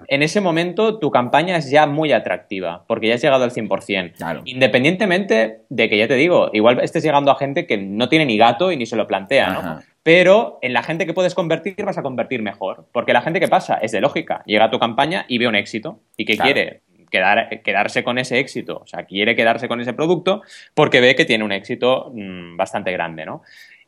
en 0.08 0.22
ese 0.22 0.40
momento 0.40 0.98
tu 0.98 1.10
campaña 1.10 1.56
es 1.56 1.70
ya 1.70 1.86
muy 1.86 2.12
atractiva, 2.12 2.84
porque 2.86 3.08
ya 3.08 3.14
has 3.14 3.22
llegado 3.22 3.44
al 3.44 3.50
100%. 3.50 4.42
Independientemente 4.44 5.60
de 5.68 5.88
que, 5.88 5.98
ya 5.98 6.08
te 6.08 6.14
digo, 6.14 6.50
igual 6.52 6.80
estés 6.80 7.02
llegando 7.02 7.30
a 7.30 7.36
gente 7.36 7.66
que 7.66 7.76
no 7.76 8.08
tiene 8.08 8.26
ni 8.26 8.36
gato 8.38 8.72
y 8.72 8.76
ni 8.76 8.86
se 8.86 8.96
lo 8.96 9.06
plantea, 9.06 9.50
¿no? 9.50 9.80
Pero 10.02 10.58
en 10.62 10.72
la 10.72 10.82
gente 10.82 11.06
que 11.06 11.14
puedes 11.14 11.34
convertir 11.34 11.76
vas 11.84 11.98
a 11.98 12.02
convertir 12.02 12.42
mejor, 12.42 12.86
porque 12.92 13.12
la 13.12 13.22
gente 13.22 13.38
que 13.38 13.48
pasa 13.48 13.76
es 13.76 13.92
de 13.92 14.00
lógica, 14.00 14.42
llega 14.46 14.64
a 14.64 14.70
tu 14.70 14.78
campaña 14.78 15.24
y 15.28 15.38
ve 15.38 15.46
un 15.46 15.54
éxito 15.54 16.00
y 16.16 16.24
que 16.24 16.36
quiere 16.36 16.82
quedarse 17.10 18.02
con 18.02 18.18
ese 18.18 18.38
éxito, 18.38 18.80
o 18.82 18.86
sea, 18.86 19.04
quiere 19.04 19.36
quedarse 19.36 19.68
con 19.68 19.80
ese 19.80 19.92
producto 19.92 20.42
porque 20.74 21.00
ve 21.00 21.14
que 21.14 21.26
tiene 21.26 21.44
un 21.44 21.52
éxito 21.52 22.10
mm, 22.14 22.56
bastante 22.56 22.90
grande, 22.90 23.26
¿no? 23.26 23.42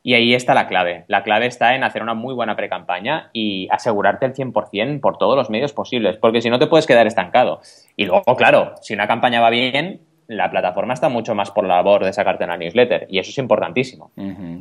Y 0.05 0.13
ahí 0.13 0.35
está 0.35 0.53
la 0.53 0.67
clave. 0.67 1.03
La 1.07 1.23
clave 1.23 1.47
está 1.47 1.73
en 1.73 1.83
hacer 1.83 2.03
una 2.03 2.13
muy 2.13 2.35
buena 2.35 2.55
pre-campaña 2.55 3.31
y 3.33 3.67
asegurarte 3.71 4.27
el 4.27 4.35
100% 4.35 4.99
por 5.01 5.17
todos 5.17 5.35
los 5.35 5.49
medios 5.49 5.73
posibles, 5.73 6.17
porque 6.17 6.41
si 6.43 6.49
no 6.51 6.59
te 6.59 6.67
puedes 6.67 6.85
quedar 6.85 7.07
estancado. 7.07 7.59
Y 7.95 8.05
luego, 8.05 8.35
claro, 8.35 8.75
si 8.83 8.93
una 8.93 9.07
campaña 9.07 9.41
va 9.41 9.49
bien, 9.49 10.01
la 10.27 10.49
plataforma 10.49 10.93
está 10.93 11.09
mucho 11.09 11.35
más 11.35 11.51
por 11.51 11.65
la 11.65 11.75
labor 11.75 12.03
de 12.03 12.11
sacarte 12.11 12.43
en 12.43 12.49
la 12.49 12.57
newsletter 12.57 13.05
y 13.09 13.19
eso 13.19 13.29
es 13.29 13.37
importantísimo. 13.37 14.11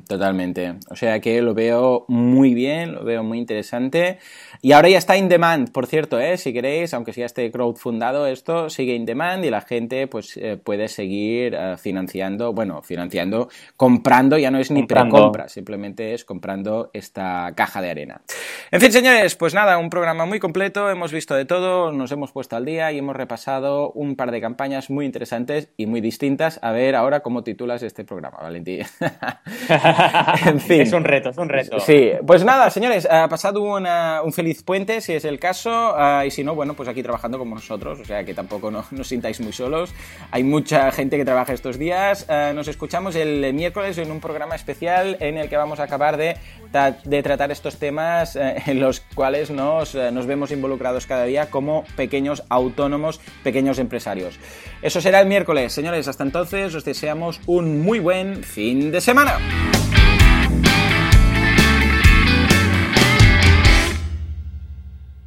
totalmente. 0.07 0.75
O 0.91 0.97
sea 0.97 1.21
que 1.21 1.41
lo 1.41 1.55
veo 1.55 2.05
muy 2.09 2.55
bien, 2.55 2.93
lo 2.93 3.05
veo 3.05 3.23
muy 3.23 3.39
interesante. 3.39 4.19
Y 4.61 4.73
ahora 4.73 4.89
ya 4.89 4.99
está 4.99 5.17
in 5.17 5.29
demand, 5.29 5.73
por 5.73 5.87
cierto, 5.87 6.19
¿eh? 6.21 6.37
si 6.37 6.53
queréis, 6.53 6.93
aunque 6.95 7.13
sea 7.13 7.27
este 7.27 7.51
crowdfundado, 7.51 8.27
esto 8.27 8.69
sigue 8.69 8.95
in 8.95 9.05
demand 9.05 9.45
y 9.45 9.51
la 9.51 9.61
gente 9.61 10.07
pues 10.07 10.37
eh, 10.37 10.57
puede 10.57 10.89
seguir 10.89 11.55
eh, 11.55 11.77
financiando, 11.77 12.53
bueno, 12.53 12.83
financiando, 12.83 13.49
comprando, 13.77 14.39
ya 14.39 14.51
no 14.51 14.59
es 14.59 14.71
ni 14.71 14.85
precompra, 14.85 15.49
simplemente 15.49 16.15
es 16.15 16.25
comprando 16.25 16.91
esta 16.93 17.53
caja 17.55 17.81
de 17.81 17.91
arena. 17.91 18.23
En 18.71 18.81
fin, 18.81 18.93
señores, 18.93 19.35
pues 19.37 19.55
nada, 19.55 19.79
un 19.79 19.91
programa 19.91 20.27
muy 20.27 20.41
completo, 20.41 20.91
hemos 20.91 21.13
visto 21.13 21.35
de 21.35 21.45
todo, 21.45 21.93
nos 21.93 22.13
hemos 22.13 22.33
puesto 22.33 22.57
al 22.57 22.65
día 22.65 22.93
y 22.93 22.99
hemos 22.99 23.17
repasado 23.17 23.93
un 23.93 24.17
par 24.17 24.31
de 24.31 24.41
campañas 24.41 24.91
muy 24.91 25.07
interesantes 25.07 25.54
y 25.77 25.87
muy 25.87 26.01
distintas. 26.01 26.59
A 26.63 26.73
ver 26.73 26.95
ahora 26.95 27.21
cómo 27.21 27.43
titulas 27.43 27.83
este 27.83 28.05
programa, 28.05 28.39
Valentín. 28.41 28.85
en 30.47 30.61
fin. 30.61 30.81
Es 30.83 30.93
un 30.93 31.05
reto, 31.05 31.31
es 31.31 31.39
un 31.39 31.49
reto. 31.49 31.81
Sí, 31.81 32.13
pues 32.27 32.45
nada, 32.45 32.71
señores, 32.71 33.07
ha 33.11 33.29
pasado 33.29 33.63
un 33.63 34.33
feliz 34.33 34.63
puente, 34.63 35.01
si 35.01 35.15
es 35.15 35.25
el 35.25 35.39
caso, 35.39 35.95
ah, 35.97 36.25
y 36.27 36.31
si 36.31 36.45
no, 36.45 36.55
bueno, 36.55 36.75
pues 36.75 36.89
aquí 36.89 37.03
trabajando 37.03 37.39
como 37.39 37.55
nosotros, 37.55 38.01
o 38.01 38.05
sea 38.05 38.25
que 38.25 38.35
tampoco 38.35 38.71
no, 38.71 38.85
os 38.99 39.09
sintáis 39.09 39.41
muy 39.41 39.53
solos. 39.53 39.95
Hay 40.31 40.43
mucha 40.43 40.91
gente 40.93 41.17
que 41.17 41.25
trabaja 41.25 41.53
estos 41.53 41.79
días. 41.79 42.27
Ah, 42.29 42.53
nos 42.55 42.69
escuchamos 42.69 43.17
el 43.17 43.53
miércoles 43.55 43.99
en 43.99 44.11
un 44.11 44.21
programa 44.21 44.55
especial 44.55 45.17
en 45.21 45.39
el 45.39 45.49
que 45.49 45.57
vamos 45.57 45.81
a 45.81 45.85
acabar 45.85 46.17
de, 46.17 46.37
de 47.05 47.23
tratar 47.23 47.51
estos 47.51 47.79
temas 47.79 48.37
eh, 48.37 48.63
en 48.67 48.81
los 48.81 49.01
cuales 49.01 49.51
nos, 49.51 49.95
eh, 49.95 50.11
nos 50.11 50.27
vemos 50.27 50.51
involucrados 50.51 51.07
cada 51.07 51.25
día 51.25 51.51
como 51.51 51.85
pequeños 51.97 52.43
autónomos, 52.49 53.21
pequeños 53.43 53.79
empresarios. 53.79 54.39
Eso 54.83 55.01
será 55.01 55.21
el 55.21 55.27
miércoles. 55.45 55.75
Señores, 55.75 56.09
hasta 56.09 56.25
entonces 56.25 56.75
os 56.75 56.85
deseamos 56.87 57.39
un 57.47 57.83
muy 57.83 57.99
buen 57.99 58.43
fin 58.43 58.91
de 58.91 59.03
semana. 59.03 59.39